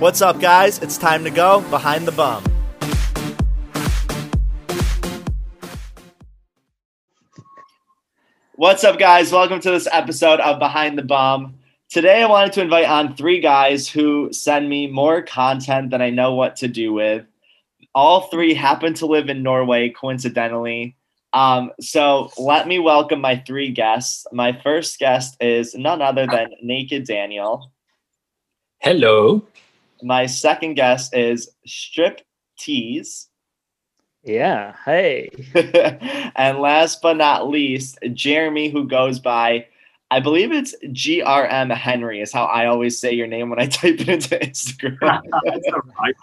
What's 0.00 0.20
up, 0.20 0.40
guys? 0.40 0.80
It's 0.80 0.98
time 0.98 1.22
to 1.22 1.30
go 1.30 1.60
behind 1.70 2.04
the 2.04 2.10
bum. 2.10 2.42
What's 8.56 8.82
up, 8.82 8.98
guys? 8.98 9.30
Welcome 9.30 9.60
to 9.60 9.70
this 9.70 9.86
episode 9.92 10.40
of 10.40 10.58
Behind 10.58 10.98
the 10.98 11.04
Bum. 11.04 11.54
Today, 11.90 12.24
I 12.24 12.26
wanted 12.26 12.52
to 12.54 12.62
invite 12.62 12.88
on 12.88 13.14
three 13.14 13.38
guys 13.40 13.88
who 13.88 14.32
send 14.32 14.68
me 14.68 14.88
more 14.88 15.22
content 15.22 15.92
than 15.92 16.02
I 16.02 16.10
know 16.10 16.34
what 16.34 16.56
to 16.56 16.66
do 16.66 16.92
with. 16.92 17.24
All 17.94 18.22
three 18.22 18.52
happen 18.52 18.94
to 18.94 19.06
live 19.06 19.28
in 19.28 19.44
Norway, 19.44 19.90
coincidentally. 19.90 20.96
Um, 21.32 21.70
so, 21.80 22.32
let 22.36 22.66
me 22.66 22.80
welcome 22.80 23.20
my 23.20 23.36
three 23.46 23.70
guests. 23.70 24.26
My 24.32 24.60
first 24.60 24.98
guest 24.98 25.36
is 25.40 25.76
none 25.76 26.02
other 26.02 26.26
than 26.26 26.48
Naked 26.62 27.06
Daniel. 27.06 27.70
Hello. 28.80 29.46
My 30.04 30.26
second 30.26 30.74
guess 30.74 31.10
is 31.14 31.48
Strip 31.64 32.20
Tease. 32.58 33.30
Yeah. 34.22 34.74
Hey. 34.84 35.30
and 36.36 36.58
last 36.58 37.00
but 37.00 37.16
not 37.16 37.48
least, 37.48 37.98
Jeremy, 38.12 38.68
who 38.68 38.86
goes 38.86 39.18
by, 39.18 39.66
I 40.10 40.20
believe 40.20 40.52
it's 40.52 40.74
GRM 40.84 41.74
Henry, 41.74 42.20
is 42.20 42.32
how 42.34 42.44
I 42.44 42.66
always 42.66 42.98
say 42.98 43.12
your 43.12 43.26
name 43.26 43.48
when 43.48 43.58
I 43.58 43.66
type 43.66 43.98
it 43.98 44.08
into 44.10 44.38
Instagram. 44.38 45.22
That's 45.44 45.68
all 45.72 45.80
right. 45.98 46.14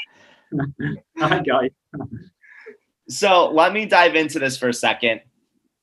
Hi, 1.18 1.40
guys. 1.40 1.72
so 3.10 3.50
let 3.52 3.74
me 3.74 3.88
dive 3.88 4.14
into 4.14 4.38
this 4.38 4.60
for 4.60 4.70
a 4.70 4.74
second. 4.76 5.22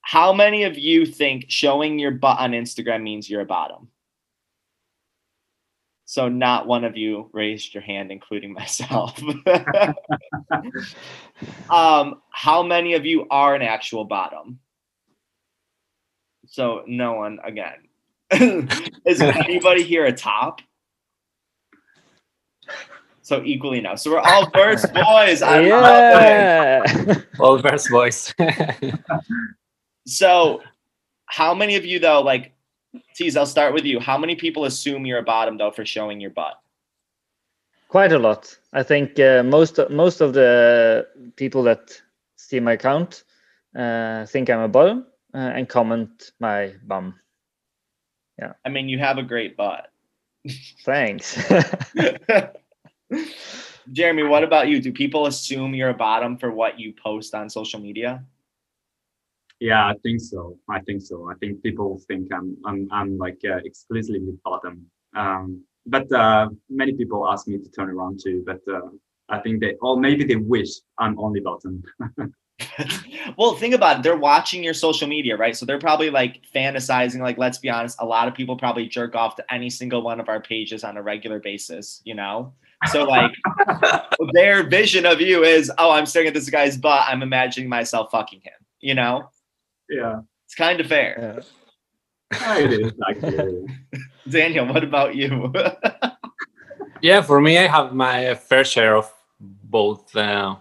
How 0.03 0.33
many 0.33 0.63
of 0.63 0.79
you 0.79 1.05
think 1.05 1.47
showing 1.49 1.99
your 1.99 2.13
butt 2.13 2.39
on 2.39 2.53
Instagram 2.53 3.03
means 3.03 3.29
you're 3.29 3.41
a 3.41 3.45
bottom? 3.45 3.89
So 6.11 6.27
not 6.27 6.67
one 6.67 6.85
of 6.85 6.97
you 6.97 7.29
raised 7.35 7.75
your 7.75 7.83
hand, 7.83 8.11
including 8.11 8.51
myself. 8.55 9.21
um, 11.69 12.23
how 12.31 12.63
many 12.63 12.95
of 12.95 13.05
you 13.05 13.27
are 13.31 13.55
an 13.55 13.61
actual 13.61 14.07
bottom? 14.07 14.59
So 16.47 16.83
no 16.87 17.13
one 17.13 17.41
again. 17.45 17.91
Is 19.05 19.21
anybody 19.21 19.83
here 19.83 20.07
a 20.07 20.13
top? 20.13 20.63
So 23.21 23.43
equally 23.45 23.83
no. 23.83 23.95
So 23.95 24.13
we're 24.13 24.21
all 24.21 24.49
verse 24.49 24.87
boys. 24.87 25.43
I 25.43 25.61
love 25.61 26.23
it. 26.23 27.07
yeah. 27.07 27.17
All 27.39 27.59
verse 27.59 27.87
boys. 27.91 28.35
So 30.07 30.63
how 31.27 31.53
many 31.53 31.77
of 31.77 31.85
you 31.85 31.99
though, 31.99 32.23
like 32.23 32.55
Tease, 33.15 33.37
I'll 33.37 33.47
start 33.47 33.75
with 33.75 33.85
you. 33.85 34.01
How 34.01 34.17
many 34.17 34.35
people 34.35 34.65
assume 34.65 35.05
you're 35.07 35.19
a 35.19 35.23
bottom 35.23 35.59
though 35.59 35.71
for 35.71 35.85
showing 35.85 36.21
your 36.21 36.31
butt? 36.31 36.61
Quite 37.89 38.13
a 38.13 38.19
lot. 38.19 38.57
I 38.73 38.83
think 38.83 39.19
uh, 39.19 39.43
most 39.43 39.79
most 39.91 40.21
of 40.21 40.33
the 40.35 41.07
people 41.37 41.63
that 41.65 42.01
see 42.37 42.61
my 42.61 42.73
account 42.73 43.25
uh, 43.77 44.27
think 44.27 44.51
I'm 44.51 44.61
a 44.61 44.69
bottom 44.69 45.07
uh, 45.35 45.39
and 45.39 45.69
comment 45.69 46.33
my 46.41 46.75
bum. 46.87 47.15
Yeah. 48.39 48.53
I 48.65 48.69
mean, 48.69 48.89
you 48.89 48.99
have 48.99 49.19
a 49.19 49.23
great 49.23 49.57
butt. 49.57 49.91
Thanks. 50.85 51.37
Jeremy, 53.93 54.23
what 54.25 54.45
about 54.45 54.69
you? 54.69 54.81
Do 54.81 54.93
people 54.93 55.27
assume 55.27 55.75
you're 55.75 55.89
a 55.89 55.95
bottom 55.95 56.37
for 56.37 56.51
what 56.51 56.79
you 56.79 56.93
post 56.93 57.35
on 57.35 57.49
social 57.49 57.81
media? 57.81 58.23
Yeah, 59.61 59.87
I 59.87 59.95
think 60.03 60.21
so. 60.21 60.57
I 60.71 60.81
think 60.81 61.03
so. 61.03 61.31
I 61.31 61.35
think 61.35 61.63
people 61.63 62.01
think 62.07 62.33
I'm 62.33 62.57
I'm 62.65 62.89
I'm 62.93 63.19
like 63.19 63.41
uh, 63.45 63.59
exclusively 63.65 64.35
bottom. 64.45 64.87
Um, 65.17 65.65
but 65.87 66.11
uh, 66.13 66.49
many 66.69 66.93
people 66.93 67.29
ask 67.29 67.49
me 67.49 67.59
to 67.59 67.71
turn 67.71 67.91
around 67.91 68.21
too. 68.23 68.45
But 68.47 68.61
uh, 68.73 68.89
I 69.29 69.41
think 69.41 69.61
they, 69.61 69.75
or 69.81 69.99
maybe 69.99 70.25
they 70.25 70.37
wish 70.37 70.69
I'm 70.99 71.19
only 71.19 71.41
bottom. 71.41 71.83
well, 73.39 73.55
think 73.55 73.75
about 73.75 73.99
it. 73.99 74.03
They're 74.03 74.17
watching 74.17 74.63
your 74.63 74.75
social 74.75 75.09
media, 75.09 75.37
right? 75.37 75.57
So 75.57 75.67
they're 75.67 75.79
probably 75.79 76.11
like 76.11 76.43
fantasizing. 76.55 77.21
Like, 77.21 77.39
let's 77.39 77.59
be 77.59 77.71
honest, 77.71 77.99
a 78.01 78.07
lot 78.07 78.29
of 78.29 78.35
people 78.35 78.57
probably 78.57 78.87
jerk 78.87 79.15
off 79.15 79.37
to 79.37 79.53
any 79.53 79.71
single 79.71 80.03
one 80.03 80.21
of 80.21 80.29
our 80.29 80.41
pages 80.41 80.85
on 80.85 80.97
a 80.97 81.03
regular 81.03 81.41
basis, 81.41 82.01
you 82.05 82.15
know? 82.15 82.55
So, 82.93 83.05
like, 83.05 83.33
their 84.33 84.69
vision 84.69 85.05
of 85.05 85.21
you 85.21 85.43
is, 85.43 85.71
oh, 85.79 85.91
I'm 85.91 86.07
staring 86.07 86.29
at 86.29 86.35
this 86.35 86.49
guy's 86.49 86.77
butt. 86.77 87.05
I'm 87.09 87.23
imagining 87.23 87.69
myself 87.69 88.11
fucking 88.13 88.41
him, 88.41 88.53
you 88.81 88.95
know? 88.95 89.31
Yeah, 89.89 90.21
It's 90.45 90.55
kind 90.55 90.81
of 90.81 90.87
fair. 90.87 91.43
Yeah. 92.33 92.59
it 92.59 92.73
is. 92.73 92.93
Daniel, 94.29 94.67
what 94.67 94.85
about 94.85 95.15
you? 95.15 95.53
yeah, 97.01 97.23
for 97.23 97.41
me, 97.41 97.59
I 97.59 97.67
have 97.67 97.95
my 97.95 98.35
fair 98.35 98.65
share 98.65 98.97
of 98.97 99.13
both 99.41 100.15
uh, 100.17 100.57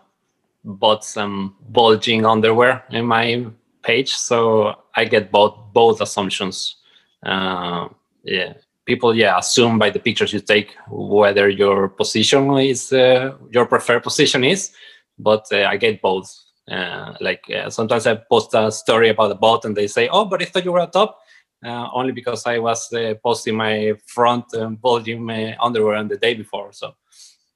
bots 0.64 1.18
and 1.18 1.52
bulging 1.70 2.26
underwear 2.26 2.84
in 2.92 3.06
my 3.06 3.46
page, 3.84 4.14
so 4.14 4.76
I 4.96 5.06
get 5.06 5.32
both 5.32 5.58
both 5.74 6.02
assumptions. 6.02 6.76
Uh, 7.26 7.90
yeah, 8.24 8.54
people 8.86 9.16
yeah 9.16 9.38
assume 9.38 9.80
by 9.80 9.90
the 9.90 10.00
pictures 10.00 10.34
you 10.34 10.40
take 10.40 10.76
whether 10.90 11.50
your 11.50 11.90
position 11.90 12.58
is 12.58 12.92
uh, 12.94 13.36
your 13.52 13.66
preferred 13.66 14.04
position 14.04 14.44
is, 14.44 14.72
but 15.18 15.46
uh, 15.52 15.66
I 15.66 15.78
get 15.78 16.02
both. 16.02 16.47
Uh, 16.70 17.14
like 17.22 17.50
uh, 17.50 17.70
sometimes 17.70 18.06
I 18.06 18.16
post 18.16 18.54
a 18.54 18.72
story 18.72 19.10
about 19.10 19.32
a 19.32 19.36
bot 19.36 19.64
and 19.64 19.76
they 19.76 19.88
say, 19.88 20.10
"Oh, 20.10 20.26
but 20.26 20.42
I 20.42 20.46
thought 20.46 20.66
you 20.66 20.74
were 20.74 20.80
a 20.80 20.88
top," 20.88 21.18
uh, 21.66 21.88
only 21.94 22.12
because 22.12 22.46
I 22.46 22.60
was 22.60 22.92
uh, 22.92 23.14
posting 23.24 23.56
my 23.56 23.94
front 24.06 24.54
um, 24.56 24.76
bulging 24.76 25.30
uh, 25.30 25.56
underwear 25.62 25.96
on 25.96 26.10
the 26.10 26.18
day 26.18 26.34
before. 26.34 26.74
So 26.74 26.94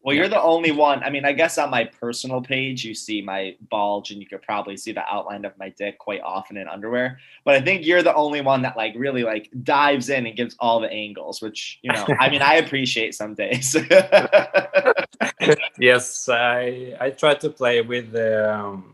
Well, 0.02 0.16
you're 0.16 0.30
the 0.30 0.42
only 0.42 0.72
one. 0.72 1.04
I 1.04 1.10
mean, 1.10 1.26
I 1.26 1.34
guess 1.34 1.58
on 1.58 1.70
my 1.70 1.84
personal 1.84 2.42
page, 2.42 2.86
you 2.86 2.96
see 2.96 3.22
my 3.22 3.56
bulge, 3.70 4.12
and 4.12 4.22
you 4.22 4.28
could 4.28 4.42
probably 4.42 4.78
see 4.78 4.94
the 4.94 5.06
outline 5.06 5.44
of 5.44 5.58
my 5.60 5.70
dick 5.78 6.00
quite 6.00 6.22
often 6.22 6.56
in 6.56 6.70
underwear. 6.70 7.20
But 7.44 7.56
I 7.56 7.62
think 7.62 7.86
you're 7.86 8.04
the 8.04 8.16
only 8.16 8.40
one 8.40 8.62
that 8.62 8.78
like 8.78 8.94
really 8.96 9.24
like 9.24 9.50
dives 9.62 10.10
in 10.10 10.26
and 10.26 10.38
gives 10.38 10.56
all 10.60 10.80
the 10.80 10.90
angles, 10.90 11.42
which 11.42 11.80
you 11.82 11.92
know, 11.92 12.08
I 12.18 12.30
mean, 12.30 12.42
I 12.42 12.56
appreciate 12.56 13.14
some 13.14 13.36
days. 13.36 13.76
yes, 15.78 16.30
I 16.30 16.96
I 17.00 17.10
try 17.10 17.36
to 17.36 17.50
play 17.50 17.82
with 17.82 18.14
the 18.14 18.56
um, 18.56 18.91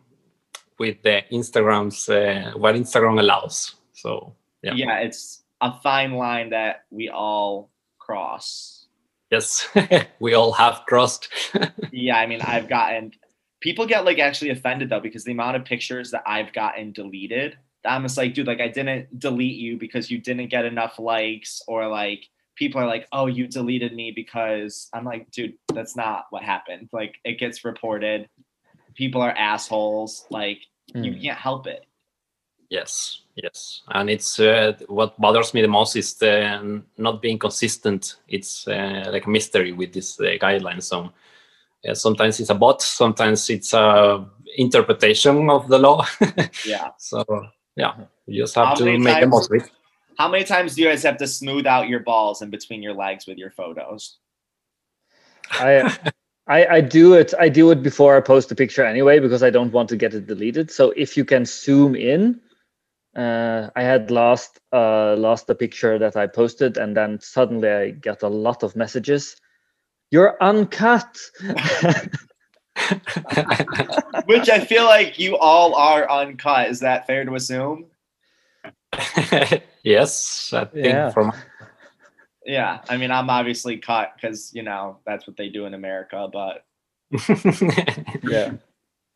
with 0.79 1.01
the 1.03 1.23
Instagrams 1.31 2.09
uh, 2.09 2.57
what 2.57 2.75
Instagram 2.75 3.19
allows. 3.19 3.75
So 3.93 4.35
yeah. 4.61 4.73
Yeah. 4.75 4.97
it's 4.99 5.43
a 5.61 5.73
fine 5.81 6.13
line 6.13 6.49
that 6.51 6.85
we 6.91 7.09
all 7.09 7.69
cross. 7.97 8.85
yes, 9.31 9.67
we 10.19 10.33
all 10.33 10.51
have 10.53 10.83
crossed. 10.87 11.29
Yeah, 11.91 12.17
I 12.17 12.27
mean, 12.27 12.41
I've 12.41 12.69
gotten 12.69 13.11
people 13.59 13.85
get 13.85 14.05
like 14.05 14.19
actually 14.19 14.51
offended 14.51 14.89
though 14.89 14.99
because 14.99 15.23
the 15.23 15.31
amount 15.31 15.57
of 15.57 15.65
pictures 15.65 16.11
that 16.11 16.23
I've 16.25 16.53
gotten 16.53 16.91
deleted. 16.91 17.57
I'm 17.85 18.03
just 18.03 18.17
like, 18.17 18.33
dude, 18.33 18.47
like 18.47 18.59
I 18.59 18.67
didn't 18.67 19.19
delete 19.19 19.55
you 19.55 19.77
because 19.77 20.11
you 20.11 20.19
didn't 20.19 20.47
get 20.47 20.65
enough 20.65 20.99
likes, 20.99 21.61
or 21.67 21.87
like 21.87 22.27
people 22.55 22.81
are 22.81 22.87
like, 22.87 23.07
oh, 23.11 23.27
you 23.27 23.47
deleted 23.47 23.93
me 23.93 24.11
because 24.11 24.89
I'm 24.93 25.05
like, 25.05 25.31
dude, 25.31 25.53
that's 25.73 25.95
not 25.95 26.25
what 26.31 26.43
happened. 26.43 26.89
Like 26.91 27.15
it 27.23 27.39
gets 27.39 27.63
reported. 27.63 28.27
People 28.97 29.21
are 29.21 29.31
assholes. 29.37 30.25
Like 30.29 30.59
you 30.93 31.13
Hmm. 31.13 31.21
can't 31.21 31.37
help 31.37 31.67
it. 31.67 31.85
Yes, 32.69 33.21
yes, 33.35 33.81
and 33.87 34.09
it's 34.09 34.39
uh, 34.39 34.73
what 34.87 35.17
bothers 35.21 35.53
me 35.53 35.61
the 35.61 35.69
most 35.69 35.95
is 35.95 36.15
the 36.15 36.81
not 36.97 37.21
being 37.21 37.39
consistent. 37.39 38.15
It's 38.27 38.67
uh, 38.67 39.05
like 39.09 39.25
a 39.25 39.29
mystery 39.29 39.71
with 39.71 39.93
this 39.93 40.19
uh, 40.19 40.23
guideline. 40.41 40.81
So 40.83 41.13
uh, 41.87 41.93
sometimes 41.93 42.39
it's 42.41 42.49
a 42.49 42.55
bot, 42.55 42.81
sometimes 42.81 43.49
it's 43.49 43.73
a 43.73 44.25
interpretation 44.57 45.49
of 45.49 45.67
the 45.69 45.77
law. 45.79 46.05
Yeah. 46.65 46.89
so 46.97 47.23
yeah, 47.77 47.93
you 48.25 48.43
just 48.43 48.55
have 48.55 48.67
How 48.69 48.75
to 48.75 48.83
many 48.85 48.97
make 48.97 49.19
the 49.21 49.27
times- 49.27 49.31
most 49.31 49.51
of 49.51 49.61
it. 49.61 49.71
How 50.17 50.27
many 50.27 50.43
times 50.43 50.73
do 50.75 50.81
you 50.81 50.89
guys 50.89 51.03
have 51.03 51.17
to 51.17 51.27
smooth 51.27 51.67
out 51.67 51.87
your 51.87 51.99
balls 52.01 52.41
in 52.41 52.49
between 52.49 52.81
your 52.83 52.95
legs 52.95 53.27
with 53.27 53.37
your 53.37 53.51
photos? 53.51 54.17
I, 55.51 56.11
I 56.47 56.65
I 56.65 56.81
do 56.81 57.13
it. 57.13 57.33
I 57.39 57.49
do 57.49 57.71
it 57.71 57.83
before 57.83 58.15
I 58.15 58.21
post 58.21 58.49
the 58.49 58.55
picture 58.55 58.85
anyway 58.85 59.19
because 59.19 59.43
I 59.43 59.49
don't 59.49 59.71
want 59.71 59.89
to 59.89 59.97
get 59.97 60.13
it 60.13 60.27
deleted. 60.27 60.71
So 60.71 60.91
if 60.91 61.17
you 61.17 61.25
can 61.25 61.45
zoom 61.45 61.95
in, 61.95 62.39
uh, 63.15 63.69
I 63.75 63.83
had 63.83 64.11
lost 64.11 64.59
uh, 64.71 65.15
lost 65.17 65.47
the 65.47 65.55
picture 65.55 65.99
that 65.99 66.15
I 66.15 66.27
posted, 66.27 66.77
and 66.77 66.95
then 66.95 67.19
suddenly 67.21 67.69
I 67.69 67.91
got 67.91 68.23
a 68.23 68.29
lot 68.29 68.63
of 68.63 68.75
messages. 68.75 69.35
You're 70.11 70.37
uncut. 70.41 71.17
Which 74.25 74.49
I 74.49 74.59
feel 74.59 74.85
like 74.85 75.19
you 75.19 75.37
all 75.37 75.75
are 75.75 76.09
uncut. 76.09 76.69
Is 76.69 76.79
that 76.79 77.07
fair 77.07 77.25
to 77.25 77.35
assume? 77.35 77.85
yes, 79.83 80.53
I 80.53 80.65
think 80.65 80.85
Yeah. 80.85 81.09
from 81.11 81.33
Yeah, 82.47 82.79
I 82.87 82.95
mean, 82.95 83.11
I'm 83.11 83.29
obviously 83.29 83.75
cut 83.75 84.13
because 84.15 84.53
you 84.55 84.63
know 84.63 84.99
that's 85.05 85.27
what 85.27 85.35
they 85.35 85.49
do 85.49 85.65
in 85.65 85.73
America. 85.73 86.29
But 86.31 86.65
yeah. 88.23 88.53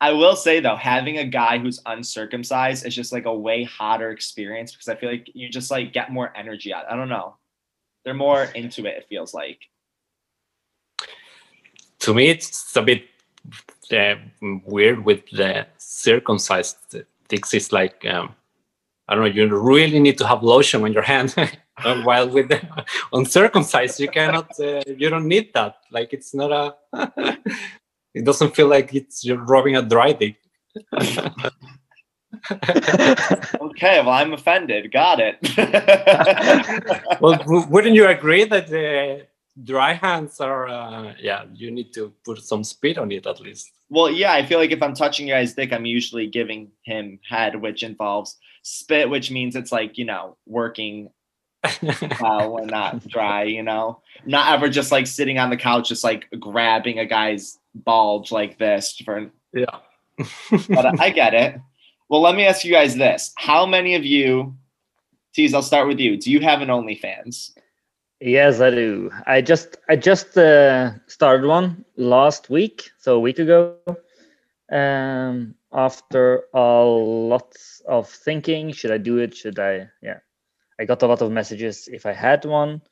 I 0.02 0.12
will 0.12 0.36
say 0.36 0.60
though, 0.60 0.76
having 0.76 1.16
a 1.16 1.24
guy 1.24 1.58
who's 1.58 1.80
uncircumcised 1.86 2.84
is 2.84 2.94
just 2.94 3.10
like 3.10 3.24
a 3.24 3.34
way 3.34 3.64
hotter 3.64 4.10
experience 4.10 4.72
because 4.72 4.88
I 4.88 4.96
feel 4.96 5.10
like 5.10 5.30
you 5.32 5.48
just 5.48 5.70
like 5.70 5.94
get 5.94 6.12
more 6.12 6.30
energy 6.36 6.74
out. 6.74 6.84
I 6.90 6.96
don't 6.96 7.08
know. 7.08 7.36
They're 8.04 8.12
more 8.12 8.44
into 8.54 8.84
it. 8.84 8.98
It 8.98 9.06
feels 9.08 9.32
like. 9.32 9.60
to 12.00 12.12
me, 12.12 12.28
it's 12.28 12.76
a 12.76 12.82
bit 12.82 13.04
uh, 13.92 14.16
weird 14.66 15.04
with 15.04 15.24
the 15.30 15.66
circumcised 15.78 16.96
dicks. 17.28 17.54
It's 17.54 17.72
like 17.72 18.04
um, 18.04 18.34
I 19.08 19.14
don't 19.14 19.24
know. 19.24 19.30
You 19.30 19.46
really 19.58 19.98
need 20.00 20.18
to 20.18 20.26
have 20.26 20.42
lotion 20.42 20.82
on 20.84 20.92
your 20.92 21.02
hand. 21.02 21.34
While 22.04 22.28
with 22.28 22.48
the 22.48 22.60
uncircumcised, 23.12 23.98
you 23.98 24.08
cannot. 24.08 24.50
Uh, 24.60 24.82
you 24.86 25.08
don't 25.08 25.26
need 25.26 25.52
that. 25.54 25.76
Like 25.90 26.12
it's 26.12 26.34
not 26.34 26.52
a. 26.52 26.74
it 28.14 28.24
doesn't 28.24 28.54
feel 28.54 28.68
like 28.68 28.94
it's 28.94 29.24
you're 29.24 29.42
rubbing 29.42 29.76
a 29.76 29.82
dry 29.82 30.12
dick. 30.12 30.36
okay, 33.60 34.00
well, 34.00 34.10
I'm 34.10 34.32
offended. 34.32 34.92
Got 34.92 35.20
it. 35.20 35.36
well, 37.20 37.36
w- 37.38 37.66
wouldn't 37.68 37.94
you 37.94 38.06
agree 38.06 38.44
that 38.44 38.68
the 38.68 39.26
dry 39.64 39.94
hands 39.94 40.40
are? 40.40 40.68
Uh, 40.68 41.14
yeah, 41.18 41.44
you 41.54 41.70
need 41.70 41.92
to 41.94 42.12
put 42.24 42.42
some 42.42 42.64
speed 42.64 42.98
on 42.98 43.10
it 43.12 43.26
at 43.26 43.40
least. 43.40 43.70
well, 43.90 44.10
yeah, 44.10 44.32
I 44.32 44.44
feel 44.46 44.58
like 44.58 44.70
if 44.72 44.82
I'm 44.82 44.94
touching 44.94 45.28
your 45.28 45.38
guy's 45.38 45.54
dick, 45.54 45.72
I'm 45.72 45.86
usually 45.86 46.26
giving 46.26 46.70
him 46.84 47.18
head, 47.28 47.60
which 47.60 47.82
involves 47.82 48.36
spit, 48.62 49.10
which 49.10 49.30
means 49.30 49.56
it's 49.56 49.72
like 49.72 49.98
you 49.98 50.04
know 50.04 50.36
working 50.46 51.10
well 52.20 52.58
and 52.58 52.70
not 52.70 53.06
dry. 53.06 53.44
You 53.44 53.62
know, 53.62 54.00
not 54.24 54.52
ever 54.52 54.68
just 54.68 54.92
like 54.92 55.06
sitting 55.06 55.38
on 55.38 55.50
the 55.50 55.56
couch, 55.56 55.88
just 55.88 56.04
like 56.04 56.26
grabbing 56.38 56.98
a 56.98 57.06
guy's 57.06 57.58
bulge 57.74 58.32
like 58.32 58.58
this 58.58 58.96
for 59.04 59.30
yeah. 59.52 59.78
but 60.68 61.00
I 61.00 61.10
get 61.10 61.34
it. 61.34 61.60
Well, 62.08 62.20
let 62.20 62.34
me 62.34 62.44
ask 62.44 62.64
you 62.64 62.72
guys 62.72 62.96
this: 62.96 63.32
How 63.36 63.66
many 63.66 63.94
of 63.94 64.04
you, 64.04 64.56
Tease? 65.34 65.54
I'll 65.54 65.62
start 65.62 65.88
with 65.88 65.98
you. 65.98 66.16
Do 66.16 66.30
you 66.30 66.40
have 66.40 66.62
an 66.62 66.68
OnlyFans? 66.68 67.52
Yes, 68.20 68.60
I 68.60 68.70
do. 68.70 69.10
I 69.26 69.40
just 69.40 69.78
I 69.88 69.96
just 69.96 70.38
uh, 70.38 70.92
started 71.08 71.46
one 71.46 71.84
last 71.96 72.50
week, 72.50 72.90
so 72.98 73.16
a 73.16 73.20
week 73.20 73.38
ago. 73.38 73.76
Um, 74.70 75.54
after 75.72 76.44
a 76.54 76.82
lot 76.84 77.54
of 77.86 78.08
thinking, 78.08 78.72
should 78.72 78.90
I 78.90 78.98
do 78.98 79.18
it? 79.18 79.34
Should 79.34 79.58
I? 79.58 79.88
Yeah, 80.02 80.18
I 80.78 80.84
got 80.84 81.02
a 81.02 81.06
lot 81.06 81.22
of 81.22 81.30
messages 81.30 81.88
if 81.88 82.06
I 82.06 82.12
had 82.12 82.44
one, 82.44 82.82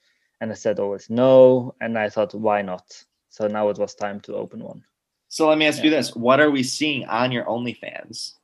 and 0.41 0.51
I 0.51 0.55
said 0.55 0.79
always 0.79 1.11
no, 1.11 1.75
and 1.81 1.99
I 1.99 2.09
thought 2.09 2.35
why 2.35 2.63
not? 2.63 3.05
So 3.29 3.47
now 3.47 3.69
it 3.69 3.79
was 3.79 3.95
time 3.95 4.21
to 4.21 4.35
open 4.35 4.63
one. 4.65 4.85
So 5.29 5.49
let 5.49 5.59
me 5.59 5.67
ask 5.67 5.85
you 5.85 5.91
this: 5.91 6.15
What 6.15 6.41
are 6.41 6.51
we 6.51 6.63
seeing 6.63 7.07
on 7.07 7.33
your 7.33 7.45
OnlyFans? 7.45 8.35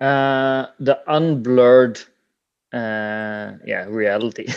Uh, 0.00 0.66
the 0.80 1.00
unblurred, 1.06 2.00
uh, 2.72 3.52
yeah, 3.64 3.86
reality. 3.88 4.44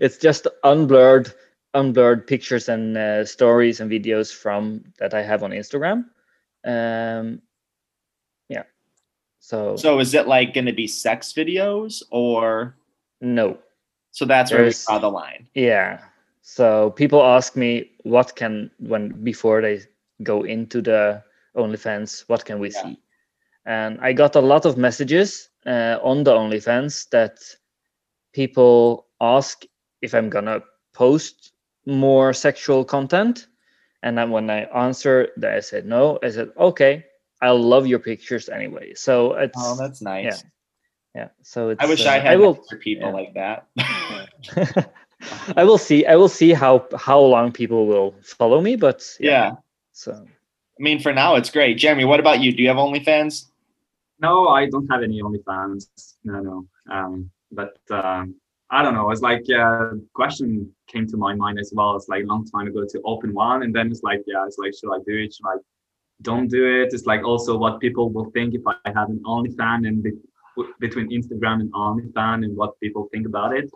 it's 0.00 0.18
just 0.18 0.48
unblurred, 0.64 1.32
unblurred 1.74 2.26
pictures 2.26 2.68
and 2.68 2.98
uh, 2.98 3.24
stories 3.24 3.80
and 3.80 3.90
videos 3.90 4.34
from 4.34 4.84
that 4.98 5.14
I 5.14 5.22
have 5.22 5.44
on 5.44 5.52
Instagram. 5.52 6.06
Um, 6.64 7.42
yeah. 7.44 7.51
So, 9.42 9.74
So 9.76 9.98
is 9.98 10.14
it 10.14 10.28
like 10.28 10.54
going 10.54 10.66
to 10.66 10.72
be 10.72 10.86
sex 10.86 11.32
videos, 11.32 12.00
or 12.10 12.76
no, 13.20 13.58
so 14.12 14.24
that's 14.24 14.52
where 14.52 14.60
we 14.60 14.64
There's- 14.70 14.86
draw 14.86 14.98
the 15.00 15.10
line? 15.10 15.48
yeah. 15.54 15.98
So 16.42 16.90
people 16.90 17.22
ask 17.22 17.56
me 17.56 17.90
what 18.04 18.34
can 18.36 18.70
when 18.78 19.10
before 19.24 19.60
they 19.62 19.80
go 20.22 20.42
into 20.44 20.80
the 20.82 21.22
OnlyFans, 21.56 22.24
what 22.28 22.44
can 22.44 22.58
we 22.60 22.70
Yeah. 22.70 22.82
see? 22.82 22.98
And 23.64 23.98
I 24.00 24.12
got 24.12 24.34
a 24.36 24.40
lot 24.40 24.64
of 24.66 24.76
messages 24.76 25.50
uh, 25.66 25.98
on 26.02 26.24
the 26.24 26.32
OnlyFans 26.32 27.08
that 27.10 27.38
people 28.32 29.06
ask 29.20 29.64
if 30.02 30.14
I'm 30.14 30.30
gonna 30.30 30.60
post 30.94 31.52
more 31.86 32.32
sexual 32.32 32.84
content, 32.84 33.46
and 34.02 34.18
then 34.18 34.30
when 34.30 34.50
I 34.50 34.62
answer 34.86 35.28
that 35.36 35.52
I 35.54 35.60
said 35.60 35.86
no, 35.86 36.18
I 36.22 36.30
said 36.30 36.50
okay, 36.56 37.04
I 37.42 37.50
love 37.50 37.86
your 37.86 37.98
pictures 37.98 38.48
anyway. 38.48 38.94
So 38.94 39.34
it's 39.34 39.58
Oh, 39.58 39.76
that's 39.76 40.00
nice. 40.00 40.24
yeah. 40.24 40.38
yeah. 41.14 41.28
So 41.42 41.70
it's 41.70 41.82
I 41.82 41.86
wish 41.86 42.06
uh, 42.06 42.10
I 42.10 42.18
had 42.18 42.32
I 42.32 42.36
will 42.36 42.54
for 42.54 42.76
people 42.76 43.08
yeah. 43.08 43.14
like 43.14 43.34
that. 43.34 44.88
I 45.56 45.64
will 45.64 45.78
see. 45.78 46.06
I 46.06 46.16
will 46.16 46.28
see 46.28 46.52
how 46.52 46.86
how 46.96 47.20
long 47.20 47.52
people 47.52 47.86
will 47.86 48.14
follow 48.22 48.60
me, 48.60 48.76
but 48.76 49.04
yeah. 49.20 49.52
So 49.92 50.12
I 50.12 50.82
mean, 50.82 51.00
for 51.00 51.12
now, 51.12 51.34
it's 51.34 51.50
great. 51.50 51.78
Jeremy, 51.78 52.04
what 52.04 52.20
about 52.20 52.40
you? 52.40 52.52
Do 52.52 52.62
you 52.62 52.68
have 52.68 52.78
OnlyFans? 52.78 53.46
No, 54.20 54.48
I 54.48 54.70
don't 54.70 54.88
have 54.88 55.02
any 55.02 55.20
OnlyFans. 55.20 55.88
No, 56.24 56.40
no. 56.40 56.66
Um, 56.90 57.30
but 57.50 57.76
um, 57.90 58.36
I 58.70 58.82
don't 58.82 58.94
know. 58.94 59.10
It's 59.10 59.20
like 59.20 59.44
uh, 59.50 59.90
question 60.14 60.72
came 60.86 61.06
to 61.08 61.16
my 61.16 61.34
mind 61.34 61.58
as 61.58 61.72
well. 61.74 61.94
It's 61.96 62.08
like 62.08 62.24
a 62.24 62.26
long 62.26 62.46
time 62.46 62.68
ago 62.68 62.86
to 62.88 63.00
open 63.04 63.34
one, 63.34 63.64
and 63.64 63.74
then 63.74 63.90
it's 63.90 64.02
like, 64.02 64.22
yeah, 64.26 64.46
it's 64.46 64.58
like, 64.58 64.72
should 64.74 64.92
I 64.92 64.98
do 65.06 65.16
it? 65.18 65.34
Should 65.34 65.46
I 65.46 65.56
don't 66.22 66.48
do 66.48 66.82
it? 66.82 66.92
It's 66.92 67.06
like 67.06 67.24
also 67.24 67.56
what 67.56 67.80
people 67.80 68.10
will 68.10 68.30
think 68.30 68.54
if 68.54 68.62
I 68.66 68.74
have 68.86 69.10
an 69.10 69.20
OnlyFan 69.24 69.86
and 69.86 70.02
be- 70.02 70.12
between 70.80 71.10
Instagram 71.10 71.60
and 71.60 71.72
OnlyFan 71.72 72.44
and 72.44 72.56
what 72.56 72.78
people 72.80 73.08
think 73.12 73.26
about 73.26 73.56
it. 73.56 73.70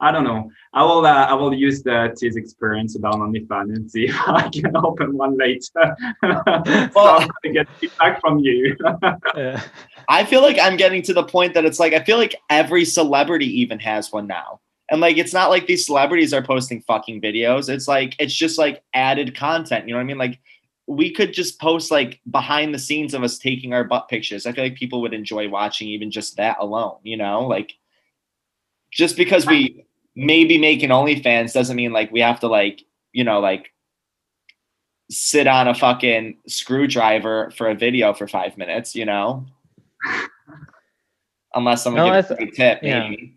I 0.00 0.12
don't 0.12 0.22
know. 0.22 0.48
I 0.72 0.84
will. 0.84 1.04
Uh, 1.04 1.26
I 1.26 1.34
will 1.34 1.52
use 1.52 1.82
the 1.82 2.14
T's 2.16 2.36
experience 2.36 2.94
about 2.96 3.14
OnlyFans 3.14 3.74
and 3.74 3.90
see 3.90 4.04
if 4.08 4.16
I 4.28 4.48
can 4.48 4.76
open 4.76 5.16
one 5.16 5.36
later. 5.36 5.60
so 5.74 5.96
I'm 6.22 7.28
gonna 7.42 7.52
get 7.52 7.68
feedback 7.80 8.20
from 8.20 8.38
you. 8.38 8.76
uh, 9.02 9.60
I 10.08 10.24
feel 10.24 10.40
like 10.40 10.58
I'm 10.60 10.76
getting 10.76 11.02
to 11.02 11.12
the 11.12 11.24
point 11.24 11.54
that 11.54 11.64
it's 11.64 11.80
like 11.80 11.94
I 11.94 12.04
feel 12.04 12.16
like 12.16 12.36
every 12.48 12.84
celebrity 12.84 13.60
even 13.60 13.80
has 13.80 14.12
one 14.12 14.28
now. 14.28 14.60
And 14.90 15.00
like 15.00 15.18
it's 15.18 15.34
not 15.34 15.50
like 15.50 15.66
these 15.66 15.84
celebrities 15.84 16.32
are 16.32 16.42
posting 16.42 16.80
fucking 16.82 17.20
videos. 17.20 17.68
It's 17.68 17.88
like 17.88 18.14
it's 18.20 18.32
just 18.32 18.56
like 18.56 18.82
added 18.94 19.36
content. 19.36 19.88
You 19.88 19.94
know 19.94 19.98
what 19.98 20.04
I 20.04 20.06
mean? 20.06 20.18
Like 20.18 20.38
we 20.88 21.12
could 21.12 21.34
just 21.34 21.60
post 21.60 21.90
like 21.90 22.18
behind 22.30 22.74
the 22.74 22.78
scenes 22.78 23.12
of 23.12 23.22
us 23.22 23.38
taking 23.38 23.74
our 23.74 23.84
butt 23.84 24.08
pictures. 24.08 24.46
I 24.46 24.52
feel 24.52 24.64
like 24.64 24.74
people 24.74 25.02
would 25.02 25.12
enjoy 25.12 25.48
watching 25.48 25.88
even 25.88 26.10
just 26.10 26.36
that 26.38 26.56
alone, 26.60 26.96
you 27.02 27.18
know? 27.18 27.46
Like 27.46 27.74
just 28.90 29.14
because 29.16 29.46
we 29.46 29.84
maybe 30.16 30.56
make 30.56 30.82
an 30.82 30.90
OnlyFans 30.90 31.52
doesn't 31.52 31.76
mean 31.76 31.92
like 31.92 32.10
we 32.10 32.20
have 32.20 32.40
to 32.40 32.48
like, 32.48 32.82
you 33.12 33.22
know, 33.22 33.38
like 33.38 33.70
sit 35.10 35.46
on 35.46 35.68
a 35.68 35.74
fucking 35.74 36.38
screwdriver 36.46 37.50
for 37.50 37.68
a 37.68 37.74
video 37.74 38.14
for 38.14 38.26
five 38.26 38.56
minutes, 38.56 38.94
you 38.94 39.04
know? 39.04 39.44
Unless 41.54 41.84
someone 41.84 42.06
No, 42.06 42.14
gives 42.14 42.30
a 42.30 42.46
tip, 42.46 42.80
yeah. 42.82 43.10
maybe. 43.10 43.36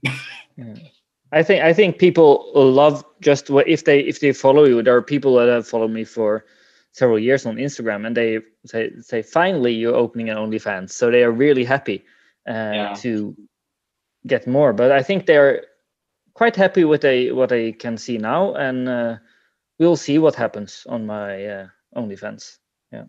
I 1.34 1.44
think 1.44 1.64
I 1.64 1.74
think 1.74 1.98
people 1.98 2.50
love 2.56 3.04
just 3.20 3.50
what 3.50 3.68
if 3.68 3.84
they 3.84 4.00
if 4.00 4.22
they 4.22 4.32
follow 4.32 4.64
you. 4.64 4.82
There 4.82 4.96
are 4.96 5.02
people 5.02 5.36
that 5.36 5.50
have 5.50 5.68
followed 5.68 5.92
me 5.92 6.06
for 6.06 6.46
several 6.92 7.20
years 7.20 7.46
on 7.46 7.56
Instagram, 7.58 8.06
and 8.06 8.16
they 8.16 8.40
say 8.66 8.92
say 9.00 9.22
finally 9.22 9.74
you're 9.74 9.96
opening 9.96 10.30
an 10.30 10.38
OnlyFans, 10.38 10.92
so 10.92 11.12
they 11.12 11.24
are 11.24 11.32
really 11.32 11.64
happy 11.64 12.04
uh, 12.48 12.52
Yeah. 12.74 12.94
to 13.00 13.36
get 14.28 14.48
more. 14.48 14.74
But 14.74 14.92
I 14.92 15.04
think 15.04 15.26
they're 15.26 15.64
quite 16.34 16.56
happy 16.56 16.84
with 16.84 17.02
they 17.02 17.32
what 17.32 17.50
they 17.50 17.72
can 17.72 17.98
see 17.98 18.18
now, 18.18 18.54
and 18.56 18.90
uh, 18.90 19.18
we'll 19.80 19.96
see 19.98 20.20
what 20.20 20.36
happens 20.36 20.86
on 20.90 21.06
my 21.06 21.46
uh, 21.46 21.68
OnlyFans. 21.96 22.58
Yeah. 22.92 23.06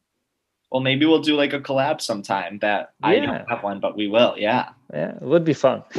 Well, 0.70 0.80
maybe 0.82 1.04
we'll 1.04 1.20
do 1.20 1.36
like 1.36 1.52
a 1.52 1.60
collab 1.60 2.00
sometime 2.00 2.58
that 2.60 2.94
I 3.02 3.16
don't 3.20 3.48
have 3.48 3.62
one, 3.62 3.80
but 3.80 3.94
we 3.96 4.08
will. 4.08 4.34
Yeah. 4.38 4.70
Yeah, 4.94 5.16
it 5.16 5.22
would 5.22 5.44
be 5.44 5.54
fun. 5.54 5.82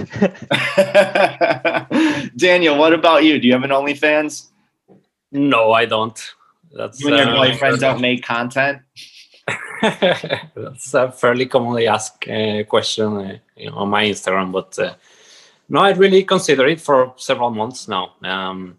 Daniel, 2.38 2.78
what 2.78 2.94
about 2.94 3.24
you? 3.24 3.40
Do 3.40 3.48
you 3.48 3.54
have 3.54 3.64
an 3.64 3.72
OnlyFans? 3.72 4.48
No, 5.32 5.72
I 5.72 5.86
don't. 5.86 6.20
That's 6.76 7.00
You 7.00 7.10
and 7.10 7.18
your 7.18 7.30
uh, 7.30 7.36
boyfriend 7.36 7.80
don't 7.80 8.02
make 8.02 8.24
content? 8.24 8.82
That's 9.82 10.94
a 10.94 11.12
fairly 11.12 11.46
commonly 11.46 11.88
asked 11.88 12.28
uh, 12.28 12.64
question 12.64 13.18
uh, 13.18 13.38
you 13.56 13.70
know, 13.70 13.78
on 13.78 13.90
my 13.90 14.06
Instagram, 14.06 14.52
but 14.52 14.78
uh, 14.80 14.96
no, 15.70 15.82
I 15.82 15.92
really 15.92 16.24
consider 16.24 16.68
it 16.68 16.82
for 16.82 17.14
several 17.18 17.50
months 17.50 17.88
now. 17.88 18.14
Um, 18.24 18.78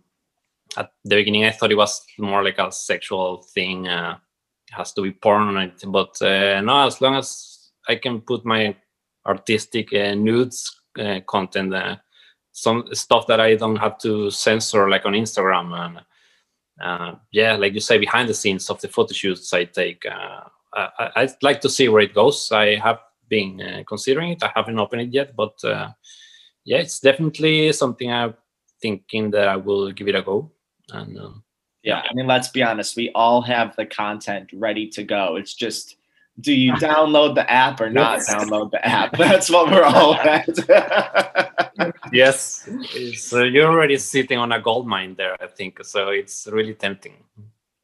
at 0.77 0.93
the 1.05 1.17
beginning, 1.17 1.45
I 1.45 1.51
thought 1.51 1.73
it 1.73 1.77
was 1.77 2.05
more 2.19 2.43
like 2.43 2.59
a 2.59 2.73
sexual 2.73 3.43
thing. 3.43 3.89
Uh, 3.89 4.17
it 4.69 4.75
has 4.75 4.93
to 4.95 5.03
be 5.03 5.13
porn 5.13 5.57
it, 5.59 5.83
but 5.87 6.21
uh, 6.23 6.61
no, 6.61 6.87
as 6.87 7.01
long 7.01 7.17
as 7.17 7.71
I 7.89 7.97
can 7.97 8.21
put 8.21 8.45
my 8.45 8.75
artistic 9.27 9.93
uh, 9.93 10.15
nudes 10.15 10.81
uh, 10.99 11.21
content, 11.27 11.75
uh, 11.75 11.97
some 12.53 12.89
stuff 12.93 13.27
that 13.27 13.41
I 13.41 13.57
don't 13.57 13.77
have 13.77 13.99
to 13.99 14.31
censor, 14.31 14.89
like 14.89 15.07
on 15.07 15.13
Instagram, 15.13 15.73
and 15.75 16.01
uh, 16.81 17.15
yeah, 17.33 17.57
like 17.57 17.75
you 17.75 17.81
say, 17.81 17.99
behind 17.99 18.29
the 18.29 18.35
scenes 18.35 18.69
of 18.71 18.81
the 18.81 18.89
photo 18.89 19.13
shoots 19.13 19.53
I 19.53 19.65
take. 19.65 20.05
Uh, 20.07 20.41
I, 20.75 21.11
I'd 21.17 21.43
like 21.43 21.61
to 21.61 21.69
see 21.69 21.89
where 21.89 22.03
it 22.03 22.15
goes. 22.15 22.51
I 22.51 22.77
have 22.77 22.99
been 23.29 23.61
uh, 23.61 23.83
considering 23.87 24.33
it. 24.33 24.43
I 24.43 24.51
haven't 24.55 24.79
opened 24.79 25.03
it 25.03 25.13
yet, 25.13 25.37
but 25.37 25.63
uh, 25.65 25.91
yeah, 26.65 26.79
it's 26.79 27.01
definitely 27.01 27.73
something 27.73 28.11
I'm 28.13 28.35
thinking 28.83 29.31
that 29.31 29.49
I 29.49 29.57
will 29.57 29.93
give 29.93 30.09
it 30.09 30.17
a 30.17 30.23
go. 30.23 30.51
And 30.91 31.19
um, 31.19 31.45
Yeah. 31.85 32.03
I 32.09 32.15
mean, 32.15 32.27
let's 32.27 32.49
be 32.49 32.63
honest. 32.63 32.97
We 32.97 33.11
all 33.15 33.41
have 33.43 33.77
the 33.77 33.87
content 33.87 34.51
ready 34.53 34.89
to 34.89 35.05
go. 35.05 35.37
It's 35.37 35.55
just, 35.55 35.97
do 36.41 36.53
you 36.53 36.73
download 36.89 37.35
the 37.35 37.51
app 37.51 37.81
or 37.81 37.91
not 37.91 38.19
Yes. 38.19 38.35
download 38.35 38.71
the 38.71 38.85
app? 38.87 39.17
That's 39.19 39.49
what 39.51 39.71
we're 39.71 39.83
all 39.85 40.15
at. 40.15 40.49
yes, 42.13 42.69
uh, 43.33 43.43
you're 43.43 43.71
already 43.71 43.97
sitting 43.99 44.39
on 44.39 44.53
a 44.53 44.61
gold 44.61 44.87
mine 44.87 45.15
there. 45.17 45.37
I 45.41 45.47
think 45.47 45.83
so. 45.85 46.09
It's 46.09 46.47
really 46.51 46.75
tempting. 46.75 47.15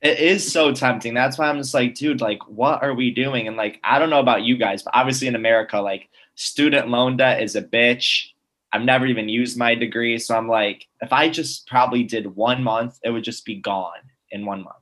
It 0.02 0.18
is 0.18 0.50
so 0.50 0.72
tempting. 0.72 1.12
That's 1.14 1.36
why 1.38 1.48
I'm 1.48 1.58
just 1.58 1.74
like, 1.74 1.94
dude, 1.94 2.20
like, 2.22 2.46
what 2.48 2.82
are 2.82 2.94
we 2.94 3.10
doing? 3.10 3.46
And 3.48 3.56
like, 3.56 3.78
I 3.84 3.98
don't 3.98 4.08
know 4.10 4.20
about 4.20 4.42
you 4.42 4.56
guys, 4.56 4.82
but 4.82 4.94
obviously 4.96 5.28
in 5.28 5.34
America, 5.34 5.78
like, 5.78 6.08
student 6.36 6.88
loan 6.88 7.18
debt 7.18 7.42
is 7.42 7.54
a 7.54 7.60
bitch. 7.62 8.28
I've 8.72 8.82
never 8.82 9.04
even 9.06 9.28
used 9.28 9.58
my 9.58 9.74
degree. 9.74 10.16
So 10.18 10.36
I'm 10.36 10.48
like, 10.48 10.86
if 11.02 11.12
I 11.12 11.28
just 11.28 11.66
probably 11.66 12.02
did 12.04 12.34
one 12.34 12.62
month, 12.62 12.98
it 13.04 13.10
would 13.10 13.24
just 13.24 13.44
be 13.44 13.56
gone 13.56 14.00
in 14.30 14.46
one 14.46 14.62
month. 14.62 14.76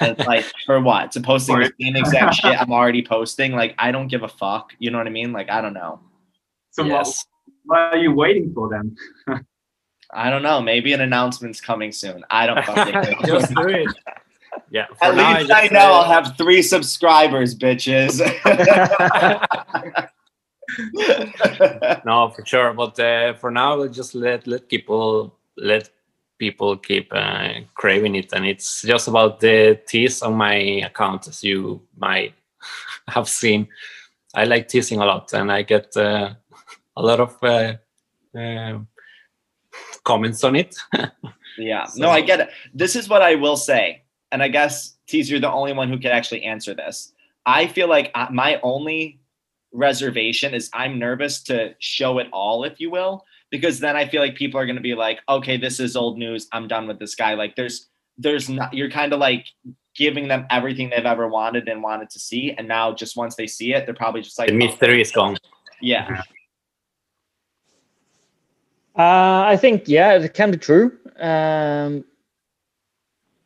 And 0.00 0.18
it's 0.18 0.26
like, 0.26 0.44
for 0.64 0.80
what? 0.80 1.12
To 1.12 1.20
posting 1.20 1.58
the 1.58 1.72
same 1.80 1.96
exact 1.96 2.34
shit 2.36 2.60
I'm 2.60 2.72
already 2.72 3.04
posting? 3.04 3.52
Like, 3.52 3.74
I 3.78 3.90
don't 3.90 4.08
give 4.08 4.22
a 4.22 4.28
fuck. 4.28 4.72
You 4.78 4.90
know 4.90 4.98
what 4.98 5.06
I 5.06 5.10
mean? 5.10 5.32
Like, 5.32 5.50
I 5.50 5.60
don't 5.60 5.74
know. 5.74 6.00
So 6.70 6.82
what, 6.82 6.90
yes. 6.90 7.24
what 7.64 7.78
are 7.78 7.96
you 7.96 8.12
waiting 8.12 8.52
for 8.52 8.68
then? 8.68 8.96
I 10.12 10.30
don't 10.30 10.42
know. 10.42 10.60
Maybe 10.60 10.92
an 10.92 11.00
announcement's 11.00 11.60
coming 11.60 11.92
soon. 11.92 12.24
I 12.30 12.46
don't 12.46 12.64
fucking 12.64 12.94
know. 12.94 13.12
just 13.26 13.54
do 13.54 13.68
it. 13.68 13.88
Yeah. 14.70 14.86
At 15.02 15.14
now, 15.14 15.38
least 15.38 15.50
I 15.50 15.62
just, 15.62 15.72
know 15.72 15.92
I'll 15.92 16.04
have 16.04 16.36
three 16.36 16.62
subscribers, 16.62 17.54
bitches. 17.54 18.20
no, 22.04 22.30
for 22.30 22.44
sure. 22.44 22.72
But 22.72 22.98
uh, 22.98 23.34
for 23.34 23.50
now, 23.50 23.76
we'll 23.76 23.88
just 23.88 24.14
let 24.14 24.46
let 24.46 24.68
people 24.68 25.38
let 25.56 25.90
people 26.38 26.76
keep 26.76 27.08
uh, 27.12 27.48
craving 27.74 28.14
it, 28.14 28.32
and 28.32 28.46
it's 28.46 28.82
just 28.82 29.08
about 29.08 29.40
the 29.40 29.80
tease 29.86 30.22
on 30.22 30.34
my 30.34 30.54
account, 30.84 31.28
as 31.28 31.42
you 31.42 31.82
might 31.96 32.34
have 33.08 33.28
seen. 33.28 33.68
I 34.34 34.44
like 34.44 34.68
teasing 34.68 35.00
a 35.00 35.06
lot, 35.06 35.32
and 35.32 35.50
I 35.50 35.62
get 35.62 35.96
uh, 35.96 36.34
a 36.96 37.02
lot 37.02 37.20
of 37.20 37.36
uh, 37.42 37.74
um 38.38 38.88
comments 40.06 40.44
on 40.44 40.56
it. 40.56 40.76
yeah. 41.58 41.86
No, 41.96 42.10
I 42.10 42.22
get 42.22 42.40
it. 42.40 42.50
This 42.72 42.96
is 42.96 43.08
what 43.08 43.22
I 43.22 43.34
will 43.34 43.56
say. 43.56 44.02
And 44.32 44.42
I 44.42 44.48
guess, 44.48 44.96
Tease, 45.06 45.30
you're 45.30 45.40
the 45.40 45.50
only 45.50 45.72
one 45.72 45.88
who 45.88 45.98
can 45.98 46.12
actually 46.12 46.44
answer 46.44 46.74
this. 46.74 47.12
I 47.44 47.66
feel 47.66 47.88
like 47.88 48.12
my 48.30 48.58
only 48.62 49.20
reservation 49.72 50.54
is 50.54 50.70
I'm 50.72 50.98
nervous 50.98 51.42
to 51.44 51.74
show 51.78 52.18
it 52.18 52.28
all, 52.32 52.64
if 52.64 52.80
you 52.80 52.90
will, 52.90 53.24
because 53.50 53.80
then 53.80 53.96
I 53.96 54.08
feel 54.08 54.20
like 54.20 54.34
people 54.34 54.60
are 54.60 54.66
going 54.66 54.76
to 54.76 54.82
be 54.82 54.94
like, 54.94 55.20
okay, 55.28 55.56
this 55.56 55.80
is 55.80 55.96
old 55.96 56.18
news. 56.18 56.48
I'm 56.52 56.68
done 56.68 56.86
with 56.86 56.98
this 56.98 57.14
guy. 57.14 57.34
Like, 57.34 57.56
there's, 57.56 57.88
there's 58.18 58.48
not, 58.48 58.74
you're 58.74 58.90
kind 58.90 59.12
of 59.12 59.20
like 59.20 59.46
giving 59.94 60.28
them 60.28 60.46
everything 60.50 60.90
they've 60.90 61.06
ever 61.06 61.28
wanted 61.28 61.68
and 61.68 61.82
wanted 61.82 62.10
to 62.10 62.18
see. 62.18 62.52
And 62.56 62.68
now, 62.68 62.92
just 62.92 63.16
once 63.16 63.36
they 63.36 63.46
see 63.46 63.74
it, 63.74 63.86
they're 63.86 63.94
probably 63.94 64.22
just 64.22 64.38
like, 64.38 64.48
the 64.48 64.54
mystery 64.54 65.00
is 65.00 65.12
gone. 65.12 65.36
yeah. 65.80 66.22
Uh, 68.98 69.44
I 69.46 69.58
think 69.58 69.88
yeah, 69.88 70.14
it 70.14 70.32
can 70.32 70.50
be 70.50 70.56
true. 70.56 70.90
Um, 71.20 72.04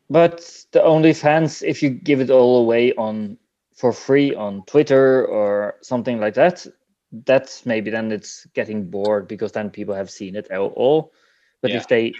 but 0.09 0.65
the 0.73 0.83
only 0.83 1.13
fans, 1.13 1.63
if 1.63 1.83
you 1.83 1.91
give 1.91 2.21
it 2.21 2.31
all 2.31 2.61
away 2.61 2.93
on 2.95 3.37
for 3.75 3.93
free 3.93 4.35
on 4.35 4.63
Twitter 4.67 5.27
or 5.27 5.75
something 5.83 6.21
like 6.21 6.35
that, 6.35 6.67
that's 7.13 7.67
maybe 7.67 7.91
then 7.91 8.13
it's 8.13 8.47
getting 8.55 8.91
bored 8.91 9.29
because 9.29 9.53
then 9.53 9.71
people 9.71 9.95
have 9.95 10.11
seen 10.11 10.37
it 10.37 10.51
all- 10.51 10.75
all. 10.77 11.13
But 11.63 11.71
Yeah. 11.71 11.79
if 11.79 11.89
they 11.89 12.15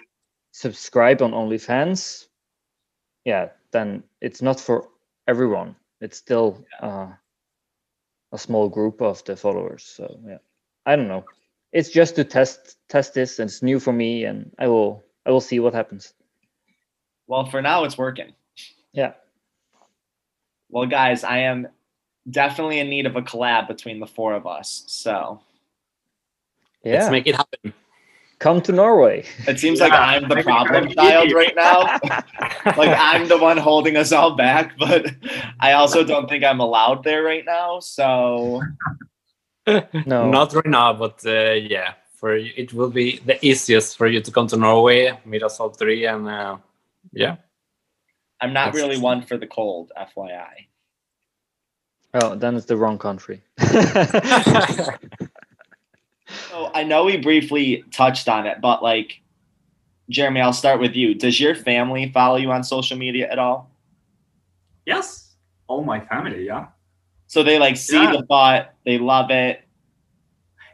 subscribe 0.53 1.23
on 1.23 1.33
OnlyFans, 1.33 2.29
yeah, 3.25 3.51
then 3.73 4.03
it's 4.21 4.43
not 4.43 4.61
for 4.61 4.89
everyone. 5.29 5.77
It's 6.01 6.17
still 6.19 6.65
uh, 6.81 7.13
a 8.33 8.39
small 8.39 8.69
group 8.69 9.01
of 9.03 9.25
the 9.25 9.37
followers. 9.37 9.85
So 9.85 10.21
yeah, 10.27 10.39
I 10.87 10.97
don't 10.97 11.09
know 11.09 11.25
it's 11.73 11.91
just 11.91 12.17
to 12.17 12.25
test 12.25 12.77
test 12.89 13.15
this 13.15 13.39
and 13.39 13.49
it's 13.49 13.63
new 13.63 13.79
for 13.79 13.93
me 13.93 14.25
and 14.25 14.51
i 14.59 14.67
will 14.67 15.05
i 15.27 15.31
will 15.31 15.41
see 15.41 15.61
what 15.61 15.75
happens 15.75 16.15
Well, 17.29 17.47
for 17.47 17.63
now, 17.63 17.85
it's 17.85 17.97
working. 17.97 18.35
yeah 18.93 19.13
Well, 20.69 20.87
guys, 20.87 21.23
I 21.25 21.39
am 21.39 21.69
definitely 22.29 22.79
in 22.81 22.89
need 22.89 23.07
of 23.07 23.17
a 23.17 23.23
collab 23.23 23.69
between 23.69 24.01
the 24.01 24.07
four 24.07 24.35
of 24.35 24.47
us. 24.47 24.85
So 24.87 25.41
yeah 26.85 26.95
Let's 27.01 27.11
make 27.11 27.27
it 27.27 27.37
happen. 27.37 27.75
come 28.39 28.61
to 28.63 28.73
norway 28.73 29.23
it 29.47 29.61
seems 29.61 29.81
like 29.81 29.93
I'm 29.93 30.27
the 30.29 30.43
problem 30.43 30.89
child 30.93 31.31
right 31.33 31.55
now. 31.55 31.81
like 32.77 32.97
I'm 32.99 33.29
the 33.29 33.37
one 33.39 33.59
holding 33.59 33.97
us 33.97 34.13
all 34.13 34.35
back, 34.35 34.79
but 34.79 35.07
I 35.61 35.73
also 35.73 36.03
don't 36.05 36.29
think 36.29 36.43
I'm 36.45 36.61
allowed 36.61 37.05
there 37.05 37.23
right 37.23 37.45
now. 37.45 37.81
So 37.81 38.63
no 39.67 40.31
Not 40.31 40.53
right 40.55 40.67
now, 40.67 40.93
but 40.95 41.21
uh, 41.27 41.53
yeah, 41.53 41.93
for 42.17 42.37
you, 42.37 42.53
it 42.57 42.73
will 42.73 42.91
be 42.91 43.19
the 43.27 43.37
easiest 43.45 43.97
for 43.99 44.07
you 44.07 44.21
to 44.21 44.31
come 44.33 44.47
to 44.49 44.57
Norway, 44.57 45.19
meet 45.25 45.43
us 45.43 45.61
all 45.61 45.71
three, 45.71 46.07
and 46.07 46.27
uh, 46.29 46.57
yeah. 47.13 47.37
I'm 48.41 48.53
not 48.55 48.73
That's- 48.73 48.83
really 48.83 48.99
one 49.01 49.21
for 49.23 49.37
the 49.37 49.47
cold, 49.47 49.93
FYI. 49.99 50.70
Oh 52.15 52.35
then 52.35 52.57
it's 52.57 52.67
the 52.67 52.77
wrong 52.77 52.99
country 52.99 53.41
So 56.51 56.71
I 56.75 56.85
know 56.85 57.05
we 57.05 57.17
briefly 57.17 57.85
touched 57.93 58.29
on 58.29 58.47
it, 58.47 58.61
but 58.61 58.83
like 58.83 59.21
Jeremy, 60.09 60.41
I'll 60.41 60.53
start 60.53 60.81
with 60.81 60.95
you. 60.95 61.15
Does 61.15 61.41
your 61.41 61.55
family 61.55 62.11
follow 62.13 62.37
you 62.37 62.51
on 62.51 62.65
social 62.65 62.97
media 62.97 63.31
at 63.31 63.39
all? 63.39 63.71
Yes, 64.87 65.37
all 65.69 65.85
my 65.85 66.01
family. 66.01 66.47
Yeah. 66.47 66.67
So 67.27 67.43
they 67.43 67.59
like 67.59 67.77
see 67.77 68.03
Yeah. 68.03 68.13
the 68.13 68.23
butt, 68.23 68.75
they 68.85 68.99
love 68.99 69.31
it. 69.31 69.63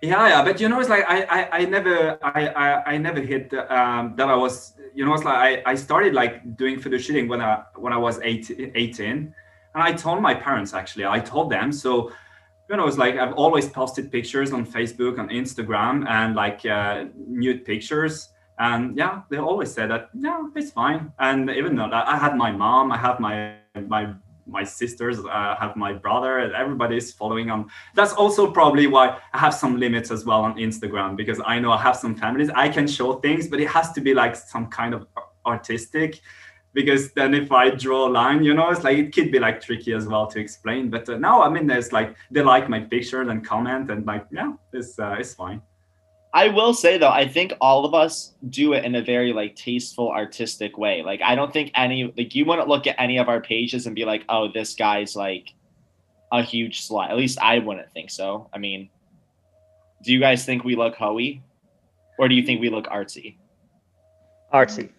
Yeah, 0.02 0.28
yeah, 0.28 0.45
but 0.45 0.61
you 0.61 0.69
know, 0.69 0.78
it's 0.81 0.90
like 0.90 1.05
I, 1.09 1.23
I, 1.25 1.59
I 1.59 1.64
never, 1.64 2.19
I, 2.23 2.49
I, 2.49 2.93
I 2.93 2.99
never 2.99 3.21
hit 3.21 3.52
um, 3.71 4.14
that. 4.16 4.28
I 4.28 4.37
was, 4.37 4.75
you 4.95 5.05
know, 5.07 5.14
it's 5.14 5.25
like 5.25 5.64
I, 5.66 5.71
I 5.73 5.75
started 5.75 6.12
like 6.12 6.57
doing 6.57 6.78
photo 6.78 6.99
shooting 6.99 7.28
when 7.28 7.40
I, 7.40 7.62
when 7.76 7.93
I 7.95 7.97
was 7.97 8.21
18, 8.23 8.73
18, 8.75 9.35
and 9.76 9.85
I 9.85 9.92
told 9.92 10.23
my 10.23 10.35
parents 10.35 10.73
actually. 10.73 11.04
I 11.04 11.21
told 11.21 11.50
them 11.50 11.71
so. 11.71 12.11
You 12.68 12.76
know, 12.76 12.88
it's 12.88 12.99
like 12.99 13.14
I've 13.14 13.35
always 13.35 13.68
posted 13.68 14.11
pictures 14.11 14.52
on 14.52 14.66
Facebook, 14.66 15.21
on 15.21 15.28
Instagram, 15.28 16.04
and 16.09 16.35
like 16.35 16.66
uh, 16.66 17.04
nude 17.16 17.64
pictures. 17.64 18.30
And 18.59 18.97
yeah, 18.97 19.21
they 19.30 19.37
always 19.37 19.73
said 19.73 19.90
that 19.90 20.09
yeah, 20.18 20.42
it's 20.56 20.73
fine. 20.73 21.12
And 21.21 21.49
even 21.50 21.76
though 21.76 21.88
I 21.92 22.16
had 22.16 22.37
my 22.37 22.50
mom, 22.50 22.90
I 22.90 22.97
have 22.97 23.21
my 23.21 23.54
my 23.87 24.14
my 24.49 24.64
sisters, 24.64 25.18
I 25.30 25.56
have 25.61 25.76
my 25.76 25.92
brother, 25.92 26.38
and 26.38 26.54
everybody's 26.54 27.12
following 27.12 27.50
on 27.50 27.71
that's 27.95 28.14
also 28.14 28.50
probably 28.50 28.88
why 28.88 29.18
I 29.33 29.38
have 29.38 29.54
some 29.54 29.78
limits 29.78 30.11
as 30.11 30.25
well 30.25 30.40
on 30.40 30.56
Instagram 30.56 31.16
because 31.16 31.40
I 31.45 31.61
know 31.61 31.71
I 31.71 31.80
have 31.83 31.97
some 31.97 32.16
families 32.16 32.50
I 32.52 32.68
can 32.68 32.88
show 32.88 33.14
things, 33.21 33.47
but 33.47 33.61
it 33.61 33.68
has 33.68 33.92
to 33.92 34.00
be 34.00 34.12
like 34.14 34.35
some 34.35 34.66
kind 34.68 34.92
of 34.95 35.06
artistic. 35.45 36.21
Because 36.76 37.11
then 37.12 37.33
if 37.33 37.50
I 37.50 37.71
draw 37.71 38.06
a 38.06 38.11
line, 38.11 38.45
you 38.45 38.52
know, 38.52 38.68
it's 38.68 38.85
like 38.85 38.99
it 38.99 39.14
could 39.14 39.33
be 39.33 39.38
like 39.38 39.62
tricky 39.62 39.95
as 39.95 40.06
well 40.06 40.26
to 40.26 40.38
explain. 40.38 40.90
But 40.90 41.09
uh, 41.09 41.16
now 41.16 41.42
I 41.42 41.49
mean, 41.49 41.66
there's 41.66 41.90
like 41.90 42.14
they 42.30 42.42
like 42.42 42.68
my 42.68 42.80
picture 42.80 43.23
and 43.23 43.42
comment 43.42 43.90
and 43.90 44.04
like 44.04 44.26
yeah, 44.30 44.52
it's 44.75 44.99
uh, 44.99 45.16
it's 45.18 45.33
fine. 45.33 45.62
I 46.35 46.49
will 46.49 46.75
say 46.75 46.99
though, 46.99 47.16
I 47.23 47.26
think 47.26 47.54
all 47.62 47.87
of 47.87 47.95
us 47.95 48.35
do 48.50 48.75
it 48.75 48.85
in 48.85 48.95
a 48.95 49.02
very 49.02 49.33
like 49.33 49.56
tasteful, 49.56 50.11
artistic 50.11 50.76
way. 50.76 51.02
Like 51.02 51.23
I 51.23 51.35
don't 51.35 51.50
think 51.50 51.71
any 51.75 52.12
like 52.14 52.35
you 52.35 52.45
wouldn't 52.45 52.68
look 52.68 52.87
at 52.87 52.97
any 52.99 53.16
of 53.16 53.30
our 53.30 53.40
pages 53.40 53.87
and 53.87 53.97
be 53.97 54.04
like, 54.04 54.26
oh, 54.28 54.52
this 54.52 54.75
guy's 54.75 55.16
like 55.16 55.54
a 56.30 56.42
huge 56.42 56.87
slut. 56.87 57.09
At 57.09 57.16
least 57.16 57.38
I 57.40 57.59
wouldn't 57.61 57.90
think 57.95 58.11
so. 58.11 58.50
I 58.52 58.59
mean, 58.59 58.90
do 60.04 60.12
you 60.12 60.21
guys 60.21 60.45
think 60.45 60.62
we 60.62 60.76
look 60.76 60.95
hoey? 60.95 61.42
Or 62.18 62.28
do 62.28 62.35
you 62.35 62.45
think 62.45 62.61
we 62.61 62.68
look 62.68 62.87
artsy? 62.87 63.37
artsy 64.52 64.90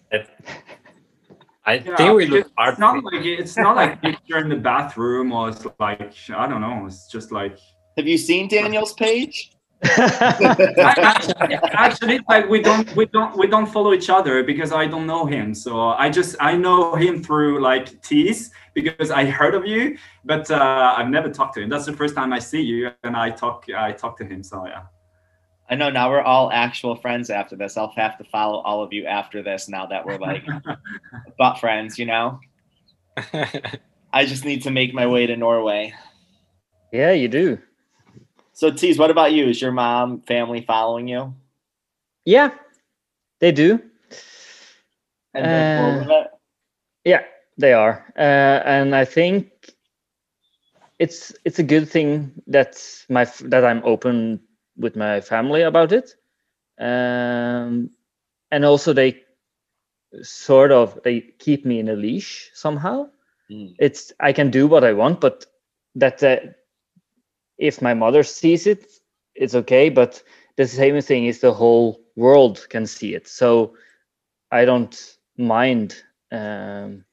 I 1.67 1.73
Yeah, 1.73 1.97
think 1.97 2.15
we 2.15 2.25
because 2.25 2.45
look 2.45 2.51
art. 2.57 2.73
It's 2.73 2.79
not 2.79 3.03
like 3.03 3.25
it's 3.25 3.57
not 3.57 3.75
like 3.75 4.01
picture 4.01 4.37
in 4.37 4.47
the 4.49 4.55
bathroom 4.55 5.33
or 5.33 5.49
it's 5.49 5.65
like 5.79 6.13
I 6.33 6.47
don't 6.47 6.61
know. 6.61 6.85
It's 6.87 7.11
just 7.11 7.31
like 7.31 7.57
Have 7.97 8.07
you 8.07 8.17
seen 8.17 8.47
Daniel's 8.47 8.93
page? 8.93 9.51
actually, 9.83 11.55
actually 11.73 12.15
it's 12.15 12.29
like 12.29 12.49
we 12.49 12.61
don't 12.61 12.89
we 12.95 13.05
don't 13.05 13.37
we 13.37 13.47
don't 13.47 13.67
follow 13.67 13.93
each 13.93 14.09
other 14.09 14.43
because 14.43 14.71
I 14.71 14.87
don't 14.87 15.05
know 15.05 15.25
him. 15.25 15.53
So 15.53 15.89
I 15.89 16.09
just 16.09 16.37
I 16.39 16.55
know 16.55 16.95
him 16.95 17.21
through 17.21 17.61
like 17.61 18.01
tease 18.01 18.49
because 18.73 19.11
I 19.11 19.25
heard 19.25 19.53
of 19.53 19.67
you, 19.67 19.97
but 20.23 20.49
uh, 20.49 20.95
I've 20.97 21.09
never 21.09 21.29
talked 21.29 21.53
to 21.55 21.61
him. 21.61 21.69
That's 21.69 21.85
the 21.85 21.93
first 21.93 22.15
time 22.15 22.31
I 22.31 22.39
see 22.39 22.61
you 22.61 22.91
and 23.03 23.15
I 23.15 23.29
talk 23.29 23.65
I 23.75 23.91
talk 23.91 24.17
to 24.19 24.25
him. 24.25 24.41
So 24.41 24.65
yeah. 24.65 24.83
I 25.69 25.75
know 25.75 25.89
now 25.89 26.09
we're 26.09 26.21
all 26.21 26.51
actual 26.51 26.95
friends 26.95 27.29
after 27.29 27.55
this. 27.55 27.75
I'll 27.75 27.93
have 27.97 28.17
to 28.19 28.23
follow 28.23 28.59
all 28.61 28.81
of 28.81 28.93
you 28.93 29.05
after 29.05 29.43
this 29.43 29.67
now 29.67 29.85
that 29.87 30.05
we're 30.05 30.17
like 30.17 30.45
butt 31.37 31.59
friends, 31.59 31.99
you 31.99 32.05
know? 32.05 32.39
I 34.13 34.25
just 34.25 34.45
need 34.45 34.63
to 34.63 34.71
make 34.71 34.93
my 34.93 35.05
way 35.05 35.25
to 35.27 35.35
Norway. 35.35 35.93
yeah 36.93 37.11
you 37.11 37.27
do 37.27 37.59
So 38.53 38.71
Tease, 38.71 38.97
what 38.97 39.11
about 39.11 39.33
you? 39.33 39.47
Is 39.47 39.61
your 39.61 39.71
mom 39.73 40.21
family 40.21 40.61
following 40.61 41.07
you? 41.07 41.33
yeah 42.25 42.51
they 43.39 43.51
do 43.51 43.81
And 45.33 45.45
Uh. 45.45 46.23
Yeah, 47.05 47.23
they 47.57 47.71
are, 47.71 48.03
uh, 48.17 48.61
and 48.65 48.93
I 48.93 49.05
think 49.05 49.51
it's 50.99 51.33
it's 51.45 51.59
a 51.59 51.63
good 51.63 51.87
thing 51.87 52.31
that 52.47 52.75
my 53.09 53.25
that 53.45 53.63
I'm 53.63 53.81
open 53.85 54.41
with 54.77 54.95
my 54.95 55.21
family 55.21 55.61
about 55.63 55.91
it, 55.91 56.15
um, 56.79 57.89
and 58.51 58.65
also 58.65 58.93
they 58.93 59.21
sort 60.21 60.71
of 60.71 60.99
they 61.03 61.21
keep 61.39 61.65
me 61.65 61.79
in 61.79 61.89
a 61.89 61.95
leash 61.95 62.49
somehow. 62.53 63.09
Mm. 63.51 63.75
It's 63.79 64.11
I 64.19 64.33
can 64.33 64.51
do 64.51 64.67
what 64.67 64.83
I 64.83 64.93
want, 64.93 65.21
but 65.21 65.45
that 65.95 66.23
uh, 66.23 66.37
if 67.57 67.81
my 67.81 67.93
mother 67.93 68.23
sees 68.23 68.67
it, 68.67 68.85
it's 69.35 69.55
okay. 69.55 69.89
But 69.89 70.21
the 70.55 70.67
same 70.67 70.99
thing 71.01 71.25
is 71.25 71.39
the 71.39 71.53
whole 71.53 72.01
world 72.15 72.67
can 72.69 72.85
see 72.85 73.15
it, 73.15 73.27
so 73.27 73.75
I 74.51 74.65
don't 74.65 75.17
mind 75.37 76.03
um, 76.31 77.05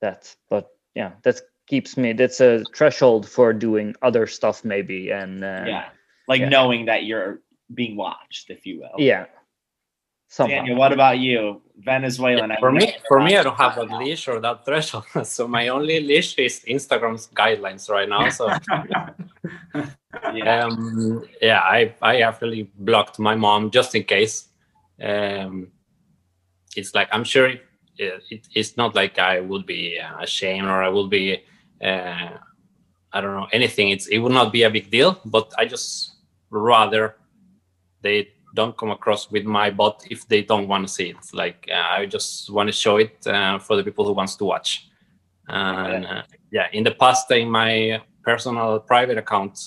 that. 0.00 0.34
But 0.48 0.68
yeah, 0.94 1.12
that 1.22 1.40
keeps 1.66 1.96
me. 1.96 2.12
That's 2.12 2.40
a 2.40 2.64
threshold 2.74 3.28
for 3.28 3.52
doing 3.52 3.94
other 4.02 4.26
stuff, 4.26 4.64
maybe. 4.64 5.10
And 5.10 5.44
uh, 5.44 5.64
yeah, 5.66 5.88
like 6.28 6.40
yeah. 6.40 6.48
knowing 6.48 6.86
that 6.86 7.04
you're 7.04 7.40
being 7.74 7.96
watched, 7.96 8.50
if 8.50 8.66
you 8.66 8.80
will. 8.80 8.98
yeah. 8.98 9.26
Somehow. 10.28 10.60
Daniel, 10.60 10.78
what 10.78 10.92
about 10.94 11.18
you? 11.18 11.60
Venezuelan. 11.76 12.50
I 12.50 12.58
for 12.58 12.72
me, 12.72 12.94
for 13.06 13.20
me, 13.20 13.36
I 13.36 13.42
don't 13.42 13.56
have 13.56 13.76
a 13.76 13.84
leash 13.84 14.28
or 14.28 14.40
that 14.40 14.64
threshold. 14.64 15.04
so 15.24 15.46
my 15.46 15.68
only 15.68 16.00
leash 16.00 16.38
is 16.38 16.64
Instagram's 16.66 17.26
guidelines 17.28 17.90
right 17.90 18.08
now. 18.08 18.30
So 18.30 18.48
Yeah. 20.34 20.64
um, 20.64 21.24
yeah, 21.40 21.60
I 21.60 21.94
I 22.00 22.20
actually 22.20 22.70
blocked 22.78 23.18
my 23.18 23.34
mom 23.34 23.70
just 23.70 23.94
in 23.94 24.04
case. 24.04 24.48
Um, 25.02 25.68
it's 26.76 26.94
like 26.94 27.08
I'm 27.12 27.24
sure 27.24 27.48
it, 27.48 27.60
it, 28.30 28.48
it's 28.54 28.76
not 28.76 28.94
like 28.94 29.18
I 29.18 29.40
would 29.40 29.66
be 29.66 29.98
uh, 29.98 30.22
ashamed 30.22 30.66
or 30.66 30.82
I 30.82 30.88
would 30.88 31.10
be 31.10 31.42
uh, 31.84 32.38
I 33.12 33.20
don't 33.20 33.34
know 33.34 33.48
anything. 33.52 33.90
It's 33.90 34.06
it 34.06 34.18
would 34.18 34.32
not 34.32 34.52
be 34.52 34.62
a 34.62 34.70
big 34.70 34.90
deal, 34.90 35.20
but 35.24 35.52
I 35.58 35.66
just 35.66 36.12
rather 36.50 37.16
they 38.02 38.28
don't 38.54 38.76
come 38.76 38.90
across 38.90 39.30
with 39.30 39.44
my 39.44 39.70
bot 39.70 40.04
if 40.10 40.26
they 40.28 40.42
don't 40.42 40.68
want 40.68 40.86
to 40.86 40.92
see 40.92 41.10
it. 41.10 41.16
Like 41.32 41.68
uh, 41.70 41.98
I 41.98 42.06
just 42.06 42.50
want 42.50 42.68
to 42.68 42.72
show 42.72 42.96
it 42.96 43.26
uh, 43.26 43.58
for 43.58 43.76
the 43.76 43.84
people 43.84 44.04
who 44.04 44.12
wants 44.12 44.36
to 44.36 44.44
watch. 44.44 44.88
And 45.48 46.06
uh, 46.06 46.22
yeah, 46.50 46.68
in 46.72 46.84
the 46.84 46.92
past, 46.92 47.30
in 47.30 47.50
my 47.50 48.00
personal 48.22 48.80
private 48.80 49.18
account, 49.18 49.58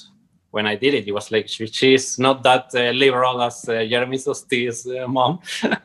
when 0.51 0.65
I 0.65 0.75
did 0.75 0.93
it, 0.93 1.07
it 1.07 1.11
was 1.11 1.31
like 1.31 1.49
she, 1.49 1.67
she's 1.67 2.17
not 2.17 2.41
that 2.43 2.67
uh, 2.73 2.91
liberal 2.91 3.41
as 3.41 3.67
uh, 3.67 3.85
Jeremy 3.85 4.17
Sosti's 4.17 4.87
uh, 4.87 5.07
mom. 5.07 5.39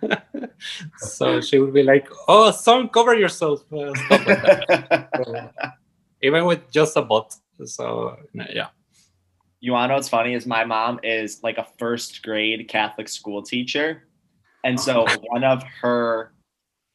so 0.99 1.41
she 1.41 1.59
would 1.59 1.75
be 1.75 1.83
like, 1.83 2.09
"Oh, 2.29 2.51
son, 2.53 2.89
cover 2.89 3.17
yourself." 3.17 3.65
Like 3.71 3.97
even 6.23 6.45
with 6.45 6.71
just 6.71 6.97
a 6.97 7.03
bot. 7.03 7.35
So 7.67 8.17
yeah. 8.35 8.69
you 9.61 9.73
want 9.73 9.85
to 9.85 9.89
know 9.89 9.95
what's 9.97 10.09
funny 10.09 10.35
is 10.35 10.47
my 10.47 10.65
mom 10.65 11.01
is 11.03 11.43
like 11.43 11.59
a 11.59 11.67
first 11.79 12.23
grade 12.23 12.69
Catholic 12.69 13.09
school 13.09 13.43
teacher. 13.43 14.05
And 14.65 14.79
so 14.79 15.07
one 15.23 15.45
of 15.45 15.63
her 15.83 16.33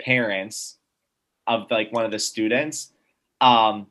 parents 0.01 0.77
of 1.47 1.69
like 1.71 1.91
one 1.91 2.05
of 2.05 2.11
the 2.11 2.19
students 2.19 2.91
um 3.41 3.87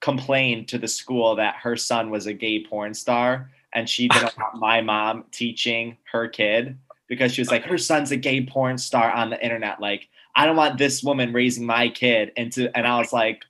complained 0.00 0.68
to 0.68 0.78
the 0.78 0.88
school 0.88 1.36
that 1.36 1.56
her 1.56 1.76
son 1.76 2.10
was 2.10 2.26
a 2.26 2.32
gay 2.32 2.64
porn 2.64 2.92
star 2.92 3.50
and 3.74 3.88
she 3.88 4.08
didn't 4.08 4.36
want 4.38 4.56
my 4.56 4.80
mom 4.80 5.24
teaching 5.30 5.96
her 6.12 6.28
kid 6.28 6.76
because 7.08 7.32
she 7.32 7.40
was 7.40 7.50
like 7.50 7.64
her 7.64 7.78
son's 7.78 8.10
a 8.10 8.16
gay 8.16 8.44
porn 8.44 8.76
star 8.76 9.10
on 9.10 9.30
the 9.30 9.42
internet 9.42 9.80
like 9.80 10.08
I 10.34 10.44
don't 10.44 10.56
want 10.56 10.78
this 10.78 11.02
woman 11.02 11.32
raising 11.32 11.64
my 11.64 11.88
kid 11.88 12.32
into 12.36 12.74
and 12.76 12.86
I 12.86 12.98
was 12.98 13.12
like 13.12 13.44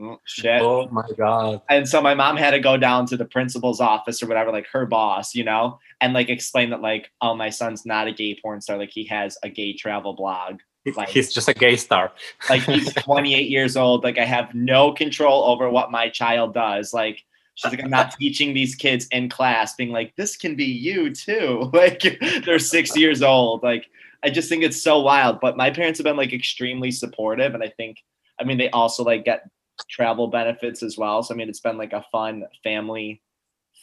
mm, 0.00 0.16
shit. 0.24 0.62
Oh 0.62 0.88
my 0.90 1.06
god. 1.16 1.60
and 1.68 1.88
so 1.88 2.00
my 2.00 2.14
mom 2.14 2.36
had 2.36 2.52
to 2.52 2.58
go 2.60 2.76
down 2.76 3.06
to 3.06 3.16
the 3.16 3.24
principal's 3.26 3.80
office 3.80 4.22
or 4.22 4.26
whatever 4.26 4.50
like 4.50 4.66
her 4.72 4.86
boss 4.86 5.34
you 5.34 5.44
know 5.44 5.78
and 6.00 6.14
like 6.14 6.28
explain 6.30 6.70
that 6.70 6.80
like 6.80 7.10
oh 7.20 7.34
my 7.34 7.50
son's 7.50 7.84
not 7.84 8.08
a 8.08 8.12
gay 8.12 8.38
porn 8.40 8.60
star. 8.60 8.78
Like 8.78 8.90
he 8.90 9.04
has 9.04 9.36
a 9.42 9.48
gay 9.48 9.74
travel 9.74 10.14
blog. 10.14 10.60
Like- 10.96 11.10
He's 11.10 11.32
just 11.32 11.48
a 11.48 11.54
gay 11.54 11.76
star. 11.76 12.10
like 12.48 12.62
he's 12.62 12.92
28 13.04 13.50
years 13.50 13.76
old. 13.76 14.02
Like 14.02 14.18
i 14.18 14.24
have 14.24 14.54
no 14.54 14.92
control 14.92 15.44
over 15.44 15.68
what 15.68 15.90
my 15.90 16.08
child 16.08 16.54
does. 16.54 16.94
Like 16.94 17.22
she's 17.54 17.70
like 17.70 17.84
i'm 17.84 17.90
not 17.90 18.12
teaching 18.18 18.54
these 18.54 18.74
kids 18.74 19.06
in 19.10 19.28
class 19.28 19.74
being 19.74 19.90
like 19.90 20.16
this 20.16 20.36
can 20.36 20.56
be 20.56 20.64
you 20.64 21.14
too. 21.14 21.70
Like 21.74 22.02
they're 22.44 22.58
six 22.58 22.96
years 23.02 23.22
old. 23.22 23.62
Like 23.62 23.86
i 24.22 24.30
just 24.30 24.48
think 24.48 24.62
it's 24.62 24.80
so 24.82 25.00
wild. 25.00 25.40
But 25.40 25.56
my 25.58 25.70
parents 25.70 25.98
have 25.98 26.04
been 26.04 26.16
like 26.16 26.32
extremely 26.32 26.90
supportive. 26.90 27.52
And 27.54 27.62
i 27.62 27.68
think 27.68 27.98
i 28.40 28.44
mean 28.44 28.56
they 28.56 28.70
also 28.70 29.04
like 29.04 29.24
get 29.26 29.46
travel 29.88 30.28
benefits 30.28 30.82
as 30.82 30.96
well 30.96 31.22
so 31.22 31.34
i 31.34 31.36
mean 31.36 31.48
it's 31.48 31.60
been 31.60 31.78
like 31.78 31.92
a 31.92 32.04
fun 32.12 32.44
family 32.62 33.22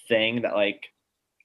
thing 0.08 0.42
that 0.42 0.56
like 0.56 0.88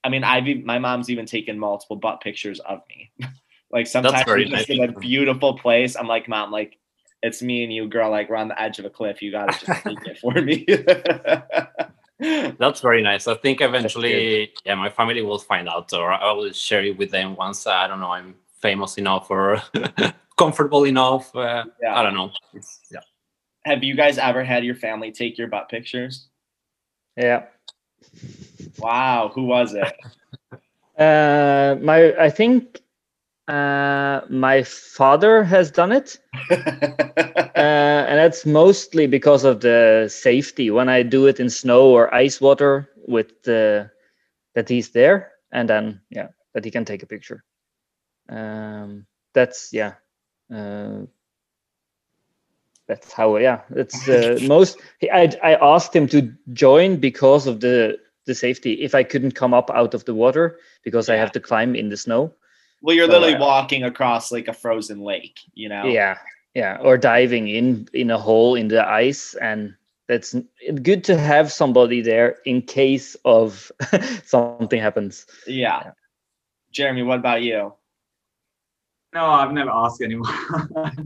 i 0.03 0.09
mean 0.09 0.23
i've 0.23 0.45
my 0.63 0.79
mom's 0.79 1.09
even 1.09 1.25
taken 1.25 1.57
multiple 1.57 1.95
butt 1.95 2.21
pictures 2.21 2.59
of 2.61 2.79
me 2.89 3.11
like 3.71 3.87
sometimes 3.87 4.25
we're 4.25 4.39
just 4.39 4.51
nice. 4.51 4.69
in 4.69 4.83
a 4.83 4.91
beautiful 4.99 5.57
place 5.57 5.95
i'm 5.95 6.07
like 6.07 6.27
mom 6.27 6.51
like 6.51 6.77
it's 7.21 7.41
me 7.41 7.63
and 7.63 7.73
you 7.73 7.87
girl 7.87 8.11
like 8.11 8.29
we're 8.29 8.35
on 8.35 8.49
the 8.49 8.61
edge 8.61 8.79
of 8.79 8.85
a 8.85 8.89
cliff 8.89 9.21
you 9.21 9.31
gotta 9.31 9.51
just 9.65 9.83
take 9.83 10.05
it 10.05 10.19
for 10.19 10.33
me 10.33 10.65
That's 12.57 12.79
very 12.79 13.01
nice. 13.01 13.27
I 13.27 13.35
think 13.35 13.59
eventually, 13.59 14.53
yeah, 14.65 14.75
my 14.75 14.89
family 14.89 15.21
will 15.23 15.39
find 15.39 15.67
out, 15.67 15.91
or 15.91 16.11
I 16.13 16.31
will 16.31 16.53
share 16.53 16.81
it 16.85 16.97
with 16.97 17.11
them 17.11 17.35
once. 17.35 17.67
uh, 17.67 17.71
I 17.71 17.87
don't 17.87 17.99
know. 17.99 18.11
I'm 18.11 18.35
famous 18.61 18.97
enough 18.97 19.29
or 19.29 19.61
comfortable 20.37 20.85
enough. 20.85 21.35
Uh, 21.35 21.65
Yeah. 21.81 21.99
I 21.99 22.03
don't 22.03 22.13
know. 22.13 22.31
It's, 22.53 22.79
yeah. 22.91 23.01
Have 23.65 23.83
you 23.83 23.95
guys 23.95 24.17
ever 24.17 24.43
had 24.43 24.63
your 24.63 24.75
family 24.75 25.11
take 25.11 25.37
your 25.37 25.47
butt 25.47 25.69
pictures 25.69 26.27
Yeah. 27.17 27.43
wow 28.79 29.31
who 29.33 29.43
was 29.45 29.73
it 29.73 29.93
Uh, 30.97 31.75
my 31.81 32.13
I 32.19 32.29
think 32.29 32.81
uh, 33.47 34.21
my 34.29 34.63
father 34.63 35.43
has 35.43 35.71
done 35.71 35.91
it, 35.91 36.19
uh, 36.51 37.57
and 37.57 38.19
that's 38.19 38.45
mostly 38.45 39.07
because 39.07 39.43
of 39.43 39.61
the 39.61 40.07
safety. 40.07 40.69
When 40.69 40.89
I 40.89 41.03
do 41.03 41.25
it 41.27 41.39
in 41.39 41.49
snow 41.49 41.89
or 41.89 42.13
ice 42.13 42.39
water, 42.39 42.89
with 43.07 43.41
the 43.43 43.89
that 44.55 44.69
he's 44.69 44.91
there, 44.91 45.31
and 45.51 45.67
then 45.67 46.01
yeah, 46.11 46.27
that 46.53 46.63
he 46.63 46.71
can 46.71 46.85
take 46.85 47.03
a 47.03 47.07
picture. 47.07 47.43
Um, 48.29 49.05
that's 49.33 49.73
yeah. 49.73 49.93
Uh, 50.53 51.07
that's 52.87 53.13
how 53.13 53.37
yeah. 53.37 53.61
That's 53.69 54.07
uh, 54.09 54.39
most. 54.47 54.79
I 55.11 55.31
I 55.43 55.55
asked 55.55 55.95
him 55.95 56.07
to 56.09 56.31
join 56.53 56.97
because 56.97 57.47
of 57.47 57.59
the 57.59 57.97
the 58.25 58.35
safety. 58.35 58.73
If 58.83 58.95
I 58.95 59.03
couldn't 59.03 59.35
come 59.35 59.53
up 59.53 59.69
out 59.71 59.93
of 59.93 60.05
the 60.05 60.13
water 60.13 60.59
because 60.83 61.09
I 61.09 61.15
have 61.15 61.31
to 61.33 61.39
climb 61.39 61.75
in 61.75 61.89
the 61.89 61.97
snow. 61.97 62.33
well 62.81 62.95
you're 62.95 63.07
So, 63.07 63.13
literally 63.19 63.35
uh, 63.35 63.39
walking 63.39 63.83
across 63.83 64.31
like 64.31 64.47
a 64.49 64.53
frozen 64.53 64.99
lake 65.01 65.39
you 65.53 65.69
know 65.69 65.87
Yeah, 65.87 66.17
yeah, 66.53 66.77
or 66.81 66.97
diving 66.97 67.47
in 67.47 67.87
in 67.93 68.11
a 68.11 68.17
hole 68.17 68.55
in 68.55 68.67
the 68.67 68.83
ice, 68.85 69.35
and 69.39 69.75
that's 70.07 70.35
good 70.83 71.03
to 71.05 71.15
have 71.17 71.51
somebody 71.51 72.01
there 72.01 72.37
in 72.45 72.61
case 72.61 73.15
of 73.23 73.71
something 74.25 74.81
happens. 74.81 75.25
yeah 75.47 75.91
jeremy 76.71 77.03
what 77.03 77.19
about 77.19 77.41
you 77.41 77.73
No, 79.13 79.25
I've 79.25 79.51
never 79.51 79.69
asked 79.69 80.01
anyone. 80.01 80.33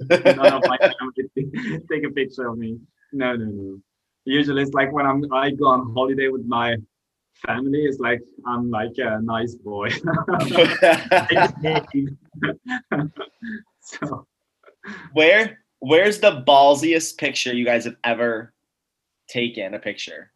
None 0.10 0.54
of 0.54 0.64
my 0.66 0.78
family 0.82 1.82
take 1.92 2.06
a 2.06 2.10
picture 2.10 2.48
of 2.48 2.58
me. 2.58 2.80
No, 3.12 3.36
no, 3.36 3.46
no. 3.46 3.80
Usually 4.24 4.62
it's 4.62 4.74
like 4.74 4.92
when 4.92 5.06
I'm 5.06 5.32
I 5.34 5.52
go 5.52 5.66
on 5.68 5.94
holiday 5.94 6.30
with 6.30 6.46
my 6.46 6.78
family, 7.46 7.86
it's 7.86 8.00
like 8.00 8.22
I'm 8.46 8.70
like 8.70 8.98
a 8.98 9.20
nice 9.22 9.56
boy. 9.56 9.90
so 13.82 14.26
Where 15.14 15.60
where's 15.80 16.20
the 16.20 16.44
ballsiest 16.48 17.18
picture 17.18 17.54
you 17.54 17.66
guys 17.66 17.86
have 17.86 17.96
ever 18.04 18.54
taken 19.30 19.74
a 19.74 19.80
picture? 19.80 20.32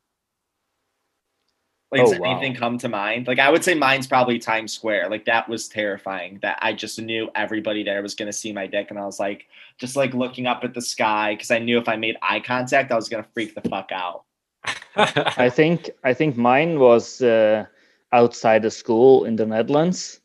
Like, 1.91 2.01
does 2.05 2.13
Oh, 2.13 2.19
wow. 2.21 2.31
anything 2.31 2.55
come 2.55 2.77
to 2.77 2.87
mind? 2.87 3.27
Like, 3.27 3.39
I 3.39 3.49
would 3.49 3.63
say 3.65 3.73
mine's 3.73 4.07
probably 4.07 4.39
Times 4.39 4.71
Square. 4.71 5.09
Like, 5.09 5.25
that 5.25 5.49
was 5.49 5.67
terrifying. 5.67 6.39
That 6.41 6.57
I 6.61 6.71
just 6.71 6.99
knew 7.01 7.29
everybody 7.35 7.83
there 7.83 8.01
was 8.01 8.15
gonna 8.15 8.31
see 8.31 8.53
my 8.53 8.65
dick, 8.65 8.87
and 8.91 8.97
I 8.99 9.05
was 9.05 9.19
like, 9.19 9.47
just 9.77 9.95
like 9.97 10.13
looking 10.13 10.47
up 10.47 10.63
at 10.63 10.73
the 10.73 10.81
sky 10.81 11.33
because 11.35 11.51
I 11.51 11.59
knew 11.59 11.77
if 11.77 11.89
I 11.89 11.97
made 11.97 12.15
eye 12.21 12.39
contact, 12.39 12.91
I 12.91 12.95
was 12.95 13.09
gonna 13.09 13.27
freak 13.33 13.55
the 13.55 13.67
fuck 13.69 13.89
out. 13.91 14.23
I 14.95 15.49
think 15.49 15.89
I 16.03 16.13
think 16.13 16.37
mine 16.37 16.79
was 16.79 17.21
uh, 17.21 17.65
outside 18.13 18.61
the 18.61 18.71
school 18.71 19.25
in 19.25 19.35
the 19.35 19.45
Netherlands 19.45 20.19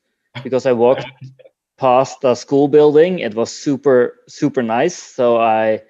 because 0.44 0.66
I 0.66 0.72
walked 0.72 1.06
past 1.78 2.22
a 2.24 2.34
school 2.36 2.68
building. 2.68 3.18
It 3.20 3.34
was 3.34 3.50
super 3.52 4.20
super 4.28 4.62
nice. 4.62 4.96
So 4.96 5.38
I 5.38 5.82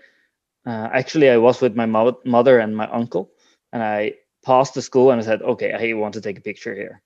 uh, 0.66 0.88
actually 0.92 1.28
I 1.30 1.36
was 1.36 1.60
with 1.60 1.74
my 1.76 1.86
mo- 1.86 2.20
mother 2.24 2.58
and 2.58 2.76
my 2.76 2.86
uncle, 2.88 3.30
and 3.72 3.82
I 3.82 4.14
passed 4.46 4.74
the 4.74 4.82
school 4.82 5.10
and 5.10 5.20
I 5.20 5.24
said, 5.24 5.42
"Okay, 5.42 5.72
I 5.72 5.92
want 5.94 6.14
to 6.14 6.20
take 6.22 6.38
a 6.38 6.40
picture 6.40 6.74
here." 6.74 7.02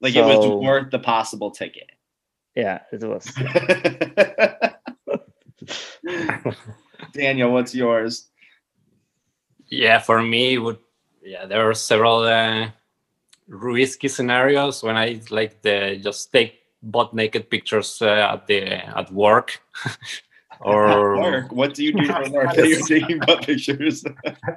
Like, 0.00 0.16
it 0.16 0.24
was 0.24 0.46
worth 0.62 0.90
the 0.90 0.98
possible 0.98 1.50
ticket. 1.50 1.90
Yeah, 2.54 2.80
it 2.90 3.04
was. 3.04 3.30
Daniel, 7.12 7.52
what's 7.52 7.74
yours? 7.74 8.28
yeah, 9.70 9.98
for 9.98 10.22
me, 10.22 10.54
it 10.54 10.58
would 10.58 10.78
yeah, 11.22 11.46
there 11.46 11.68
are 11.68 11.74
several 11.74 12.20
uh, 12.20 12.70
risky 13.48 14.08
scenarios 14.08 14.82
when 14.82 14.96
I 14.96 15.20
like 15.30 15.62
the 15.62 16.00
just 16.02 16.32
take 16.32 16.60
butt 16.82 17.12
naked 17.12 17.50
pictures 17.50 18.00
uh, 18.00 18.32
at 18.32 18.46
the 18.46 18.62
at 18.62 19.12
work. 19.12 19.60
or 20.60 21.18
work. 21.20 21.52
What 21.52 21.74
do 21.74 21.84
you 21.84 21.92
do 21.92 22.06
for 22.06 22.30
work 22.30 22.54
that 22.54 22.68
you're 22.68 22.86
taking 22.86 23.18
butt 23.20 23.46
pictures? 23.46 24.04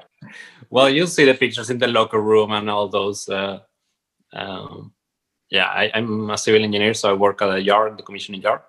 well, 0.70 0.90
you 0.90 1.08
see 1.08 1.26
the 1.26 1.34
pictures 1.34 1.70
in 1.70 1.78
the 1.78 1.88
locker 1.88 2.22
room 2.22 2.52
and 2.52 2.70
all 2.70 2.88
those. 2.88 3.28
Uh, 3.30 3.60
um, 4.34 4.94
yeah, 5.50 5.66
I, 5.66 5.92
I'm 5.94 6.30
a 6.30 6.38
civil 6.38 6.64
engineer, 6.64 6.94
so 6.94 7.10
I 7.10 7.14
work 7.14 7.42
at 7.42 7.54
a 7.54 7.62
yard, 7.62 7.98
the 7.98 8.04
commissioning 8.04 8.42
yard. 8.42 8.62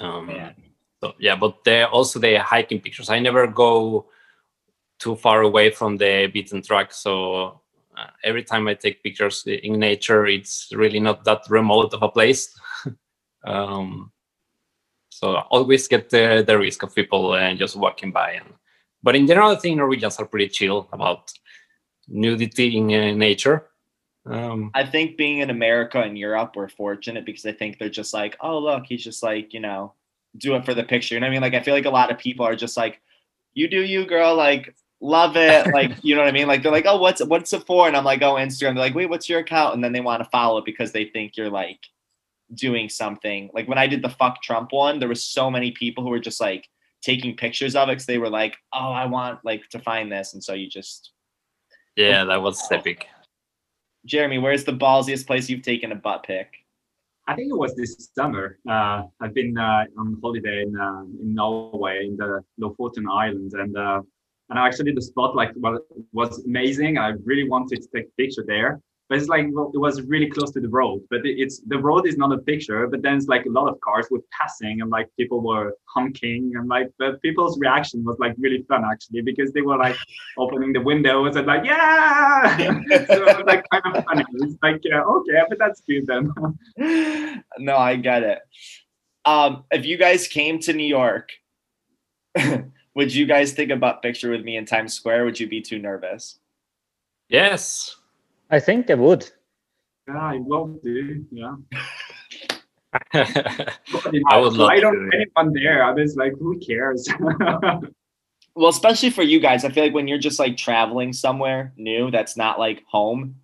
Um, 0.00 0.26
Man. 0.26 0.54
so 1.00 1.14
yeah, 1.18 1.36
but 1.36 1.64
they 1.64 1.82
also 1.82 2.18
the 2.18 2.36
hiking 2.36 2.80
pictures. 2.80 3.10
I 3.10 3.18
never 3.18 3.46
go 3.46 4.06
too 4.98 5.16
far 5.16 5.42
away 5.42 5.70
from 5.70 5.96
the 5.96 6.28
beaten 6.32 6.62
track, 6.62 6.92
so 6.92 7.60
uh, 7.96 8.06
every 8.24 8.44
time 8.44 8.68
I 8.68 8.74
take 8.74 9.02
pictures 9.02 9.44
in 9.46 9.78
nature, 9.78 10.26
it's 10.26 10.70
really 10.72 11.00
not 11.00 11.24
that 11.24 11.42
remote 11.48 11.92
of 11.94 12.02
a 12.02 12.08
place. 12.08 12.56
um, 13.44 14.12
so 15.18 15.34
always 15.50 15.88
get 15.88 16.10
the, 16.10 16.44
the 16.46 16.56
risk 16.56 16.84
of 16.84 16.94
people 16.94 17.32
uh, 17.32 17.52
just 17.54 17.74
walking 17.74 18.12
by. 18.12 18.34
And, 18.34 18.54
but 19.02 19.16
in 19.16 19.26
general, 19.26 19.50
I 19.50 19.56
think 19.56 19.76
Norwegians 19.76 20.16
are 20.18 20.26
pretty 20.26 20.48
chill 20.48 20.88
about 20.92 21.32
nudity 22.06 22.76
in 22.76 22.84
uh, 22.92 23.12
nature. 23.16 23.66
Um, 24.26 24.70
I 24.74 24.86
think 24.86 25.16
being 25.16 25.38
in 25.38 25.50
America 25.50 26.00
and 26.00 26.16
Europe, 26.16 26.52
we're 26.54 26.68
fortunate 26.68 27.24
because 27.24 27.44
I 27.46 27.52
think 27.52 27.78
they're 27.78 27.88
just 27.88 28.14
like, 28.14 28.36
oh, 28.40 28.60
look, 28.60 28.84
he's 28.86 29.02
just 29.02 29.24
like, 29.24 29.52
you 29.52 29.58
know, 29.58 29.94
do 30.36 30.54
it 30.54 30.64
for 30.64 30.74
the 30.74 30.84
picture. 30.84 31.16
You 31.16 31.20
know 31.20 31.26
what 31.26 31.30
I 31.30 31.32
mean? 31.32 31.42
Like, 31.42 31.54
I 31.54 31.62
feel 31.64 31.74
like 31.74 31.86
a 31.86 31.90
lot 31.90 32.12
of 32.12 32.18
people 32.18 32.46
are 32.46 32.54
just 32.54 32.76
like, 32.76 33.00
you 33.54 33.66
do 33.66 33.82
you, 33.82 34.06
girl. 34.06 34.36
Like, 34.36 34.76
love 35.00 35.36
it. 35.36 35.66
Like, 35.72 35.92
you 36.02 36.14
know 36.14 36.20
what 36.20 36.28
I 36.28 36.32
mean? 36.32 36.46
Like, 36.46 36.62
they're 36.62 36.70
like, 36.70 36.86
oh, 36.86 36.98
what's 36.98 37.24
what's 37.24 37.52
it 37.52 37.66
for? 37.66 37.88
And 37.88 37.96
I'm 37.96 38.04
like, 38.04 38.22
oh, 38.22 38.34
Instagram. 38.34 38.74
They're 38.74 38.86
like, 38.86 38.94
wait, 38.94 39.10
what's 39.10 39.28
your 39.28 39.40
account? 39.40 39.74
And 39.74 39.82
then 39.82 39.92
they 39.92 40.00
want 40.00 40.22
to 40.22 40.30
follow 40.30 40.58
it 40.58 40.64
because 40.64 40.92
they 40.92 41.06
think 41.06 41.36
you're 41.36 41.50
like 41.50 41.80
doing 42.54 42.88
something. 42.88 43.50
Like 43.52 43.68
when 43.68 43.78
I 43.78 43.86
did 43.86 44.02
the 44.02 44.08
fuck 44.08 44.42
Trump 44.42 44.72
one, 44.72 44.98
there 44.98 45.08
was 45.08 45.24
so 45.24 45.50
many 45.50 45.72
people 45.72 46.02
who 46.02 46.10
were 46.10 46.18
just 46.18 46.40
like 46.40 46.68
taking 47.02 47.36
pictures 47.36 47.76
of 47.76 47.88
it 47.88 47.92
because 47.92 48.06
they 48.06 48.18
were 48.18 48.30
like, 48.30 48.56
oh, 48.72 48.90
I 48.90 49.06
want 49.06 49.40
like 49.44 49.68
to 49.70 49.78
find 49.78 50.10
this. 50.10 50.34
And 50.34 50.42
so 50.42 50.54
you 50.54 50.68
just, 50.68 51.12
yeah, 51.96 52.24
that 52.24 52.42
was 52.42 52.60
epic. 52.70 53.06
Jeremy, 54.04 54.38
where's 54.38 54.64
the 54.64 54.72
ballsiest 54.72 55.26
place 55.26 55.48
you've 55.48 55.62
taken 55.62 55.92
a 55.92 55.96
butt 55.96 56.22
pic? 56.22 56.48
I 57.26 57.34
think 57.34 57.50
it 57.50 57.58
was 57.58 57.74
this 57.76 58.08
summer. 58.14 58.58
Uh, 58.68 59.02
I've 59.20 59.34
been 59.34 59.56
uh, 59.58 59.84
on 59.98 60.18
holiday 60.22 60.62
in 60.62 60.74
uh, 60.78 61.02
in 61.20 61.34
Norway 61.34 62.06
in 62.06 62.16
the 62.16 62.42
Lofoten 62.58 63.04
Islands, 63.10 63.52
and 63.52 63.76
uh, 63.76 64.00
and 64.48 64.58
I 64.58 64.66
actually 64.66 64.92
the 64.92 65.02
spot 65.02 65.36
like 65.36 65.50
was 65.56 65.80
was 66.12 66.42
amazing. 66.46 66.96
I 66.96 67.08
really 67.24 67.46
wanted 67.46 67.82
to 67.82 67.88
take 67.94 68.06
a 68.06 68.22
picture 68.22 68.44
there, 68.46 68.80
but 69.08 69.18
it's 69.18 69.28
like 69.28 69.46
well, 69.52 69.70
it 69.72 69.78
was 69.78 70.02
really 70.02 70.28
close 70.28 70.50
to 70.52 70.60
the 70.60 70.68
road. 70.68 71.00
But 71.08 71.20
it's 71.24 71.60
the 71.60 71.78
road 71.78 72.06
is 72.06 72.18
not 72.18 72.32
a 72.32 72.38
picture, 72.38 72.86
but 72.86 73.02
then 73.02 73.16
it's 73.16 73.26
like 73.26 73.46
a 73.46 73.50
lot 73.50 73.68
of 73.68 73.80
cars 73.80 74.06
were 74.10 74.20
passing, 74.38 74.82
and 74.82 74.90
like 74.90 75.08
people 75.16 75.40
were 75.40 75.74
honking, 75.86 76.52
and 76.54 76.68
like 76.68 76.90
the 76.98 77.18
people's 77.22 77.58
reaction 77.58 78.04
was 78.04 78.16
like 78.18 78.34
really 78.38 78.64
fun 78.68 78.84
actually 78.84 79.22
because 79.22 79.52
they 79.52 79.62
were 79.62 79.78
like 79.78 79.96
opening 80.38 80.72
the 80.72 80.80
windows 80.80 81.36
and 81.36 81.46
like 81.46 81.64
yeah, 81.64 82.56
so 82.58 83.26
it 83.26 83.36
was 83.36 83.44
like 83.46 83.64
kind 83.70 83.96
of 83.96 84.04
funny. 84.04 84.24
It's 84.34 84.56
like 84.62 84.80
yeah, 84.84 85.02
okay, 85.02 85.42
but 85.48 85.58
that's 85.58 85.80
good 85.80 86.06
then. 86.06 86.32
no, 87.58 87.76
I 87.76 87.96
get 87.96 88.22
it. 88.22 88.40
Um, 89.24 89.64
if 89.70 89.86
you 89.86 89.96
guys 89.96 90.28
came 90.28 90.58
to 90.60 90.72
New 90.72 90.86
York, 90.86 91.30
would 92.94 93.14
you 93.14 93.26
guys 93.26 93.52
think 93.52 93.70
a 93.70 93.76
butt 93.76 94.02
picture 94.02 94.30
with 94.30 94.42
me 94.42 94.56
in 94.56 94.66
Times 94.66 94.92
Square? 94.92 95.24
Would 95.24 95.40
you 95.40 95.48
be 95.48 95.62
too 95.62 95.78
nervous? 95.78 96.38
Yes. 97.28 97.97
I 98.50 98.60
think 98.60 98.90
I 98.90 98.94
would. 98.94 99.28
Yeah, 100.06 100.18
I 100.18 100.38
will 100.38 100.68
do. 100.82 101.24
Yeah. 101.30 101.56
I 102.92 103.00
I, 104.30 104.38
would 104.38 104.54
love 104.54 104.70
I 104.70 104.80
don't 104.80 104.94
do 104.94 105.00
know 105.00 105.10
anyone 105.12 105.52
there. 105.54 105.84
I 105.84 105.92
was 105.92 106.16
like, 106.16 106.32
who 106.38 106.58
cares? 106.58 107.08
Well, 108.58 108.70
especially 108.70 109.10
for 109.10 109.22
you 109.22 109.38
guys, 109.38 109.64
I 109.64 109.68
feel 109.70 109.84
like 109.84 109.94
when 109.94 110.08
you're 110.08 110.18
just 110.18 110.40
like 110.40 110.56
traveling 110.56 111.12
somewhere 111.12 111.72
new 111.76 112.10
that's 112.10 112.36
not 112.36 112.58
like 112.58 112.82
home, 112.90 113.36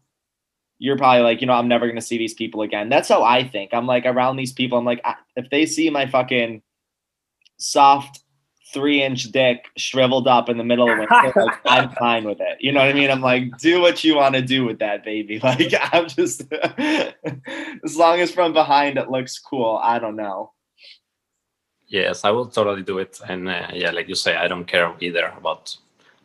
you're 0.81 0.99
probably 0.99 1.23
like, 1.23 1.41
you 1.41 1.47
know, 1.47 1.53
I'm 1.53 1.69
never 1.69 1.87
going 1.87 1.95
to 1.95 2.03
see 2.03 2.19
these 2.19 2.35
people 2.35 2.63
again. 2.63 2.89
That's 2.89 3.11
how 3.11 3.23
I 3.23 3.47
think. 3.47 3.73
I'm 3.73 3.87
like 3.87 4.07
around 4.07 4.35
these 4.35 4.53
people. 4.53 4.77
I'm 4.77 4.85
like, 4.85 5.01
I- 5.05 5.15
if 5.37 5.49
they 5.51 5.67
see 5.67 5.89
my 5.89 6.09
fucking 6.09 6.63
soft 7.59 8.24
three 8.75 9.03
inch 9.03 9.31
dick 9.31 9.67
shriveled 9.79 10.27
up 10.27 10.49
in 10.49 10.59
the 10.59 10.65
middle 10.65 10.91
of 10.91 10.99
winter, 10.99 11.33
like, 11.37 11.61
I'm 11.65 11.91
fine 11.91 12.25
with 12.25 12.41
it. 12.41 12.59
You 12.61 12.73
know 12.73 12.81
what 12.81 12.91
I 12.91 12.93
mean? 12.93 13.11
I'm 13.11 13.23
like, 13.23 13.57
do 13.59 13.81
what 13.81 14.03
you 14.05 14.17
want 14.17 14.35
to 14.35 14.43
do 14.43 14.67
with 14.67 14.81
that, 14.81 15.05
baby. 15.05 15.41
Like, 15.45 15.73
I'm 15.93 16.09
just, 16.09 16.43
as 17.85 17.97
long 17.97 18.21
as 18.21 18.31
from 18.31 18.53
behind 18.53 18.99
it 18.99 19.11
looks 19.11 19.39
cool. 19.39 19.79
I 19.83 19.99
don't 19.99 20.17
know. 20.17 20.53
Yes, 21.87 22.25
I 22.25 22.31
will 22.31 22.47
totally 22.47 22.83
do 22.83 22.99
it. 22.99 23.21
And 23.29 23.49
uh, 23.49 23.69
yeah, 23.73 23.91
like 23.93 24.09
you 24.09 24.15
say, 24.15 24.35
I 24.37 24.49
don't 24.49 24.65
care 24.65 24.93
either 25.01 25.33
about. 25.37 25.77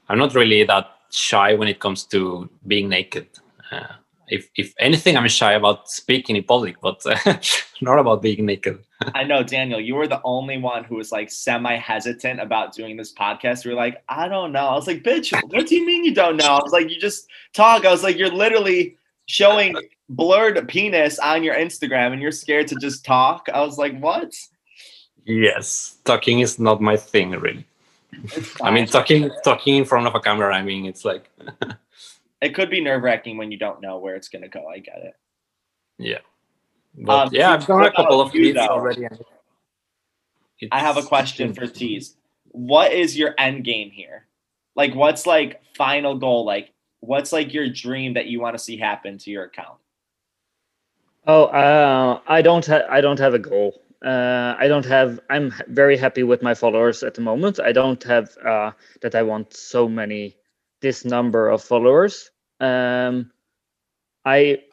I'm 0.07 0.17
not 0.17 0.33
really 0.33 0.63
that 0.63 0.87
shy 1.11 1.53
when 1.53 1.67
it 1.67 1.79
comes 1.79 2.03
to 2.05 2.49
being 2.65 2.89
naked. 2.89 3.27
Uh, 3.71 3.93
if 4.29 4.49
if 4.55 4.73
anything, 4.79 5.17
I'm 5.17 5.27
shy 5.27 5.53
about 5.53 5.89
speaking 5.89 6.35
in 6.35 6.43
public, 6.43 6.79
but 6.81 7.05
uh, 7.05 7.37
not 7.81 7.99
about 7.99 8.21
being 8.21 8.45
naked. 8.45 8.79
I 9.15 9.23
know, 9.23 9.43
Daniel, 9.43 9.79
you 9.79 9.95
were 9.95 10.07
the 10.07 10.21
only 10.23 10.57
one 10.57 10.83
who 10.83 10.95
was 10.95 11.11
like 11.11 11.31
semi 11.31 11.75
hesitant 11.75 12.39
about 12.39 12.73
doing 12.73 12.97
this 12.97 13.13
podcast. 13.13 13.63
You 13.63 13.71
were 13.71 13.77
like, 13.77 14.03
I 14.09 14.27
don't 14.27 14.51
know. 14.51 14.67
I 14.67 14.75
was 14.75 14.87
like, 14.87 15.03
bitch, 15.03 15.31
what 15.51 15.67
do 15.67 15.75
you 15.75 15.85
mean 15.85 16.03
you 16.03 16.13
don't 16.13 16.37
know? 16.37 16.57
I 16.57 16.61
was 16.61 16.71
like, 16.73 16.89
you 16.89 16.99
just 16.99 17.27
talk. 17.53 17.85
I 17.85 17.91
was 17.91 18.03
like, 18.03 18.17
you're 18.17 18.31
literally 18.31 18.97
showing 19.25 19.75
blurred 20.09 20.67
penis 20.67 21.19
on 21.19 21.43
your 21.43 21.55
Instagram 21.55 22.13
and 22.13 22.21
you're 22.21 22.31
scared 22.31 22.67
to 22.67 22.75
just 22.75 23.05
talk. 23.05 23.47
I 23.53 23.61
was 23.61 23.77
like, 23.77 23.97
what? 23.99 24.33
Yes, 25.25 25.97
talking 26.05 26.39
is 26.39 26.59
not 26.59 26.81
my 26.81 26.97
thing 26.97 27.31
really. 27.31 27.65
I 28.61 28.71
mean, 28.71 28.87
talking 28.87 29.29
talking 29.43 29.75
in 29.75 29.85
front 29.85 30.07
of 30.07 30.15
a 30.15 30.19
camera. 30.19 30.53
I 30.53 30.63
mean, 30.63 30.85
it's 30.85 31.05
like 31.05 31.29
it 32.41 32.55
could 32.55 32.69
be 32.69 32.81
nerve 32.81 33.03
wracking 33.03 33.37
when 33.37 33.51
you 33.51 33.57
don't 33.57 33.81
know 33.81 33.97
where 33.97 34.15
it's 34.15 34.29
going 34.29 34.41
to 34.43 34.47
go. 34.49 34.65
I 34.67 34.79
get 34.79 34.99
it. 35.03 35.13
yeah. 35.97 36.19
But 36.95 37.27
Um, 37.27 37.29
yeah, 37.33 37.51
I've 37.51 37.65
done 37.67 37.83
a 37.85 37.91
couple 37.91 38.19
of 38.19 38.33
you, 38.33 38.55
already. 38.57 39.05
and 39.05 39.19
I 40.71 40.79
have 40.79 40.97
a 40.97 41.03
question 41.03 41.53
for 41.53 41.67
Tease. 41.67 42.17
What 42.51 42.91
is 42.91 43.17
your 43.17 43.35
end 43.37 43.63
game 43.63 43.91
here? 43.91 44.25
Like, 44.75 44.95
what's 44.95 45.25
like 45.27 45.61
final 45.75 46.17
goal? 46.17 46.45
Like, 46.45 46.73
what's 47.01 47.31
like 47.31 47.53
your 47.53 47.69
dream 47.69 48.15
that 48.15 48.25
you 48.25 48.41
want 48.41 48.57
to 48.57 48.63
see 48.63 48.75
happen 48.77 49.17
to 49.19 49.29
your 49.29 49.43
account? 49.45 49.77
Oh, 51.27 51.45
uh, 51.45 52.21
I 52.27 52.41
don't 52.41 52.65
have 52.65 52.83
I 52.89 53.01
don't 53.01 53.19
have 53.19 53.33
a 53.35 53.39
goal. 53.39 53.81
Uh, 54.03 54.55
I 54.57 54.67
don't 54.67 54.85
have. 54.85 55.19
I'm 55.29 55.53
very 55.67 55.97
happy 55.97 56.23
with 56.23 56.41
my 56.41 56.53
followers 56.55 57.03
at 57.03 57.13
the 57.13 57.21
moment. 57.21 57.59
I 57.59 57.71
don't 57.71 58.01
have 58.03 58.35
uh, 58.43 58.71
that. 59.01 59.13
I 59.13 59.21
want 59.23 59.53
so 59.53 59.87
many, 59.87 60.37
this 60.81 61.05
number 61.05 61.49
of 61.49 61.63
followers. 61.63 62.31
Um, 62.59 63.31
I 64.25 64.63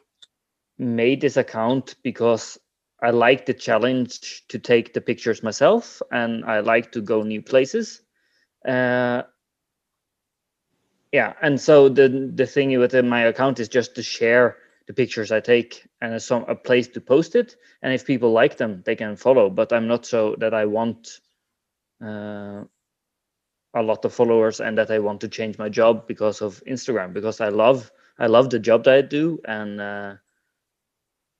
made 0.77 1.21
this 1.21 1.37
account 1.37 1.95
because 2.03 2.57
I 3.01 3.11
like 3.11 3.45
the 3.45 3.53
challenge 3.53 4.47
to 4.47 4.59
take 4.59 4.93
the 4.93 5.01
pictures 5.01 5.43
myself, 5.43 6.01
and 6.11 6.43
I 6.45 6.59
like 6.61 6.91
to 6.93 7.01
go 7.01 7.23
new 7.23 7.41
places. 7.41 8.01
Uh, 8.67 9.23
yeah, 11.11 11.33
and 11.41 11.59
so 11.59 11.89
the 11.89 12.31
the 12.35 12.45
thing 12.45 12.77
within 12.79 13.07
my 13.07 13.21
account 13.21 13.59
is 13.59 13.69
just 13.69 13.95
to 13.95 14.03
share 14.03 14.57
the 14.87 14.93
pictures 14.93 15.31
I 15.31 15.39
take 15.39 15.87
and 16.01 16.13
a, 16.13 16.19
some 16.19 16.45
a 16.47 16.55
place 16.55 16.87
to 16.89 17.01
post 17.01 17.35
it. 17.35 17.55
And 17.81 17.93
if 17.93 18.05
people 18.05 18.31
like 18.31 18.57
them, 18.57 18.81
they 18.85 18.95
can 18.95 19.15
follow. 19.15 19.49
But 19.49 19.71
I'm 19.71 19.87
not 19.87 20.05
so 20.05 20.35
that 20.39 20.53
I 20.53 20.65
want 20.65 21.19
uh, 22.03 22.63
a 23.77 23.83
lot 23.83 24.03
of 24.05 24.13
followers 24.13 24.59
and 24.59 24.77
that 24.77 24.91
I 24.91 24.99
want 24.99 25.21
to 25.21 25.27
change 25.27 25.57
my 25.57 25.69
job 25.69 26.07
because 26.07 26.41
of 26.41 26.61
Instagram 26.67 27.13
because 27.13 27.41
I 27.41 27.49
love 27.49 27.91
I 28.19 28.27
love 28.27 28.49
the 28.49 28.59
job 28.59 28.83
that 28.85 28.93
I 28.95 29.01
do 29.01 29.39
and 29.45 29.79
uh, 29.81 30.15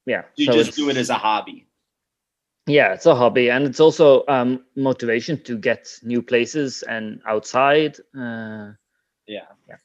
yeah. 0.05 0.23
You 0.35 0.45
so 0.45 0.53
just 0.53 0.75
do 0.75 0.89
it 0.89 0.97
as 0.97 1.09
a 1.09 1.15
hobby. 1.15 1.67
yeah, 2.67 2.93
it's 2.93 3.05
a 3.05 3.15
hobby 3.15 3.49
and 3.49 3.65
it's 3.65 3.79
also 3.79 4.23
um, 4.27 4.63
motivation 4.75 5.41
to 5.43 5.57
get 5.57 5.87
new 6.03 6.21
places 6.21 6.83
and 6.83 7.21
outside. 7.25 7.97
Uh, 8.17 8.73
Yeah. 9.27 9.47
Yeah. 9.67 9.77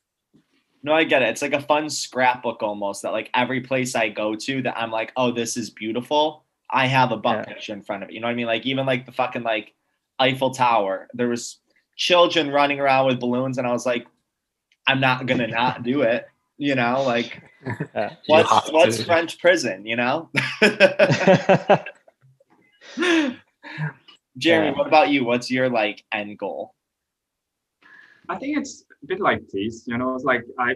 No, 0.84 0.92
I 0.92 1.04
get 1.04 1.22
it. 1.22 1.28
It's 1.28 1.42
like 1.42 1.54
a 1.54 1.60
fun 1.62 1.88
scrapbook 1.90 2.62
almost 2.62 3.02
that 3.02 3.12
like 3.12 3.30
every 3.34 3.60
place 3.60 3.94
I 3.94 4.08
go 4.08 4.34
to 4.34 4.62
that 4.62 4.76
I'm 4.76 4.90
like, 4.90 5.12
oh, 5.16 5.30
this 5.32 5.56
is 5.56 5.70
beautiful. 5.70 6.44
I 6.70 6.86
have 6.86 7.12
a 7.12 7.16
butt 7.16 7.38
Yeah. 7.38 7.54
picture 7.54 7.72
in 7.72 7.82
front 7.82 8.02
of 8.02 8.08
it. 8.10 8.14
You 8.14 8.20
know 8.20 8.26
what 8.26 8.32
I 8.32 8.36
mean? 8.36 8.46
Like 8.46 8.66
even 8.66 8.84
like 8.86 9.06
the 9.06 9.12
fucking 9.12 9.42
like 9.44 9.74
Eiffel 10.18 10.50
Tower. 10.50 11.08
There 11.14 11.28
was 11.28 11.58
children 12.02 12.50
running 12.50 12.80
around 12.80 13.06
with 13.06 13.20
balloons, 13.20 13.58
and 13.58 13.66
I 13.66 13.70
was 13.70 13.86
like, 13.86 14.08
I'm 14.88 14.98
not 15.00 15.26
gonna 15.26 15.46
not 15.46 15.84
do 15.84 16.02
it. 16.02 16.26
You 16.58 16.74
know, 16.74 17.04
like 17.06 17.40
uh, 17.94 18.10
what's 18.26 18.72
what's 18.72 18.96
to. 18.98 19.04
French 19.04 19.38
prison? 19.38 19.86
You 19.86 19.96
know. 19.96 20.28
Jeremy, 24.36 24.68
Yeah. 24.68 24.72
what 24.76 24.86
about 24.88 25.10
you? 25.10 25.24
What's 25.24 25.48
your 25.50 25.70
like 25.70 26.02
end 26.12 26.38
goal? 26.38 26.74
I 28.28 28.36
think 28.38 28.58
it's 28.58 28.84
a 29.02 29.06
bit 29.06 29.20
like 29.20 29.42
this, 29.52 29.84
you 29.86 29.96
know, 29.98 30.14
it's 30.14 30.24
like 30.24 30.42
I, 30.58 30.74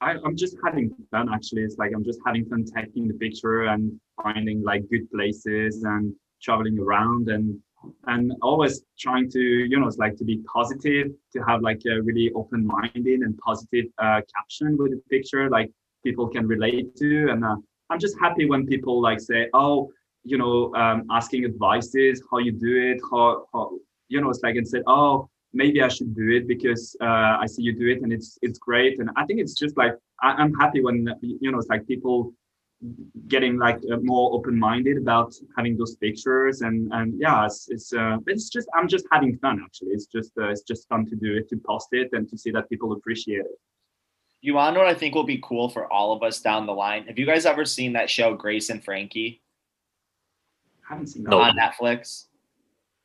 I 0.00 0.12
I'm 0.24 0.36
just 0.36 0.56
having 0.64 0.94
fun 1.10 1.28
actually. 1.32 1.62
It's 1.62 1.76
like 1.76 1.92
I'm 1.94 2.04
just 2.04 2.20
having 2.24 2.46
fun 2.46 2.64
taking 2.64 3.06
the 3.08 3.14
picture 3.14 3.64
and 3.64 4.00
finding 4.22 4.62
like 4.62 4.88
good 4.90 5.10
places 5.10 5.82
and 5.84 6.14
traveling 6.42 6.78
around 6.78 7.28
and 7.28 7.58
and 8.06 8.32
always 8.42 8.82
trying 8.98 9.30
to 9.30 9.40
you 9.40 9.78
know 9.78 9.86
it's 9.86 9.98
like 9.98 10.16
to 10.16 10.24
be 10.24 10.38
positive 10.52 11.08
to 11.32 11.38
have 11.48 11.62
like 11.62 11.80
a 11.86 12.00
really 12.02 12.30
open-minded 12.34 13.20
and 13.20 13.36
positive 13.38 13.86
uh, 13.98 14.20
caption 14.34 14.76
with 14.76 14.92
the 14.92 15.00
picture 15.10 15.48
like 15.50 15.70
people 16.04 16.28
can 16.28 16.46
relate 16.46 16.94
to. 16.96 17.30
And 17.30 17.44
uh, 17.44 17.56
i'm 17.90 17.98
just 17.98 18.16
happy 18.20 18.48
when 18.48 18.66
people 18.66 19.00
like 19.00 19.20
say 19.20 19.48
oh 19.54 19.90
you 20.24 20.38
know 20.38 20.74
um, 20.74 21.04
asking 21.10 21.44
advices 21.44 22.22
how 22.30 22.38
you 22.38 22.52
do 22.52 22.72
it 22.90 23.00
how, 23.10 23.46
how 23.52 23.72
you 24.08 24.20
know 24.20 24.30
it's 24.30 24.42
like 24.42 24.56
and 24.56 24.66
said 24.66 24.82
oh 24.86 25.28
maybe 25.52 25.82
i 25.82 25.88
should 25.88 26.14
do 26.14 26.30
it 26.30 26.48
because 26.48 26.96
uh, 27.00 27.36
i 27.42 27.46
see 27.46 27.62
you 27.62 27.74
do 27.74 27.88
it 27.88 28.02
and 28.02 28.12
it's 28.12 28.38
it's 28.42 28.58
great. 28.58 28.98
And 28.98 29.10
i 29.16 29.24
think 29.24 29.40
it's 29.40 29.54
just 29.54 29.76
like 29.76 29.94
I, 30.22 30.32
i'm 30.32 30.54
happy 30.54 30.80
when 30.82 31.08
you 31.20 31.50
know 31.50 31.58
it's 31.58 31.68
like 31.68 31.86
people 31.86 32.32
getting 33.28 33.58
like 33.58 33.78
uh, 33.90 33.96
more 34.02 34.32
open-minded 34.34 34.98
about 34.98 35.34
having 35.56 35.76
those 35.76 35.96
pictures 35.96 36.60
and 36.60 36.92
and 36.92 37.14
yeah 37.18 37.46
it's 37.46 37.68
it's, 37.70 37.92
uh, 37.94 38.18
it's 38.26 38.48
just 38.48 38.68
i'm 38.74 38.88
just 38.88 39.06
having 39.10 39.38
fun 39.38 39.60
actually. 39.64 39.90
It's 39.90 40.06
just 40.06 40.32
uh, 40.38 40.48
it's 40.48 40.62
just 40.62 40.88
fun 40.88 41.06
to 41.06 41.16
do 41.16 41.36
it 41.36 41.48
to 41.50 41.56
post 41.56 41.88
it 41.92 42.10
and 42.12 42.28
to 42.28 42.36
see 42.36 42.50
that 42.50 42.68
people 42.68 42.92
appreciate 42.92 43.40
it. 43.40 43.58
You 44.42 44.54
want 44.54 44.74
to 44.74 44.78
know 44.78 44.84
what 44.84 44.94
i 44.94 44.98
think 44.98 45.14
will 45.14 45.24
be 45.24 45.40
cool 45.42 45.68
for 45.70 45.90
all 45.90 46.12
of 46.12 46.22
us 46.22 46.40
down 46.40 46.66
the 46.66 46.72
line. 46.72 47.06
Have 47.06 47.18
you 47.18 47.26
guys 47.26 47.46
ever 47.46 47.64
seen 47.64 47.92
that 47.94 48.10
show 48.10 48.34
grace 48.34 48.68
and 48.70 48.84
frankie? 48.84 49.40
I 50.84 50.92
haven't 50.94 51.06
seen 51.06 51.24
that 51.24 51.30
No. 51.30 51.40
on 51.40 51.56
netflix? 51.56 52.26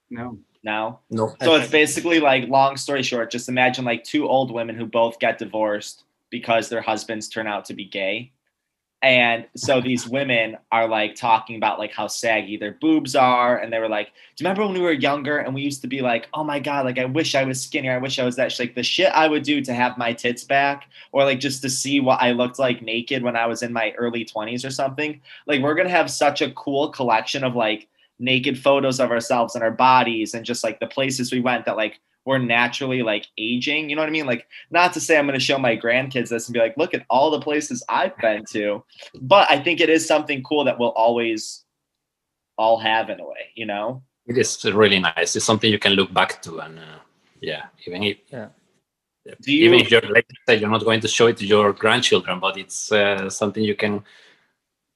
No. 0.09 0.37
No? 0.63 0.99
No. 1.09 1.35
so 1.41 1.55
it's 1.55 1.71
basically 1.71 2.19
like 2.19 2.49
long 2.49 2.75
story 2.75 3.03
short 3.03 3.31
just 3.31 3.47
imagine 3.47 3.85
like 3.85 4.03
two 4.03 4.27
old 4.27 4.51
women 4.51 4.75
who 4.75 4.85
both 4.85 5.17
get 5.19 5.37
divorced 5.37 6.03
because 6.31 6.67
their 6.67 6.81
husbands 6.81 7.29
turn 7.29 7.47
out 7.47 7.63
to 7.65 7.73
be 7.73 7.85
gay 7.85 8.33
and 9.01 9.47
so 9.55 9.79
these 9.79 10.07
women 10.07 10.57
are 10.73 10.87
like 10.87 11.15
talking 11.15 11.55
about 11.55 11.79
like 11.79 11.93
how 11.93 12.05
saggy 12.05 12.57
their 12.57 12.73
boobs 12.73 13.15
are 13.15 13.57
and 13.57 13.71
they 13.71 13.79
were 13.79 13.87
like 13.87 14.07
do 14.35 14.43
you 14.43 14.45
remember 14.45 14.65
when 14.65 14.73
we 14.73 14.81
were 14.81 14.91
younger 14.91 15.37
and 15.37 15.55
we 15.55 15.61
used 15.61 15.81
to 15.81 15.87
be 15.87 16.01
like 16.01 16.27
oh 16.33 16.43
my 16.43 16.59
god 16.59 16.85
like 16.85 16.99
i 16.99 17.05
wish 17.05 17.33
i 17.33 17.43
was 17.43 17.61
skinnier. 17.61 17.93
I 17.93 17.97
wish 17.97 18.19
i 18.19 18.25
was 18.25 18.35
that 18.35 18.51
She's 18.51 18.59
like 18.59 18.75
the 18.75 18.83
shit 18.83 19.11
i 19.13 19.27
would 19.27 19.43
do 19.43 19.61
to 19.61 19.73
have 19.73 19.97
my 19.97 20.11
tits 20.11 20.43
back 20.43 20.89
or 21.13 21.23
like 21.23 21.39
just 21.39 21.61
to 21.61 21.69
see 21.69 21.99
what 21.99 22.21
i 22.21 22.31
looked 22.31 22.59
like 22.59 22.81
naked 22.81 23.23
when 23.23 23.37
i 23.37 23.45
was 23.45 23.63
in 23.63 23.71
my 23.71 23.91
early 23.97 24.25
20s 24.25 24.65
or 24.65 24.71
something? 24.71 25.21
Like 25.47 25.61
we're 25.61 25.75
gonna 25.75 25.89
have 25.89 26.09
such 26.09 26.41
a 26.41 26.51
cool 26.51 26.89
collection 26.89 27.43
of 27.43 27.55
like 27.55 27.87
naked 28.19 28.59
photos 28.59 28.99
of 28.99 29.11
ourselves 29.11 29.55
and 29.55 29.63
our 29.63 29.71
bodies 29.71 30.33
and 30.33 30.45
just 30.45 30.63
like 30.63 30.79
the 30.79 30.87
places 30.87 31.31
we 31.31 31.39
went 31.39 31.65
that 31.65 31.77
like 31.77 31.99
we're 32.29 32.37
naturally 32.37 33.01
like 33.01 33.25
aging 33.39 33.89
you 33.89 33.95
know 33.95 34.03
what 34.03 34.07
i 34.13 34.17
mean 34.17 34.27
like 34.33 34.43
not 34.69 34.93
to 34.93 34.99
say 35.05 35.17
i'm 35.17 35.25
going 35.25 35.39
to 35.39 35.47
show 35.49 35.57
my 35.57 35.75
grandkids 35.75 36.29
this 36.29 36.47
and 36.47 36.53
be 36.53 36.59
like 36.59 36.77
look 36.77 36.93
at 36.93 37.03
all 37.09 37.31
the 37.31 37.41
places 37.41 37.83
i've 37.89 38.15
been 38.19 38.43
to 38.45 38.83
but 39.21 39.49
i 39.49 39.57
think 39.63 39.81
it 39.81 39.89
is 39.89 40.05
something 40.05 40.43
cool 40.43 40.63
that 40.63 40.77
we'll 40.79 40.97
always 41.05 41.65
all 42.57 42.77
have 42.77 43.09
in 43.09 43.19
a 43.19 43.27
way 43.33 43.43
you 43.55 43.65
know 43.65 43.87
It 44.29 44.37
is 44.37 44.63
really 44.63 44.99
nice. 44.99 45.35
It's 45.35 45.45
something 45.45 45.71
you 45.71 45.79
can 45.79 45.93
look 45.99 46.11
back 46.13 46.31
to, 46.45 46.51
and 46.65 46.77
uh, 46.77 46.99
yeah, 47.41 47.63
even 47.87 48.03
if 48.03 48.17
Yeah. 48.29 48.49
do 49.41 49.49
you 49.55 49.65
even 49.65 49.79
if 49.83 49.89
you're 49.91 50.07
like 50.15 50.27
you 50.29 50.39
said, 50.45 50.61
you're 50.61 50.69
not 50.77 50.85
going 50.85 51.01
to 51.01 51.07
show 51.07 51.27
it 51.31 51.37
to 51.37 51.45
your 51.45 51.73
grandchildren, 51.73 52.39
but 52.39 52.53
it's 52.63 52.91
uh, 52.91 53.29
something 53.29 53.63
you 53.63 53.75
can, 53.83 53.93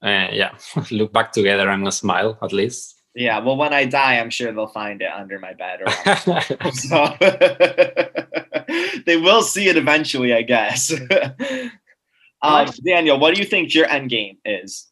uh, 0.04 0.28
yeah, 0.42 0.52
look 1.00 1.12
back 1.18 1.32
together 1.32 1.68
and 1.74 1.82
smile 1.94 2.38
at 2.46 2.52
least. 2.54 3.03
Yeah 3.16 3.40
well 3.40 3.56
when 3.56 3.74
i 3.74 3.86
die 3.86 4.20
i'm 4.20 4.30
sure 4.30 4.52
they'll 4.52 4.68
find 4.68 5.02
it 5.02 5.12
under 5.14 5.40
my 5.40 5.54
bed 5.54 5.82
or 5.82 6.72
so 6.72 7.14
they 9.06 9.18
will 9.18 9.42
see 9.44 9.68
it 9.68 9.78
eventually 9.78 10.34
i 10.34 10.42
guess 10.42 10.92
um, 12.42 12.68
daniel 12.86 13.20
what 13.20 13.36
do 13.36 13.42
you 13.42 13.48
think 13.48 13.74
your 13.74 13.88
end 13.88 14.10
game 14.10 14.38
is 14.46 14.88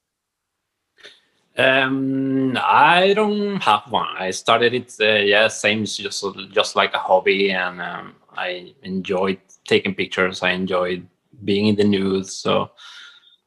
Um, 1.58 2.58
I 2.64 3.14
don't 3.14 3.62
have 3.62 3.84
one. 3.92 4.08
I 4.18 4.32
started 4.32 4.74
it, 4.74 4.96
uh, 5.02 5.20
yeah, 5.20 5.50
same, 5.50 5.84
just 5.84 6.24
just 6.52 6.76
like 6.76 6.94
a 6.94 6.98
hobby, 6.98 7.52
and 7.52 7.82
um, 7.82 8.16
I 8.38 8.74
enjoyed 8.84 9.40
taking 9.68 9.94
pictures. 9.94 10.44
I 10.44 10.52
enjoyed 10.52 11.06
being 11.44 11.68
in 11.68 11.76
the 11.76 11.84
news. 11.84 12.34
So 12.34 12.72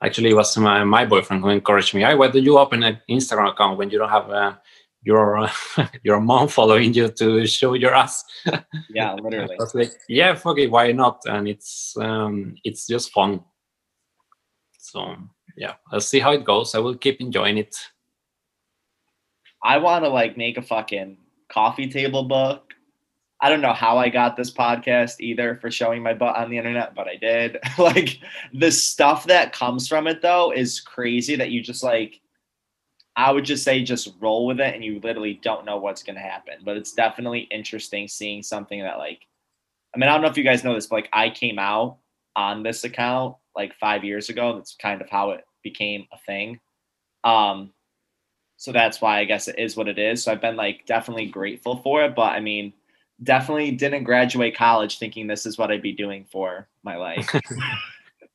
actually, 0.04 0.30
it 0.30 0.34
was 0.34 0.56
my, 0.56 0.84
my 0.84 1.04
boyfriend 1.04 1.42
who 1.42 1.48
encouraged 1.48 1.94
me. 1.94 2.02
Hey, 2.02 2.14
why 2.14 2.28
don't 2.28 2.42
you 2.42 2.58
open 2.58 2.82
an 2.82 3.00
Instagram 3.08 3.50
account 3.50 3.78
when 3.78 3.90
you 3.90 3.98
don't 3.98 4.10
have 4.10 4.30
uh, 4.30 4.54
your 5.02 5.48
your 6.02 6.20
mom 6.20 6.48
following 6.48 6.92
you 6.92 7.08
to 7.08 7.46
show 7.46 7.74
your 7.74 7.94
ass? 7.94 8.24
yeah 8.90 9.14
literally 9.14 9.56
I 9.60 9.64
like, 9.74 9.92
yeah, 10.08 10.34
fuck 10.34 10.58
it, 10.58 10.70
why 10.70 10.92
not? 10.92 11.22
And 11.26 11.48
it's 11.48 11.96
um, 11.98 12.56
it's 12.64 12.86
just 12.86 13.12
fun. 13.12 13.40
So 14.78 15.16
yeah, 15.56 15.74
I'll 15.90 16.00
see 16.00 16.20
how 16.20 16.32
it 16.32 16.44
goes. 16.44 16.74
I 16.74 16.78
will 16.78 16.96
keep 16.96 17.20
enjoying 17.20 17.58
it. 17.58 17.76
I 19.62 19.78
want 19.78 20.04
to 20.04 20.10
like 20.10 20.36
make 20.36 20.58
a 20.58 20.62
fucking 20.62 21.16
coffee 21.48 21.88
table 21.88 22.24
book. 22.24 22.73
I 23.44 23.50
don't 23.50 23.60
know 23.60 23.74
how 23.74 23.98
I 23.98 24.08
got 24.08 24.36
this 24.36 24.50
podcast 24.50 25.16
either 25.20 25.56
for 25.56 25.70
showing 25.70 26.02
my 26.02 26.14
butt 26.14 26.34
on 26.34 26.48
the 26.48 26.56
internet, 26.56 26.94
but 26.94 27.06
I 27.06 27.16
did. 27.16 27.58
like 27.78 28.18
the 28.54 28.72
stuff 28.72 29.26
that 29.26 29.52
comes 29.52 29.86
from 29.86 30.06
it 30.06 30.22
though 30.22 30.50
is 30.50 30.80
crazy 30.80 31.36
that 31.36 31.50
you 31.50 31.60
just 31.60 31.82
like 31.82 32.22
I 33.16 33.30
would 33.30 33.44
just 33.44 33.62
say 33.62 33.82
just 33.84 34.14
roll 34.18 34.46
with 34.46 34.60
it 34.60 34.74
and 34.74 34.82
you 34.82 34.98
literally 34.98 35.34
don't 35.42 35.66
know 35.66 35.76
what's 35.76 36.02
going 36.02 36.14
to 36.16 36.22
happen. 36.22 36.54
But 36.64 36.78
it's 36.78 36.94
definitely 36.94 37.40
interesting 37.40 38.08
seeing 38.08 38.42
something 38.42 38.80
that 38.80 38.96
like 38.96 39.26
I 39.94 39.98
mean, 39.98 40.08
I 40.08 40.14
don't 40.14 40.22
know 40.22 40.28
if 40.28 40.38
you 40.38 40.42
guys 40.42 40.64
know 40.64 40.74
this, 40.74 40.86
but 40.86 40.96
like 40.96 41.10
I 41.12 41.28
came 41.28 41.58
out 41.58 41.98
on 42.34 42.62
this 42.62 42.82
account 42.84 43.36
like 43.54 43.74
5 43.74 44.04
years 44.04 44.30
ago. 44.30 44.56
That's 44.56 44.74
kind 44.74 45.02
of 45.02 45.10
how 45.10 45.32
it 45.32 45.44
became 45.62 46.06
a 46.14 46.16
thing. 46.16 46.60
Um 47.24 47.74
so 48.56 48.72
that's 48.72 49.02
why 49.02 49.18
I 49.18 49.26
guess 49.26 49.48
it 49.48 49.58
is 49.58 49.76
what 49.76 49.88
it 49.88 49.98
is. 49.98 50.22
So 50.22 50.32
I've 50.32 50.40
been 50.40 50.56
like 50.56 50.86
definitely 50.86 51.26
grateful 51.26 51.76
for 51.82 52.04
it, 52.04 52.14
but 52.14 52.32
I 52.32 52.40
mean, 52.40 52.72
definitely 53.22 53.70
didn't 53.70 54.04
graduate 54.04 54.56
college 54.56 54.98
thinking 54.98 55.26
this 55.26 55.46
is 55.46 55.56
what 55.56 55.70
I'd 55.70 55.82
be 55.82 55.92
doing 55.92 56.24
for 56.30 56.68
my 56.82 56.96
life. 56.96 57.30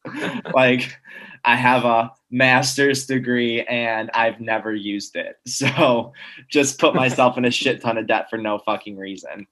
like 0.54 0.98
I 1.46 1.56
have 1.56 1.86
a 1.86 2.12
master's 2.32 3.06
degree 3.06 3.64
and 3.64 4.10
I've 4.14 4.40
never 4.40 4.74
used 4.74 5.16
it. 5.16 5.40
So 5.46 6.14
just 6.48 6.80
put 6.80 6.96
myself 6.96 7.38
in 7.38 7.46
a 7.46 7.52
shit 7.52 7.82
ton 7.82 7.98
of 7.98 8.08
debt 8.08 8.30
for 8.30 8.38
no 8.38 8.60
fucking 8.60 8.98
reason. 8.98 9.48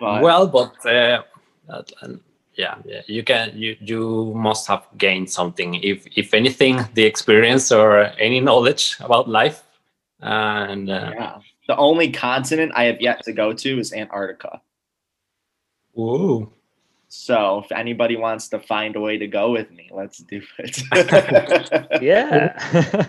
But 0.00 0.22
well 0.22 0.46
but 0.46 0.86
uh, 0.86 1.22
yeah, 2.54 2.76
yeah 2.84 3.02
you 3.06 3.24
can 3.24 3.52
you 3.56 3.76
you 3.80 4.32
must 4.36 4.68
have 4.68 4.86
gained 4.96 5.30
something 5.30 5.74
if 5.82 6.06
if 6.16 6.34
anything 6.34 6.84
the 6.94 7.04
experience 7.04 7.72
or 7.72 8.12
any 8.18 8.40
knowledge 8.40 8.96
about 9.00 9.28
life 9.28 9.64
and 10.20 10.90
uh, 10.90 11.12
yeah. 11.14 11.38
The 11.68 11.76
only 11.76 12.10
continent 12.10 12.72
I 12.74 12.84
have 12.84 13.00
yet 13.00 13.22
to 13.24 13.32
go 13.32 13.52
to 13.52 13.78
is 13.78 13.92
Antarctica. 13.92 14.62
ooh, 15.98 16.50
So 17.08 17.62
if 17.64 17.72
anybody 17.72 18.16
wants 18.16 18.48
to 18.48 18.58
find 18.58 18.96
a 18.96 19.00
way 19.00 19.18
to 19.18 19.26
go 19.26 19.52
with 19.52 19.70
me, 19.70 19.90
let's 19.92 20.18
do 20.18 20.40
it. 20.58 20.82
yeah. 22.02 23.06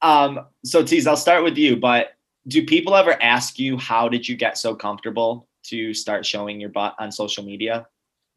um, 0.00 0.46
so 0.64 0.82
Tease, 0.82 1.06
I'll 1.06 1.16
start 1.16 1.44
with 1.44 1.58
you, 1.58 1.76
but 1.76 2.14
do 2.46 2.64
people 2.64 2.94
ever 2.94 3.20
ask 3.22 3.58
you 3.58 3.76
how 3.76 4.08
did 4.08 4.26
you 4.26 4.34
get 4.36 4.56
so 4.56 4.74
comfortable 4.74 5.46
to 5.64 5.92
start 5.92 6.24
showing 6.24 6.60
your 6.60 6.70
butt 6.70 6.94
on 6.98 7.12
social 7.12 7.44
media? 7.44 7.86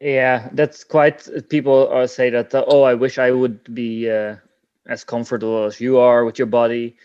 yeah, 0.01 0.49
that's 0.53 0.83
quite. 0.83 1.29
People 1.49 1.87
uh, 1.93 2.07
say 2.07 2.31
that. 2.31 2.53
Uh, 2.53 2.65
oh, 2.67 2.81
I 2.81 2.95
wish 2.95 3.19
I 3.19 3.29
would 3.29 3.73
be 3.73 4.09
uh, 4.09 4.35
as 4.91 5.05
comfortable 5.05 5.65
as 5.65 5.81
you 5.81 5.99
are 5.99 6.25
with 6.25 6.39
your 6.39 6.47
body. 6.47 6.97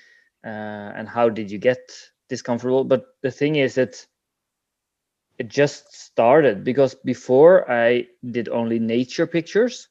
Uh, 0.45 0.93
and 0.99 1.09
how 1.09 1.31
did 1.31 1.51
you 1.53 1.59
get 1.59 1.81
this 2.29 2.43
comfortable? 2.43 2.85
But 2.85 3.07
the 3.23 3.33
thing 3.33 3.57
is 3.57 3.77
that 3.77 4.07
it 5.39 5.49
just 5.49 5.95
started 5.95 6.65
because 6.65 6.95
before 6.95 7.71
I 7.71 8.09
did 8.31 8.49
only 8.49 8.79
nature 8.81 9.27
pictures 9.27 9.89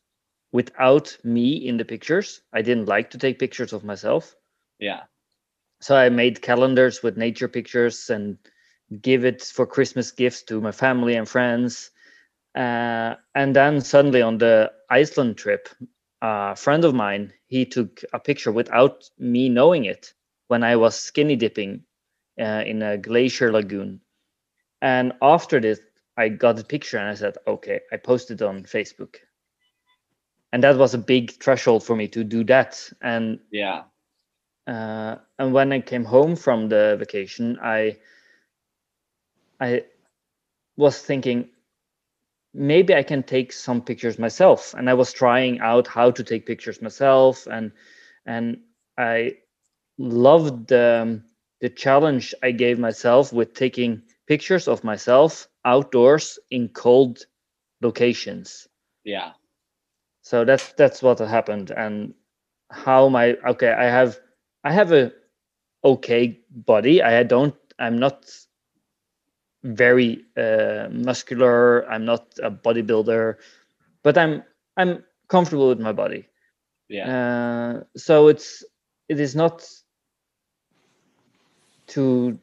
without 0.51 1.17
me 1.23 1.55
in 1.67 1.77
the 1.77 1.85
pictures. 1.85 2.41
I 2.53 2.61
didn't 2.61 2.87
like 2.87 3.11
to 3.11 3.17
take 3.19 3.39
pictures 3.39 3.73
of 3.73 3.83
myself. 3.83 4.35
Yeah. 4.79 5.03
so 5.81 5.95
i 5.95 6.09
made 6.09 6.41
calendars 6.41 7.03
with 7.03 7.17
nature 7.17 7.47
pictures 7.47 8.09
and 8.09 8.37
give 9.01 9.25
it 9.25 9.41
for 9.43 9.65
christmas 9.67 10.11
gifts 10.11 10.43
to 10.43 10.61
my 10.61 10.71
family 10.71 11.15
and 11.15 11.27
friends 11.29 11.91
uh, 12.55 13.15
and 13.35 13.55
then 13.55 13.81
suddenly 13.81 14.21
on 14.21 14.37
the 14.37 14.71
iceland 14.89 15.37
trip 15.37 15.69
a 16.21 16.55
friend 16.55 16.85
of 16.85 16.93
mine 16.95 17.33
he 17.47 17.65
took 17.65 18.03
a 18.13 18.19
picture 18.19 18.51
without 18.51 19.09
me 19.19 19.49
knowing 19.49 19.85
it 19.85 20.13
when 20.47 20.63
i 20.63 20.75
was 20.75 20.95
skinny 20.99 21.35
dipping 21.35 21.83
uh, 22.39 22.63
in 22.65 22.81
a 22.81 22.97
glacier 22.97 23.51
lagoon. 23.51 24.01
And 24.81 25.13
after 25.21 25.59
this 25.59 25.79
i 26.17 26.29
got 26.29 26.57
the 26.57 26.63
picture 26.63 26.97
and 26.97 27.09
i 27.09 27.15
said 27.15 27.37
okay 27.47 27.81
i 27.91 27.97
posted 27.97 28.41
on 28.41 28.63
facebook. 28.63 29.15
And 30.51 30.63
that 30.63 30.77
was 30.77 30.93
a 30.95 30.97
big 30.99 31.31
threshold 31.33 31.83
for 31.83 31.95
me 31.95 32.07
to 32.09 32.23
do 32.23 32.43
that. 32.45 32.89
And 33.01 33.39
Yeah. 33.51 33.85
uh, 34.67 35.15
and 35.39 35.53
when 35.53 35.71
I 35.73 35.79
came 35.81 36.05
home 36.05 36.35
from 36.35 36.69
the 36.69 36.95
vacation, 36.99 37.57
I 37.61 37.97
I 39.59 39.85
was 40.77 41.01
thinking 41.01 41.51
maybe 42.55 42.95
I 42.95 43.03
can 43.03 43.23
take 43.23 43.51
some 43.51 43.81
pictures 43.81 44.17
myself, 44.17 44.73
and 44.73 44.89
I 44.89 44.93
was 44.93 45.13
trying 45.13 45.59
out 45.59 45.87
how 45.87 46.11
to 46.11 46.23
take 46.23 46.45
pictures 46.45 46.81
myself, 46.81 47.47
and 47.47 47.71
and 48.25 48.57
I 48.97 49.33
loved 49.97 50.67
the 50.67 51.01
um, 51.01 51.23
the 51.61 51.69
challenge 51.69 52.33
I 52.43 52.51
gave 52.51 52.79
myself 52.79 53.33
with 53.33 53.53
taking 53.53 54.01
pictures 54.27 54.67
of 54.67 54.83
myself 54.83 55.47
outdoors 55.65 56.39
in 56.51 56.69
cold 56.69 57.25
locations. 57.81 58.67
Yeah. 59.03 59.33
So 60.21 60.45
that's 60.45 60.73
that's 60.73 61.03
what 61.03 61.19
happened 61.19 61.71
and 61.71 62.13
how 62.71 63.09
my 63.09 63.35
okay, 63.47 63.71
I 63.71 63.85
have 63.85 64.19
I 64.63 64.71
have 64.71 64.91
a 64.91 65.11
okay 65.83 66.39
body. 66.49 67.01
I 67.01 67.23
don't 67.23 67.55
I'm 67.77 67.99
not 67.99 68.25
very 69.65 70.23
uh, 70.37 70.87
muscular. 70.91 71.89
I'm 71.89 72.05
not 72.05 72.25
a 72.41 72.51
bodybuilder, 72.51 73.35
but 74.03 74.17
I'm 74.17 74.43
I'm 74.77 75.03
comfortable 75.27 75.69
with 75.69 75.79
my 75.79 75.91
body. 75.91 76.27
Yeah. 76.87 77.09
Uh, 77.09 77.83
so 77.97 78.27
it's 78.27 78.63
it 79.09 79.19
is 79.19 79.35
not 79.35 79.67
to 81.87 82.39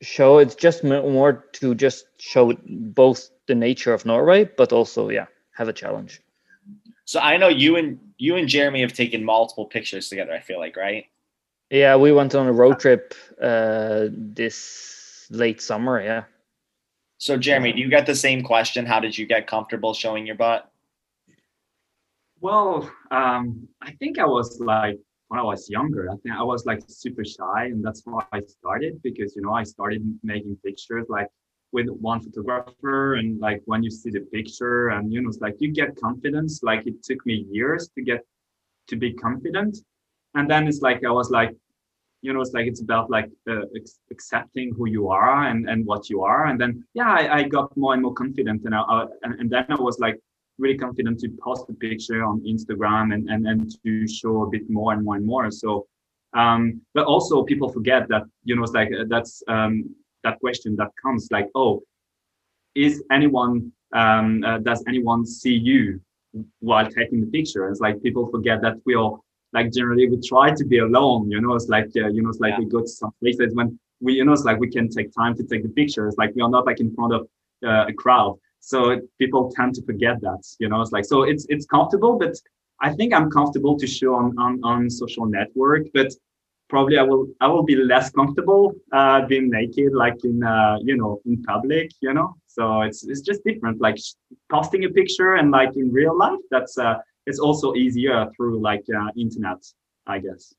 show. 0.00 0.38
It's 0.38 0.54
just 0.54 0.84
more 0.84 1.44
to 1.54 1.74
just 1.74 2.06
show 2.18 2.52
both 2.66 3.30
the 3.46 3.54
nature 3.54 3.92
of 3.92 4.06
Norway, 4.06 4.44
but 4.44 4.72
also 4.72 5.10
yeah, 5.10 5.26
have 5.52 5.68
a 5.68 5.72
challenge. 5.72 6.20
So 7.04 7.20
I 7.20 7.36
know 7.36 7.48
you 7.48 7.76
and 7.76 7.98
you 8.16 8.36
and 8.36 8.48
Jeremy 8.48 8.80
have 8.80 8.92
taken 8.92 9.24
multiple 9.24 9.66
pictures 9.66 10.08
together. 10.08 10.32
I 10.32 10.40
feel 10.40 10.58
like, 10.58 10.76
right? 10.76 11.06
Yeah, 11.70 11.96
we 11.96 12.12
went 12.12 12.34
on 12.34 12.46
a 12.46 12.52
road 12.52 12.78
trip 12.78 13.14
uh, 13.42 14.06
this 14.10 15.26
late 15.30 15.60
summer. 15.60 16.00
Yeah. 16.00 16.24
So 17.24 17.38
Jeremy, 17.38 17.72
do 17.72 17.80
you 17.80 17.88
get 17.88 18.04
the 18.04 18.14
same 18.14 18.42
question? 18.42 18.84
How 18.84 19.00
did 19.00 19.16
you 19.16 19.24
get 19.24 19.46
comfortable 19.46 19.94
showing 19.94 20.26
your 20.26 20.36
butt? 20.36 20.70
Well, 22.42 22.92
um, 23.10 23.66
I 23.80 23.92
think 23.92 24.18
I 24.18 24.26
was 24.26 24.60
like 24.60 24.98
when 25.28 25.40
I 25.40 25.42
was 25.42 25.70
younger. 25.70 26.10
I 26.12 26.16
think 26.22 26.34
I 26.34 26.42
was 26.42 26.66
like 26.66 26.82
super 26.86 27.24
shy, 27.24 27.64
and 27.72 27.82
that's 27.82 28.02
why 28.04 28.22
I 28.30 28.42
started 28.46 29.00
because 29.02 29.34
you 29.36 29.40
know 29.40 29.54
I 29.54 29.62
started 29.62 30.02
making 30.22 30.58
pictures 30.62 31.06
like 31.08 31.28
with 31.72 31.88
one 31.88 32.20
photographer, 32.20 33.14
and 33.14 33.40
like 33.40 33.62
when 33.64 33.82
you 33.82 33.90
see 33.90 34.10
the 34.10 34.26
picture, 34.30 34.90
and 34.90 35.10
you 35.10 35.22
know 35.22 35.30
it's 35.30 35.40
like 35.40 35.54
you 35.60 35.72
get 35.72 35.96
confidence. 35.96 36.62
Like 36.62 36.86
it 36.86 37.02
took 37.02 37.24
me 37.24 37.46
years 37.50 37.88
to 37.94 38.02
get 38.02 38.20
to 38.88 38.96
be 38.96 39.14
confident, 39.14 39.78
and 40.34 40.50
then 40.50 40.68
it's 40.68 40.82
like 40.82 41.02
I 41.06 41.10
was 41.10 41.30
like, 41.30 41.56
you 42.24 42.32
know, 42.32 42.42
it's 42.44 42.54
like 42.58 42.66
it's 42.72 42.82
about 42.88 43.06
like 43.16 43.28
uh, 43.52 43.66
accepting 44.14 44.68
who 44.76 44.84
you 44.96 45.04
are 45.20 45.36
and 45.50 45.60
and 45.70 45.80
what 45.90 46.02
you 46.10 46.18
are, 46.30 46.42
and 46.48 46.56
then 46.60 46.72
yeah, 46.98 47.10
I, 47.20 47.22
I 47.38 47.40
got 47.56 47.66
more 47.82 47.92
and 47.94 48.02
more 48.04 48.16
confident, 48.22 48.60
and 48.66 48.74
I, 48.74 48.82
I 48.96 48.98
and, 49.24 49.32
and 49.40 49.48
then 49.54 49.66
I 49.76 49.80
was 49.88 49.96
like 50.06 50.18
really 50.58 50.78
confident 50.78 51.18
to 51.20 51.28
post 51.42 51.64
a 51.68 51.74
picture 51.74 52.22
on 52.24 52.40
Instagram 52.54 53.12
and, 53.14 53.28
and, 53.28 53.46
and 53.46 53.60
to 53.84 54.06
show 54.06 54.42
a 54.42 54.48
bit 54.48 54.68
more 54.70 54.92
and 54.92 55.04
more 55.04 55.16
and 55.16 55.26
more. 55.26 55.50
So, 55.50 55.86
um, 56.32 56.80
but 56.94 57.04
also 57.06 57.42
people 57.42 57.68
forget 57.68 58.08
that, 58.08 58.22
you 58.44 58.54
know, 58.54 58.62
it's 58.62 58.72
like, 58.72 58.90
uh, 58.92 59.04
that's, 59.08 59.42
um, 59.48 59.72
that 60.22 60.38
question 60.40 60.76
that 60.76 60.90
comes 61.02 61.28
like, 61.30 61.48
oh, 61.54 61.82
is 62.74 63.02
anyone, 63.10 63.72
um, 63.94 64.44
uh, 64.44 64.58
does 64.58 64.80
anyone 64.86 65.26
see 65.26 65.54
you 65.54 66.00
while 66.60 66.88
taking 66.88 67.20
the 67.20 67.26
picture? 67.26 67.68
It's 67.68 67.80
like 67.80 68.02
people 68.02 68.30
forget 68.30 68.62
that 68.62 68.76
we 68.86 68.94
all, 68.94 69.24
like 69.54 69.72
generally 69.72 70.08
we 70.08 70.18
try 70.20 70.50
to 70.54 70.64
be 70.64 70.78
alone, 70.78 71.30
you 71.30 71.40
know, 71.40 71.54
it's 71.54 71.68
like, 71.68 71.90
uh, 71.96 72.08
you 72.08 72.22
know, 72.22 72.30
it's 72.30 72.40
like 72.40 72.54
Yeah. 72.54 72.60
we 72.60 72.66
go 72.66 72.80
to 72.80 72.88
some 72.88 73.12
places 73.20 73.54
when 73.54 73.78
we, 74.00 74.14
you 74.14 74.24
know, 74.24 74.32
it's 74.32 74.44
like 74.44 74.58
we 74.58 74.70
can 74.70 74.88
take 74.88 75.12
time 75.12 75.34
to 75.36 75.44
take 75.44 75.62
the 75.62 75.68
pictures. 75.80 76.14
Like 76.18 76.34
we 76.36 76.42
are 76.42 76.50
not 76.50 76.66
like 76.66 76.80
in 76.80 76.92
front 76.94 77.14
of 77.14 77.22
uh, 77.66 77.86
a 77.88 77.92
crowd 77.92 78.36
so 78.60 78.98
people 79.18 79.50
tend 79.54 79.74
to 79.74 79.82
forget 79.84 80.20
that 80.20 80.42
you 80.58 80.68
know 80.68 80.80
it's 80.80 80.92
like 80.92 81.04
so 81.04 81.22
it's 81.22 81.46
it's 81.48 81.66
comfortable 81.66 82.18
but 82.18 82.34
i 82.80 82.90
think 82.92 83.12
i'm 83.14 83.30
comfortable 83.30 83.76
to 83.78 83.86
show 83.86 84.14
on 84.14 84.34
on, 84.38 84.60
on 84.64 84.88
social 84.90 85.26
network 85.26 85.82
but 85.94 86.08
probably 86.68 86.96
i 86.98 87.02
will 87.02 87.26
i 87.40 87.46
will 87.46 87.62
be 87.62 87.76
less 87.76 88.10
comfortable 88.10 88.72
uh 88.92 89.24
being 89.26 89.48
naked 89.50 89.92
like 89.94 90.16
in 90.24 90.42
uh 90.42 90.76
you 90.82 90.96
know 90.96 91.20
in 91.26 91.42
public 91.42 91.90
you 92.00 92.12
know 92.12 92.34
so 92.46 92.82
it's 92.82 93.06
it's 93.06 93.20
just 93.20 93.42
different 93.44 93.80
like 93.80 93.96
posting 94.50 94.84
a 94.84 94.88
picture 94.88 95.34
and 95.34 95.50
like 95.50 95.70
in 95.76 95.90
real 95.92 96.16
life 96.16 96.40
that's 96.50 96.78
uh 96.78 96.94
it's 97.26 97.38
also 97.38 97.74
easier 97.74 98.30
through 98.36 98.60
like 98.60 98.84
uh, 98.96 99.10
internet 99.16 99.64
i 100.06 100.18
guess 100.18 100.54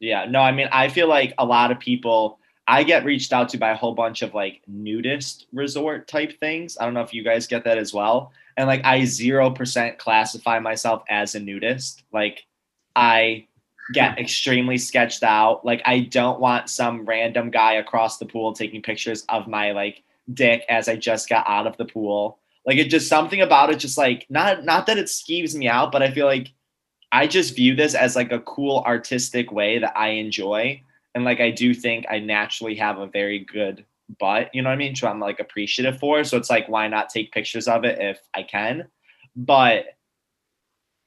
Yeah. 0.00 0.24
No, 0.24 0.40
I 0.40 0.50
mean, 0.50 0.68
I 0.72 0.88
feel 0.88 1.08
like 1.08 1.34
a 1.38 1.44
lot 1.44 1.70
of 1.70 1.78
people. 1.78 2.38
I 2.66 2.84
get 2.84 3.04
reached 3.04 3.32
out 3.32 3.48
to 3.50 3.58
by 3.58 3.70
a 3.70 3.76
whole 3.76 3.94
bunch 3.94 4.22
of 4.22 4.32
like 4.32 4.62
nudist 4.66 5.46
resort 5.52 6.08
type 6.08 6.38
things. 6.40 6.78
I 6.80 6.84
don't 6.84 6.94
know 6.94 7.02
if 7.02 7.12
you 7.12 7.24
guys 7.24 7.46
get 7.46 7.64
that 7.64 7.78
as 7.78 7.92
well. 7.92 8.32
And 8.56 8.66
like, 8.66 8.84
I 8.84 9.04
zero 9.04 9.50
percent 9.50 9.98
classify 9.98 10.58
myself 10.58 11.02
as 11.10 11.34
a 11.34 11.40
nudist. 11.40 12.04
Like, 12.12 12.46
I 12.96 13.46
get 13.92 14.18
extremely 14.18 14.78
sketched 14.78 15.22
out. 15.22 15.64
Like, 15.64 15.82
I 15.84 16.00
don't 16.00 16.40
want 16.40 16.70
some 16.70 17.04
random 17.04 17.50
guy 17.50 17.74
across 17.74 18.18
the 18.18 18.26
pool 18.26 18.52
taking 18.54 18.82
pictures 18.82 19.24
of 19.28 19.48
my 19.48 19.72
like 19.72 20.02
dick 20.32 20.64
as 20.68 20.88
I 20.88 20.96
just 20.96 21.28
got 21.28 21.48
out 21.48 21.66
of 21.66 21.76
the 21.76 21.86
pool. 21.86 22.38
Like, 22.66 22.76
it 22.76 22.88
just 22.88 23.08
something 23.08 23.40
about 23.40 23.70
it, 23.70 23.78
just 23.78 23.98
like 23.98 24.26
not 24.28 24.64
not 24.64 24.86
that 24.86 24.98
it 24.98 25.06
skeeves 25.06 25.54
me 25.54 25.68
out, 25.68 25.92
but 25.92 26.02
I 26.02 26.10
feel 26.10 26.26
like 26.26 26.52
I 27.12 27.26
just 27.26 27.56
view 27.56 27.74
this 27.74 27.94
as 27.94 28.16
like 28.16 28.32
a 28.32 28.40
cool 28.40 28.82
artistic 28.86 29.50
way 29.50 29.78
that 29.78 29.96
I 29.96 30.10
enjoy. 30.10 30.82
And 31.14 31.24
like 31.24 31.40
I 31.40 31.50
do 31.50 31.74
think 31.74 32.06
I 32.08 32.18
naturally 32.20 32.76
have 32.76 32.98
a 32.98 33.06
very 33.06 33.40
good 33.40 33.84
butt, 34.18 34.54
you 34.54 34.62
know 34.62 34.68
what 34.68 34.74
I 34.74 34.78
mean? 34.78 34.94
So 34.94 35.08
I'm 35.08 35.20
like 35.20 35.40
appreciative 35.40 35.98
for. 35.98 36.22
So 36.24 36.36
it's 36.36 36.50
like 36.50 36.68
why 36.68 36.86
not 36.88 37.08
take 37.08 37.32
pictures 37.32 37.66
of 37.68 37.84
it 37.84 37.98
if 38.00 38.20
I 38.34 38.42
can? 38.42 38.88
But 39.34 39.86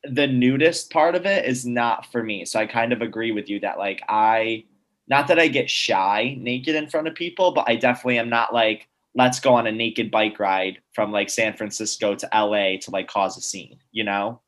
the 0.03 0.27
nudist 0.27 0.91
part 0.91 1.15
of 1.15 1.25
it 1.25 1.45
is 1.45 1.65
not 1.65 2.11
for 2.11 2.21
me. 2.21 2.43
So 2.43 2.59
I 2.59 2.65
kind 2.65 2.91
of 2.91 3.01
agree 3.01 3.31
with 3.31 3.49
you 3.49 3.61
that 3.61 3.77
like 3.77 4.01
I 4.09 4.65
not 5.07 5.27
that 5.27 5.39
I 5.39 5.47
get 5.47 5.69
shy 5.69 6.35
naked 6.39 6.75
in 6.75 6.89
front 6.89 7.07
of 7.07 7.15
people, 7.15 7.51
but 7.51 7.69
I 7.69 7.75
definitely 7.75 8.19
am 8.19 8.29
not 8.29 8.53
like 8.53 8.87
let's 9.15 9.39
go 9.39 9.53
on 9.53 9.67
a 9.67 9.71
naked 9.71 10.09
bike 10.11 10.39
ride 10.39 10.79
from 10.93 11.11
like 11.11 11.29
San 11.29 11.55
Francisco 11.55 12.15
to 12.15 12.27
LA 12.33 12.77
to 12.81 12.91
like 12.91 13.07
cause 13.07 13.37
a 13.37 13.41
scene, 13.41 13.79
you 13.91 14.03
know? 14.03 14.41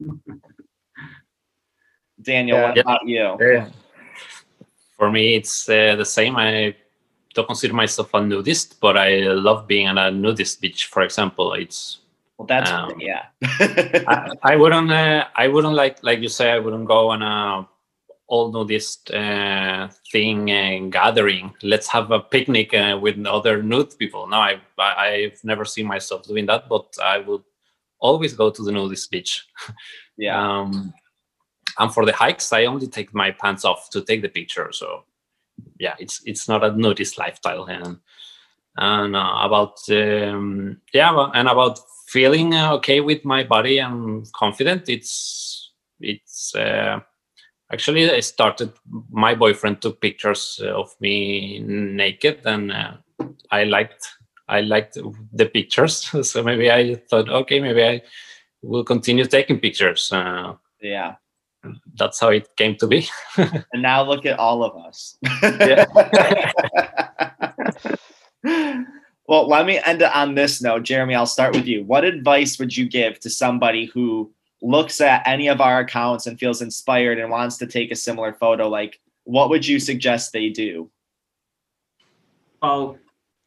Daniel, 2.20 2.60
what 2.62 2.76
Yeah. 2.76 2.82
about 2.82 3.06
you? 3.06 3.36
Yeah. 3.40 3.68
For 4.96 5.10
me, 5.10 5.34
it's 5.34 5.68
uh, 5.68 5.96
the 5.96 6.04
same. 6.04 6.36
I 6.36 6.76
don't 7.34 7.46
consider 7.46 7.74
myself 7.74 8.12
a 8.14 8.20
nudist, 8.20 8.78
but 8.80 8.96
I 8.96 9.18
love 9.32 9.66
being 9.66 9.88
on 9.88 9.98
a 9.98 10.10
nudist 10.10 10.60
beach. 10.60 10.86
For 10.86 11.02
example, 11.02 11.54
it's 11.54 11.98
Well, 12.38 12.46
that's 12.46 12.70
Um, 12.70 13.00
yeah. 13.00 13.26
I, 13.42 14.30
I 14.42 14.56
wouldn't 14.56 14.90
uh, 14.90 15.26
I 15.34 15.48
wouldn't 15.48 15.74
like 15.74 16.02
like 16.02 16.20
you 16.20 16.28
say 16.28 16.50
I 16.52 16.58
wouldn't 16.58 16.86
go 16.86 17.10
on 17.10 17.22
a 17.22 17.66
all 18.32 18.50
nudist 18.50 19.10
uh, 19.10 19.88
thing 20.10 20.50
and 20.50 20.90
gathering. 20.90 21.52
Let's 21.62 21.86
have 21.88 22.10
a 22.10 22.18
picnic 22.18 22.72
uh, 22.72 22.98
with 22.98 23.22
other 23.26 23.62
nude 23.62 23.98
people. 23.98 24.26
No, 24.26 24.38
I, 24.38 24.58
I 24.78 25.06
I've 25.06 25.44
never 25.44 25.66
seen 25.66 25.86
myself 25.86 26.22
doing 26.22 26.46
that, 26.46 26.66
but 26.66 26.96
I 27.04 27.18
would 27.18 27.42
always 28.00 28.32
go 28.32 28.48
to 28.48 28.62
the 28.62 28.72
nudist 28.72 29.10
beach. 29.10 29.46
yeah. 30.16 30.40
Um, 30.40 30.94
and 31.78 31.92
for 31.92 32.06
the 32.06 32.14
hikes, 32.14 32.54
I 32.54 32.64
only 32.64 32.86
take 32.86 33.12
my 33.12 33.32
pants 33.32 33.66
off 33.66 33.90
to 33.90 34.00
take 34.00 34.22
the 34.22 34.30
picture. 34.30 34.72
So 34.72 35.04
yeah, 35.78 35.96
it's 35.98 36.22
it's 36.24 36.48
not 36.48 36.64
a 36.64 36.74
nudist 36.74 37.18
lifestyle. 37.18 37.64
And 37.64 37.98
and 38.78 39.14
uh, 39.14 39.40
about 39.42 39.76
um, 39.90 40.80
yeah, 40.94 41.28
and 41.34 41.48
about 41.48 41.80
feeling 42.06 42.54
uh, 42.54 42.72
okay 42.76 43.00
with 43.00 43.26
my 43.26 43.44
body 43.44 43.78
and 43.78 44.26
confident. 44.32 44.88
It's 44.88 45.70
it's 46.00 46.54
uh, 46.54 47.00
actually 47.72 48.10
I 48.10 48.20
started. 48.20 48.72
My 49.10 49.34
boyfriend 49.34 49.80
took 49.80 50.00
pictures 50.00 50.60
of 50.64 50.94
me 51.00 51.60
naked, 51.60 52.40
and 52.44 52.72
uh, 52.72 52.92
I 53.50 53.64
liked 53.64 54.08
I 54.48 54.60
liked 54.60 54.98
the 55.32 55.46
pictures. 55.46 56.10
so 56.28 56.42
maybe 56.42 56.70
I 56.70 56.96
thought, 57.08 57.28
okay, 57.28 57.60
maybe 57.60 57.84
I 57.84 58.02
will 58.62 58.84
continue 58.84 59.24
taking 59.24 59.58
pictures. 59.58 60.10
Uh, 60.12 60.54
yeah. 60.80 61.14
that's 61.94 62.20
how 62.20 62.28
it 62.28 62.48
came 62.56 62.76
to 62.76 62.86
be. 62.86 63.08
And 63.36 63.82
now 63.82 64.02
look 64.02 64.26
at 64.26 64.38
all 64.38 64.64
of 64.64 64.76
us. 64.84 65.16
well, 69.26 69.48
let 69.48 69.66
me 69.66 69.80
end 69.84 70.02
it 70.02 70.14
on 70.14 70.34
this 70.34 70.60
note. 70.60 70.82
Jeremy, 70.82 71.14
I'll 71.14 71.26
start 71.26 71.54
with 71.54 71.66
you. 71.66 71.84
What 71.84 72.04
advice 72.04 72.58
would 72.58 72.76
you 72.76 72.88
give 72.88 73.20
to 73.20 73.30
somebody 73.30 73.86
who 73.86 74.32
looks 74.62 75.00
at 75.00 75.22
any 75.26 75.48
of 75.48 75.60
our 75.60 75.80
accounts 75.80 76.26
and 76.26 76.38
feels 76.38 76.62
inspired 76.62 77.18
and 77.18 77.30
wants 77.30 77.58
to 77.58 77.66
take 77.66 77.90
a 77.90 77.96
similar 77.96 78.32
photo? 78.32 78.68
Like, 78.68 79.00
what 79.24 79.50
would 79.50 79.66
you 79.66 79.78
suggest 79.78 80.32
they 80.32 80.48
do? 80.48 80.90
well 82.62 82.96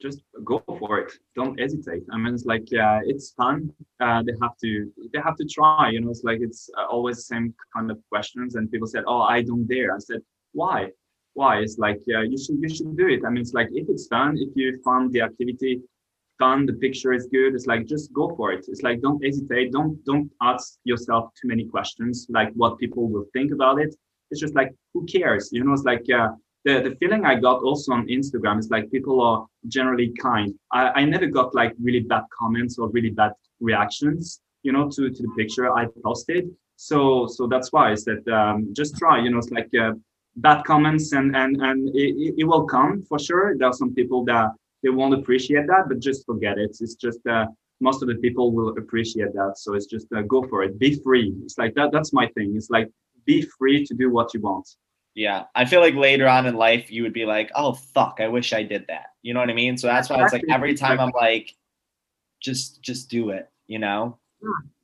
just 0.01 0.21
go 0.43 0.61
for 0.67 0.99
it. 0.99 1.13
Don't 1.35 1.57
hesitate. 1.57 2.03
I 2.11 2.17
mean 2.17 2.33
it's 2.33 2.45
like 2.45 2.67
uh, 2.73 2.99
it's 3.05 3.31
fun. 3.31 3.71
Uh, 3.99 4.21
they 4.23 4.33
have 4.41 4.57
to 4.63 4.91
they 5.13 5.19
have 5.23 5.37
to 5.37 5.45
try 5.45 5.89
you 5.89 6.01
know 6.01 6.09
it's 6.09 6.23
like 6.23 6.41
it's 6.41 6.69
uh, 6.77 6.85
always 6.85 7.15
the 7.17 7.23
same 7.23 7.53
kind 7.73 7.89
of 7.89 7.97
questions 8.09 8.55
and 8.55 8.69
people 8.69 8.87
said 8.87 9.03
oh 9.07 9.21
i 9.21 9.41
don't 9.41 9.65
dare. 9.67 9.95
I 9.95 9.99
said 9.99 10.21
why? 10.51 10.89
Why? 11.33 11.59
It's 11.59 11.77
like 11.77 12.01
uh, 12.13 12.21
you 12.31 12.37
should 12.37 12.57
you 12.61 12.69
should 12.69 12.95
do 12.97 13.07
it. 13.07 13.21
I 13.25 13.29
mean 13.29 13.41
it's 13.41 13.53
like 13.53 13.69
if 13.71 13.87
it's 13.89 14.07
fun 14.07 14.37
if 14.37 14.49
you 14.55 14.79
found 14.83 15.13
the 15.13 15.21
activity 15.21 15.81
fun 16.39 16.65
the 16.65 16.73
picture 16.73 17.13
is 17.13 17.27
good 17.31 17.53
it's 17.53 17.67
like 17.67 17.85
just 17.85 18.11
go 18.13 18.33
for 18.35 18.51
it 18.51 18.65
it's 18.67 18.83
like 18.83 19.01
don't 19.01 19.23
hesitate 19.23 19.71
don't 19.71 20.03
don't 20.05 20.29
ask 20.41 20.77
yourself 20.83 21.31
too 21.39 21.47
many 21.47 21.65
questions 21.65 22.27
like 22.29 22.51
what 22.53 22.77
people 22.77 23.07
will 23.07 23.25
think 23.33 23.51
about 23.51 23.79
it 23.79 23.95
it's 24.31 24.39
just 24.39 24.55
like 24.55 24.73
who 24.93 25.05
cares 25.05 25.49
you 25.51 25.63
know 25.63 25.73
it's 25.73 25.83
like 25.83 26.05
uh, 26.09 26.29
the, 26.65 26.81
the 26.81 26.95
feeling 26.99 27.25
I 27.25 27.35
got 27.35 27.61
also 27.61 27.93
on 27.93 28.07
Instagram 28.07 28.59
is 28.59 28.69
like 28.71 28.91
people 28.91 29.21
are 29.21 29.45
generally 29.67 30.11
kind. 30.19 30.53
I, 30.73 31.01
I 31.01 31.05
never 31.05 31.27
got 31.27 31.53
like 31.53 31.73
really 31.79 32.01
bad 32.01 32.23
comments 32.37 32.79
or 32.79 32.89
really 32.89 33.11
bad 33.11 33.33
reactions, 33.59 34.41
you 34.63 34.71
know, 34.71 34.89
to, 34.89 35.09
to 35.11 35.23
the 35.23 35.29
picture 35.37 35.71
I 35.71 35.85
posted. 36.03 36.49
So 36.75 37.27
so 37.27 37.47
that's 37.47 37.71
why 37.71 37.91
is 37.91 38.03
that 38.05 38.27
um, 38.27 38.73
just 38.73 38.97
try, 38.97 39.21
you 39.21 39.29
know, 39.29 39.37
it's 39.37 39.51
like 39.51 39.69
uh, 39.79 39.93
bad 40.37 40.63
comments 40.65 41.13
and 41.13 41.35
and 41.35 41.61
and 41.61 41.89
it, 41.95 42.35
it 42.37 42.43
will 42.43 42.65
come 42.65 43.03
for 43.03 43.19
sure. 43.19 43.55
There 43.57 43.67
are 43.67 43.73
some 43.73 43.93
people 43.93 44.25
that 44.25 44.49
they 44.85 44.91
won't 44.91 45.15
appreciate 45.15 45.65
that, 45.65 45.85
but 45.89 45.99
just 45.99 46.27
forget 46.27 46.59
it. 46.59 46.77
It's 46.79 46.93
just 46.93 47.25
uh, 47.25 47.47
most 47.81 48.03
of 48.03 48.07
the 48.07 48.15
people 48.15 48.51
will 48.51 48.69
appreciate 48.77 49.33
that. 49.33 49.53
So 49.57 49.73
it's 49.73 49.87
just 49.87 50.05
uh, 50.13 50.21
go 50.21 50.43
for 50.47 50.61
it. 50.61 50.77
Be 50.77 51.01
free. 51.01 51.33
It's 51.43 51.57
like 51.57 51.73
that. 51.73 51.91
That's 51.91 52.13
my 52.13 52.27
thing. 52.35 52.53
It's 52.55 52.69
like 52.69 52.89
be 53.25 53.41
free 53.57 53.83
to 53.83 53.95
do 53.95 54.11
what 54.11 54.33
you 54.35 54.41
want. 54.41 54.69
Yeah, 55.15 55.45
I 55.55 55.65
feel 55.65 55.79
like 55.79 55.95
later 55.95 56.27
on 56.27 56.45
in 56.45 56.55
life 56.55 56.91
you 56.91 57.01
would 57.01 57.13
be 57.13 57.25
like, 57.25 57.49
"Oh 57.55 57.73
fuck, 57.73 58.19
I 58.19 58.27
wish 58.27 58.53
I 58.53 58.61
did 58.61 58.85
that." 58.89 59.07
You 59.23 59.33
know 59.33 59.39
what 59.39 59.49
I 59.49 59.53
mean? 59.53 59.75
So 59.75 59.87
that's 59.87 60.07
why 60.09 60.23
it's 60.23 60.33
like 60.33 60.43
every 60.49 60.75
time 60.75 60.99
I'm 60.99 61.13
like, 61.15 61.51
just 62.41 62.83
just 62.83 63.09
do 63.09 63.31
it. 63.31 63.49
You 63.65 63.79
know? 63.79 64.19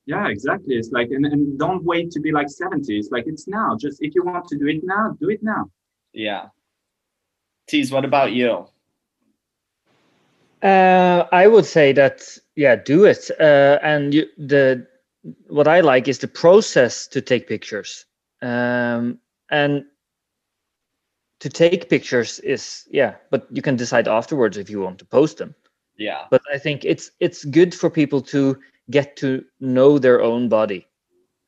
Yeah, 0.07 0.27
exactly. 0.29 0.75
It's 0.75 0.89
like, 0.91 1.09
and, 1.11 1.27
and 1.27 1.59
don't 1.59 1.83
wait 1.83 2.09
to 2.11 2.19
be 2.19 2.31
like 2.31 2.49
70. 2.49 2.97
It's 2.97 3.11
like 3.11 3.25
it's 3.27 3.47
now. 3.47 3.77
Just 3.79 4.01
if 4.01 4.15
you 4.15 4.23
want 4.23 4.47
to 4.47 4.57
do 4.57 4.67
it 4.67 4.81
now, 4.83 5.15
do 5.21 5.29
it 5.29 5.43
now. 5.43 5.69
Yeah. 6.11 6.47
Tease, 7.67 7.91
what 7.91 8.03
about 8.03 8.31
you? 8.31 8.67
Uh, 10.61 11.25
I 11.31 11.47
would 11.47 11.65
say 11.65 11.91
that 11.93 12.21
yeah, 12.55 12.75
do 12.75 13.05
it. 13.05 13.29
Uh, 13.39 13.79
and 13.83 14.13
you, 14.13 14.27
the 14.37 14.87
what 15.47 15.67
I 15.67 15.81
like 15.81 16.07
is 16.07 16.19
the 16.19 16.27
process 16.27 17.07
to 17.07 17.21
take 17.21 17.47
pictures. 17.47 18.05
Um, 18.41 19.19
and 19.49 19.85
to 21.41 21.49
take 21.49 21.89
pictures 21.89 22.39
is 22.39 22.87
yeah 22.91 23.15
but 23.31 23.47
you 23.51 23.61
can 23.61 23.75
decide 23.75 24.07
afterwards 24.07 24.57
if 24.57 24.69
you 24.69 24.79
want 24.79 24.97
to 24.99 25.05
post 25.05 25.37
them 25.37 25.53
yeah 25.97 26.25
but 26.29 26.41
i 26.53 26.57
think 26.57 26.85
it's 26.85 27.11
it's 27.19 27.43
good 27.45 27.73
for 27.73 27.89
people 27.89 28.21
to 28.21 28.57
get 28.89 29.17
to 29.17 29.43
know 29.59 29.97
their 29.99 30.21
own 30.21 30.47
body 30.47 30.87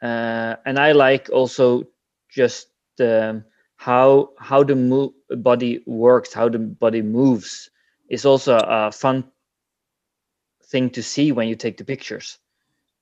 uh, 0.01 0.55
and 0.65 0.79
i 0.79 0.91
like 0.91 1.29
also 1.31 1.83
just 2.29 2.67
um, 2.99 3.43
how 3.77 4.29
how 4.39 4.63
the 4.63 4.75
mo- 4.75 5.13
body 5.37 5.83
works 5.85 6.33
how 6.33 6.49
the 6.49 6.59
body 6.59 7.01
moves 7.01 7.69
is 8.13 8.25
also 8.25 8.57
a 8.57 8.91
fun 8.91 9.23
thing 10.65 10.89
to 10.91 11.01
see 11.01 11.31
when 11.31 11.47
you 11.47 11.55
take 11.55 11.77
the 11.77 11.85
pictures. 11.85 12.37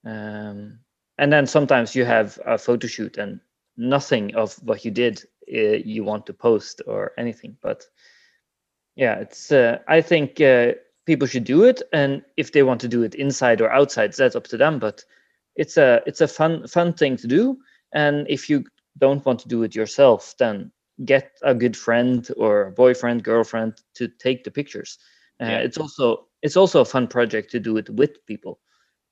Um, 0.05 0.79
and 1.17 1.31
then 1.31 1.45
sometimes 1.45 1.95
you 1.95 2.05
have 2.05 2.39
a 2.45 2.57
photo 2.57 2.87
shoot 2.87 3.17
and 3.17 3.39
nothing 3.77 4.35
of 4.35 4.55
what 4.63 4.83
you 4.85 4.91
did 4.91 5.23
uh, 5.53 5.77
you 5.85 6.03
want 6.03 6.25
to 6.25 6.33
post 6.33 6.81
or 6.87 7.11
anything 7.17 7.55
but 7.61 7.85
yeah 8.95 9.15
it's 9.15 9.51
uh, 9.51 9.77
i 9.87 10.01
think 10.01 10.41
uh, 10.41 10.71
people 11.05 11.27
should 11.27 11.43
do 11.43 11.63
it 11.63 11.81
and 11.93 12.23
if 12.37 12.51
they 12.51 12.63
want 12.63 12.81
to 12.81 12.87
do 12.87 13.03
it 13.03 13.15
inside 13.15 13.61
or 13.61 13.71
outside 13.71 14.13
that's 14.13 14.35
up 14.35 14.45
to 14.47 14.57
them 14.57 14.79
but 14.79 15.03
it's 15.55 15.77
a 15.77 16.01
it's 16.05 16.21
a 16.21 16.27
fun 16.27 16.67
fun 16.67 16.93
thing 16.93 17.15
to 17.15 17.27
do 17.27 17.57
and 17.93 18.25
if 18.29 18.49
you 18.49 18.63
don't 18.97 19.25
want 19.25 19.39
to 19.39 19.47
do 19.47 19.63
it 19.63 19.75
yourself 19.75 20.35
then 20.39 20.71
get 21.05 21.31
a 21.43 21.53
good 21.53 21.75
friend 21.75 22.29
or 22.37 22.71
boyfriend 22.71 23.23
girlfriend 23.23 23.81
to 23.93 24.07
take 24.07 24.43
the 24.43 24.51
pictures 24.51 24.97
uh, 25.41 25.45
yeah. 25.45 25.57
it's 25.57 25.77
also 25.77 26.27
it's 26.41 26.57
also 26.57 26.81
a 26.81 26.85
fun 26.85 27.07
project 27.07 27.51
to 27.51 27.59
do 27.59 27.77
it 27.77 27.89
with 27.89 28.25
people 28.25 28.59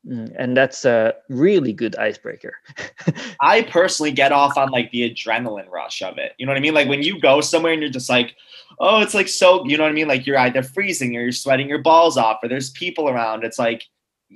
Mm, 0.08 0.34
and 0.38 0.56
that's 0.56 0.86
a 0.86 1.14
really 1.28 1.74
good 1.74 1.96
icebreaker. 1.98 2.54
I 3.42 3.64
personally 3.64 4.12
get 4.12 4.32
off 4.32 4.58
on 4.58 4.70
like 4.70 4.92
the 4.92 5.10
adrenaline 5.10 5.70
rush 5.70 6.02
of 6.02 6.18
it. 6.18 6.34
You 6.38 6.46
know 6.46 6.52
what 6.52 6.58
I 6.58 6.62
mean? 6.62 6.74
Like 6.74 6.88
when 6.88 7.04
you 7.04 7.20
go 7.20 7.42
somewhere 7.42 7.74
and 7.74 7.82
you're 7.82 7.92
just 7.92 8.10
like, 8.10 8.36
oh, 8.80 9.02
it's 9.02 9.14
like 9.14 9.28
so, 9.28 9.66
you 9.66 9.78
know 9.78 9.84
what 9.84 9.90
I 9.90 9.94
mean? 9.94 10.08
Like 10.08 10.26
you're 10.26 10.38
either 10.38 10.64
freezing 10.64 11.16
or 11.18 11.22
you're 11.22 11.32
sweating 11.32 11.68
your 11.68 11.80
balls 11.80 12.18
off 12.18 12.40
or 12.42 12.48
there's 12.48 12.70
people 12.72 13.10
around. 13.10 13.44
It's 13.44 13.60
like 13.60 13.84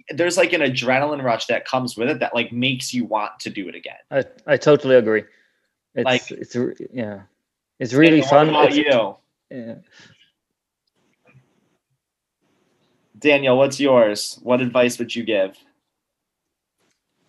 there's 0.09 0.37
like 0.37 0.53
an 0.53 0.61
adrenaline 0.61 1.23
rush 1.23 1.45
that 1.45 1.65
comes 1.65 1.95
with 1.95 2.09
it 2.09 2.19
that 2.19 2.35
like 2.35 2.51
makes 2.51 2.93
you 2.93 3.05
want 3.05 3.39
to 3.39 3.49
do 3.49 3.69
it 3.69 3.75
again. 3.75 3.95
I, 4.11 4.25
I 4.45 4.57
totally 4.57 4.95
agree. 4.95 5.23
It's 5.95 6.05
like 6.05 6.29
it's 6.31 6.57
yeah. 6.91 7.21
It's 7.79 7.93
really 7.93 8.21
fun. 8.21 8.51
What 8.53 8.71
about 8.71 8.75
you? 8.75 9.15
Yeah. 9.49 9.75
Daniel, 13.17 13.57
what's 13.57 13.79
yours? 13.79 14.39
What 14.43 14.61
advice 14.61 14.99
would 14.99 15.15
you 15.15 15.23
give? 15.23 15.57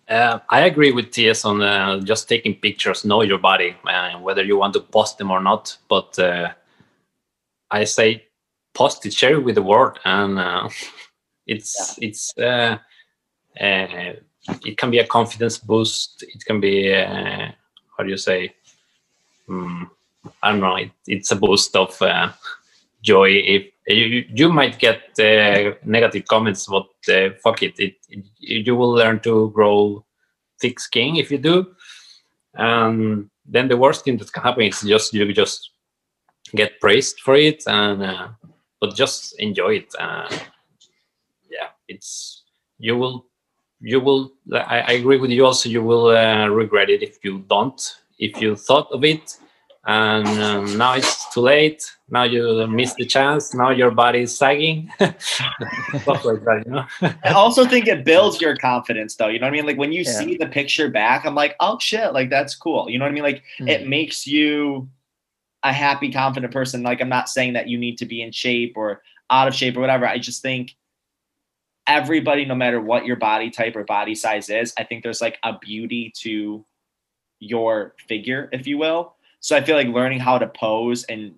Uh, 0.07 0.39
I 0.49 0.61
agree 0.61 0.91
with 0.91 1.11
TS 1.11 1.45
on 1.45 1.61
uh, 1.61 1.99
just 2.01 2.29
taking 2.29 2.55
pictures, 2.55 3.05
know 3.05 3.23
your 3.23 3.39
body, 3.39 3.75
uh, 3.87 4.19
whether 4.19 4.43
you 4.43 4.57
want 4.57 4.73
to 4.73 4.81
post 4.81 5.17
them 5.17 5.31
or 5.31 5.41
not. 5.41 5.75
But 5.89 6.19
uh, 6.19 6.51
I 7.71 7.85
say 7.85 8.25
post 8.73 9.05
it, 9.05 9.13
share 9.13 9.35
it 9.35 9.43
with 9.43 9.55
the 9.55 9.63
world, 9.63 9.99
and 10.05 10.37
uh, 10.37 10.69
it's 11.47 11.97
yeah. 11.97 12.07
it's 12.07 12.37
uh, 12.37 12.77
it 14.63 14.77
can 14.77 14.91
be 14.91 14.99
a 14.99 15.07
confidence 15.07 15.57
boost. 15.57 16.23
It 16.23 16.45
can 16.45 16.59
be 16.59 16.91
how 16.93 18.03
do 18.03 18.09
you 18.09 18.17
say? 18.17 18.53
Um, 19.49 19.89
I 20.43 20.51
don't 20.51 20.61
know. 20.61 20.75
It, 20.75 20.91
it's 21.07 21.31
a 21.31 21.35
boost 21.35 21.75
of 21.75 22.01
joy 23.01 23.29
if 23.29 23.71
you, 23.87 24.25
you 24.33 24.51
might 24.51 24.79
get 24.79 25.03
uh, 25.19 25.75
negative 25.85 26.25
comments 26.25 26.65
but 26.65 26.87
uh, 27.07 27.29
fuck 27.43 27.61
it. 27.61 27.79
It, 27.79 27.95
it. 28.09 28.25
you 28.67 28.75
will 28.75 28.91
learn 28.91 29.19
to 29.21 29.51
grow 29.51 30.03
thick 30.59 30.79
skin 30.79 31.15
if 31.15 31.31
you 31.31 31.37
do 31.37 31.67
and 32.55 33.29
then 33.45 33.67
the 33.67 33.77
worst 33.77 34.03
thing 34.03 34.17
that 34.17 34.33
can 34.33 34.43
happen 34.43 34.63
is 34.63 34.81
just 34.81 35.13
you 35.13 35.31
just 35.33 35.71
get 36.55 36.79
praised 36.79 37.19
for 37.19 37.35
it 37.35 37.63
and 37.67 38.03
uh, 38.03 38.29
but 38.79 38.95
just 38.95 39.39
enjoy 39.39 39.75
it 39.75 39.93
uh, 39.99 40.27
yeah 41.49 41.69
it's 41.87 42.43
you 42.79 42.97
will 42.97 43.25
you 43.81 43.99
will 43.99 44.31
I, 44.53 44.79
I, 44.79 44.91
agree 44.93 45.17
with 45.17 45.31
you 45.31 45.45
also 45.45 45.69
you 45.69 45.83
will 45.83 46.07
uh, 46.07 46.47
regret 46.47 46.89
it 46.89 47.03
if 47.03 47.23
you 47.23 47.43
don't 47.49 47.81
if 48.17 48.41
you 48.41 48.55
thought 48.55 48.89
of 48.91 49.03
it 49.03 49.37
and 49.87 50.27
um, 50.27 50.77
now 50.77 50.93
it's 50.95 51.31
too 51.31 51.41
late. 51.41 51.95
Now 52.09 52.23
you 52.23 52.65
miss 52.67 52.95
the 52.95 53.05
chance. 53.05 53.53
Now 53.53 53.69
your 53.69 53.91
body 53.91 54.21
is 54.21 54.35
sagging. 54.35 54.91
Stuff 54.95 56.25
like 56.25 56.43
that 56.43 56.63
you 56.65 56.71
know? 56.71 56.85
I 57.23 57.31
also 57.31 57.65
think 57.65 57.87
it 57.87 58.03
builds 58.03 58.41
your 58.41 58.55
confidence 58.57 59.15
though. 59.15 59.27
You 59.27 59.39
know 59.39 59.45
what 59.45 59.53
i 59.53 59.57
mean? 59.57 59.65
Like 59.65 59.77
when 59.77 59.91
you 59.91 60.01
yeah. 60.01 60.11
see 60.11 60.37
the 60.37 60.47
picture 60.47 60.89
back 60.89 61.25
i'm 61.25 61.35
like 61.35 61.55
oh 61.59 61.77
shit. 61.79 62.13
Like 62.13 62.29
that's 62.29 62.55
cool. 62.55 62.89
You 62.89 62.97
know 62.97 63.05
what 63.05 63.11
i 63.11 63.13
mean? 63.13 63.23
Like 63.23 63.43
mm-hmm. 63.59 63.67
it 63.67 63.87
makes 63.87 64.25
you 64.25 64.89
a 65.63 65.71
happy 65.71 66.11
confident 66.11 66.51
person. 66.51 66.81
Like 66.81 67.01
i'm 67.01 67.09
not 67.09 67.29
saying 67.29 67.53
that 67.53 67.67
you 67.67 67.77
need 67.77 67.99
to 67.99 68.05
be 68.05 68.21
in 68.21 68.31
shape 68.31 68.73
or 68.75 69.03
out 69.29 69.47
of 69.47 69.53
shape 69.53 69.77
or 69.77 69.81
whatever. 69.81 70.07
I 70.07 70.17
just 70.17 70.41
think 70.41 70.75
everybody 71.87 72.45
no 72.45 72.55
matter 72.55 72.81
what 72.81 73.05
your 73.05 73.15
body 73.15 73.51
type 73.51 73.75
or 73.75 73.83
body 73.83 74.15
size 74.15 74.49
is 74.49 74.73
i 74.75 74.83
think 74.83 75.03
there's 75.03 75.21
like 75.21 75.37
a 75.43 75.55
beauty 75.59 76.11
to 76.15 76.65
your 77.39 77.93
figure 78.07 78.49
if 78.51 78.65
you 78.65 78.75
will 78.75 79.14
so 79.45 79.55
I 79.55 79.63
feel 79.63 79.75
like 79.75 79.89
learning 79.89 80.19
how 80.19 80.39
to 80.39 80.47
pose 80.47 81.03
and 81.03 81.35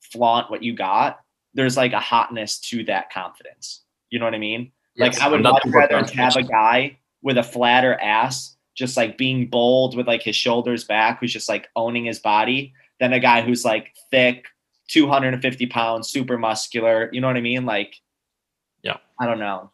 flaunt 0.00 0.50
what 0.50 0.62
you 0.62 0.72
got, 0.72 1.20
there's 1.52 1.76
like 1.76 1.92
a 1.92 2.00
hotness 2.00 2.58
to 2.70 2.84
that 2.84 3.12
confidence. 3.12 3.82
You 4.08 4.18
know 4.18 4.24
what 4.24 4.34
I 4.34 4.38
mean? 4.38 4.72
Yes, 4.94 5.18
like 5.18 5.22
I 5.22 5.28
would 5.28 5.42
much 5.42 5.62
rather 5.66 6.02
have 6.14 6.36
a 6.36 6.42
guy 6.42 6.96
with 7.20 7.36
a 7.36 7.42
flatter 7.42 8.00
ass, 8.00 8.56
just 8.74 8.96
like 8.96 9.18
being 9.18 9.46
bold 9.46 9.94
with 9.94 10.06
like 10.06 10.22
his 10.22 10.36
shoulders 10.36 10.84
back, 10.84 11.20
who's 11.20 11.34
just 11.34 11.50
like 11.50 11.68
owning 11.76 12.06
his 12.06 12.18
body, 12.18 12.72
than 12.98 13.12
a 13.12 13.20
guy 13.20 13.42
who's 13.42 13.62
like 13.62 13.94
thick, 14.10 14.46
250 14.88 15.66
pounds, 15.66 16.08
super 16.08 16.38
muscular. 16.38 17.10
You 17.12 17.20
know 17.20 17.26
what 17.26 17.36
I 17.36 17.42
mean? 17.42 17.66
Like, 17.66 17.94
yeah, 18.82 18.96
I 19.18 19.26
don't 19.26 19.38
know. 19.38 19.70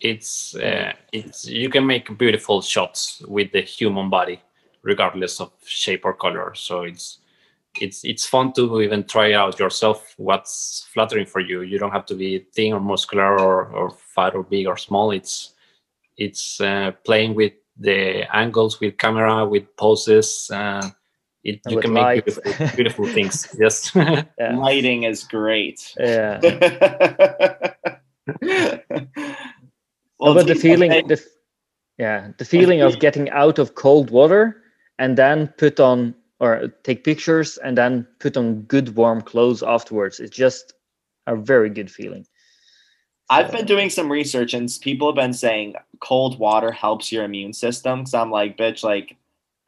It's 0.00 0.54
uh, 0.54 0.92
it's 1.12 1.44
you 1.44 1.68
can 1.70 1.84
make 1.84 2.16
beautiful 2.16 2.62
shots 2.62 3.20
with 3.26 3.50
the 3.50 3.62
human 3.62 4.08
body 4.10 4.40
regardless 4.82 5.40
of 5.40 5.52
shape 5.64 6.04
or 6.04 6.14
color. 6.14 6.54
So 6.54 6.82
it's 6.82 7.18
it's 7.80 8.04
it's 8.04 8.26
fun 8.26 8.52
to 8.52 8.82
even 8.82 9.04
try 9.04 9.32
out 9.32 9.58
yourself 9.58 10.14
what's 10.18 10.86
flattering 10.92 11.26
for 11.26 11.40
you. 11.40 11.62
You 11.62 11.78
don't 11.78 11.92
have 11.92 12.06
to 12.06 12.14
be 12.14 12.46
thin 12.54 12.74
or 12.74 12.80
muscular 12.80 13.38
or, 13.38 13.66
or 13.66 13.90
fat 13.90 14.34
or 14.34 14.42
big 14.42 14.66
or 14.66 14.76
small. 14.76 15.10
It's 15.10 15.54
it's 16.16 16.60
uh, 16.60 16.92
playing 17.04 17.34
with 17.34 17.52
the 17.78 18.24
angles 18.34 18.80
with 18.80 18.98
camera 18.98 19.46
with 19.46 19.74
poses. 19.76 20.50
Uh, 20.52 20.90
it, 21.44 21.60
you 21.68 21.80
can 21.80 21.92
make 21.92 22.24
beautiful, 22.24 22.66
beautiful 22.76 23.06
things. 23.06 23.48
Yes, 23.58 23.92
yeah. 23.96 24.24
lighting 24.54 25.04
is 25.04 25.24
great. 25.24 25.92
Yeah. 25.98 26.38
well, 30.20 30.34
but 30.34 30.46
the 30.46 30.54
feeling, 30.54 30.90
the, 31.08 31.20
yeah, 31.98 32.30
the 32.38 32.44
feeling 32.44 32.80
of 32.82 33.00
getting 33.00 33.28
out 33.30 33.58
of 33.58 33.74
cold 33.74 34.10
water 34.10 34.61
and 34.98 35.16
then 35.16 35.48
put 35.58 35.80
on 35.80 36.14
or 36.40 36.68
take 36.82 37.04
pictures 37.04 37.56
and 37.58 37.78
then 37.78 38.06
put 38.18 38.36
on 38.36 38.62
good 38.62 38.96
warm 38.96 39.20
clothes 39.20 39.62
afterwards. 39.62 40.18
It's 40.18 40.36
just 40.36 40.74
a 41.26 41.36
very 41.36 41.70
good 41.70 41.90
feeling. 41.90 42.26
I've 43.30 43.52
been 43.52 43.64
doing 43.64 43.88
some 43.88 44.10
research 44.10 44.52
and 44.52 44.68
people 44.82 45.08
have 45.08 45.14
been 45.14 45.32
saying 45.32 45.76
cold 46.00 46.38
water 46.38 46.70
helps 46.72 47.12
your 47.12 47.24
immune 47.24 47.52
system. 47.52 48.04
So 48.04 48.20
I'm 48.20 48.30
like, 48.30 48.58
bitch, 48.58 48.82
like 48.82 49.16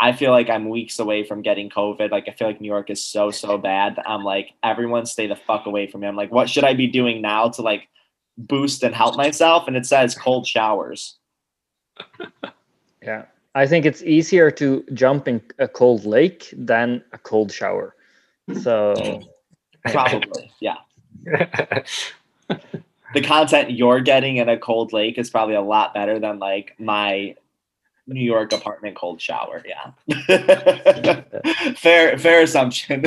I 0.00 0.12
feel 0.12 0.32
like 0.32 0.50
I'm 0.50 0.68
weeks 0.68 0.98
away 0.98 1.24
from 1.24 1.42
getting 1.42 1.70
COVID. 1.70 2.10
Like 2.10 2.28
I 2.28 2.32
feel 2.32 2.48
like 2.48 2.60
New 2.60 2.68
York 2.68 2.90
is 2.90 3.02
so 3.02 3.30
so 3.30 3.56
bad. 3.56 3.98
I'm 4.04 4.24
like 4.24 4.52
everyone 4.62 5.06
stay 5.06 5.28
the 5.28 5.36
fuck 5.36 5.66
away 5.66 5.86
from 5.86 6.02
me. 6.02 6.08
I'm 6.08 6.16
like, 6.16 6.32
what 6.32 6.50
should 6.50 6.64
I 6.64 6.74
be 6.74 6.88
doing 6.88 7.22
now 7.22 7.48
to 7.50 7.62
like 7.62 7.88
boost 8.36 8.82
and 8.82 8.94
help 8.94 9.16
myself? 9.16 9.66
And 9.68 9.76
it 9.76 9.86
says 9.86 10.14
cold 10.14 10.46
showers. 10.46 11.18
Yeah. 13.04 13.26
I 13.54 13.66
think 13.66 13.86
it's 13.86 14.02
easier 14.02 14.50
to 14.52 14.84
jump 14.94 15.28
in 15.28 15.40
a 15.58 15.68
cold 15.68 16.04
lake 16.04 16.52
than 16.56 17.04
a 17.12 17.18
cold 17.18 17.52
shower. 17.52 17.94
So 18.62 19.22
Probably, 19.90 20.50
yeah. 20.60 20.76
The 23.14 23.20
content 23.20 23.70
you're 23.70 24.00
getting 24.00 24.38
in 24.38 24.48
a 24.48 24.58
cold 24.58 24.92
lake 24.92 25.18
is 25.18 25.30
probably 25.30 25.54
a 25.54 25.60
lot 25.60 25.94
better 25.94 26.18
than 26.18 26.40
like 26.40 26.74
my 26.80 27.36
New 28.08 28.24
York 28.24 28.52
apartment 28.52 28.96
cold 28.96 29.20
shower. 29.20 29.62
Yeah. 29.64 29.92
fair 31.76 32.18
fair 32.18 32.42
assumption. 32.42 33.04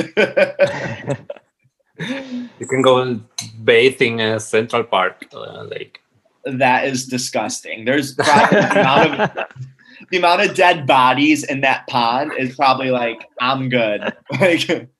you 2.58 2.66
can 2.66 2.80
go 2.80 3.20
bathe 3.62 4.00
in 4.00 4.18
a 4.18 4.40
Central 4.40 4.82
Park 4.82 5.26
uh, 5.34 5.64
lake. 5.64 6.00
that 6.46 6.86
is 6.86 7.06
disgusting. 7.06 7.84
There's 7.84 8.14
probably 8.14 8.60
the 8.60 8.80
amount 8.80 9.20
of 9.20 9.46
the 10.10 10.16
amount 10.16 10.42
of 10.42 10.54
dead 10.54 10.86
bodies 10.86 11.44
in 11.44 11.60
that 11.62 11.86
pond 11.86 12.32
is 12.38 12.54
probably 12.56 12.90
like 12.90 13.26
I'm 13.40 13.68
good. 13.68 14.12
Like 14.40 14.90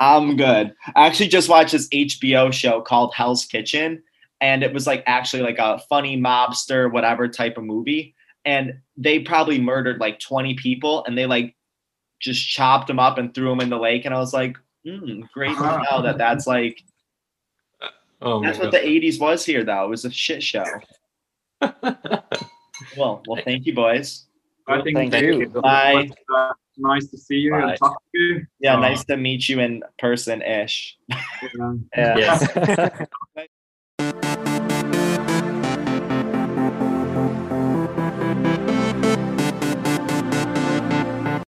I'm 0.00 0.36
good. 0.36 0.74
I 0.96 1.06
actually 1.06 1.28
just 1.28 1.48
watched 1.48 1.72
this 1.72 1.88
HBO 1.88 2.52
show 2.52 2.80
called 2.80 3.14
Hell's 3.14 3.44
Kitchen, 3.44 4.02
and 4.40 4.62
it 4.62 4.72
was 4.72 4.86
like 4.86 5.04
actually 5.06 5.42
like 5.42 5.58
a 5.58 5.78
funny 5.88 6.16
mobster 6.18 6.90
whatever 6.90 7.28
type 7.28 7.58
of 7.58 7.64
movie, 7.64 8.14
and 8.44 8.74
they 8.96 9.18
probably 9.20 9.60
murdered 9.60 10.00
like 10.00 10.18
20 10.20 10.54
people, 10.54 11.04
and 11.04 11.16
they 11.16 11.26
like 11.26 11.54
just 12.20 12.48
chopped 12.48 12.86
them 12.86 12.98
up 12.98 13.18
and 13.18 13.34
threw 13.34 13.50
them 13.50 13.60
in 13.60 13.68
the 13.70 13.78
lake, 13.78 14.04
and 14.04 14.14
I 14.14 14.18
was 14.18 14.32
like, 14.32 14.56
mm, 14.86 15.28
great 15.32 15.56
to 15.56 15.82
know 15.90 16.02
that 16.02 16.18
that's 16.18 16.46
like 16.46 16.82
Oh 18.22 18.42
that's 18.42 18.58
what 18.58 18.72
God. 18.72 18.80
the 18.80 18.86
80s 18.86 19.20
was 19.20 19.44
here 19.44 19.64
though. 19.64 19.84
It 19.84 19.90
was 19.90 20.04
a 20.04 20.10
shit 20.10 20.42
show. 20.42 20.64
Well, 22.96 23.22
well, 23.26 23.40
thank 23.44 23.66
you, 23.66 23.74
boys. 23.74 24.26
I 24.68 24.80
think 24.82 24.96
Thank 24.96 25.14
it 25.14 25.24
you. 25.24 25.48
was, 25.50 25.62
Bye. 25.62 26.10
uh, 26.36 26.52
nice 26.76 27.06
to 27.08 27.18
see 27.18 27.36
you 27.36 27.50
Bye. 27.52 27.70
and 27.70 27.78
talk 27.78 28.02
to 28.14 28.18
you. 28.20 28.46
Yeah, 28.60 28.76
Uh, 28.76 28.80
nice 28.80 29.04
to 29.06 29.16
meet 29.16 29.48
you 29.48 29.60
in 29.60 29.82
person 29.98 30.42
ish. 30.42 30.96
yeah. 31.08 31.16
yeah. 31.96 32.16
Yes. 32.16 33.06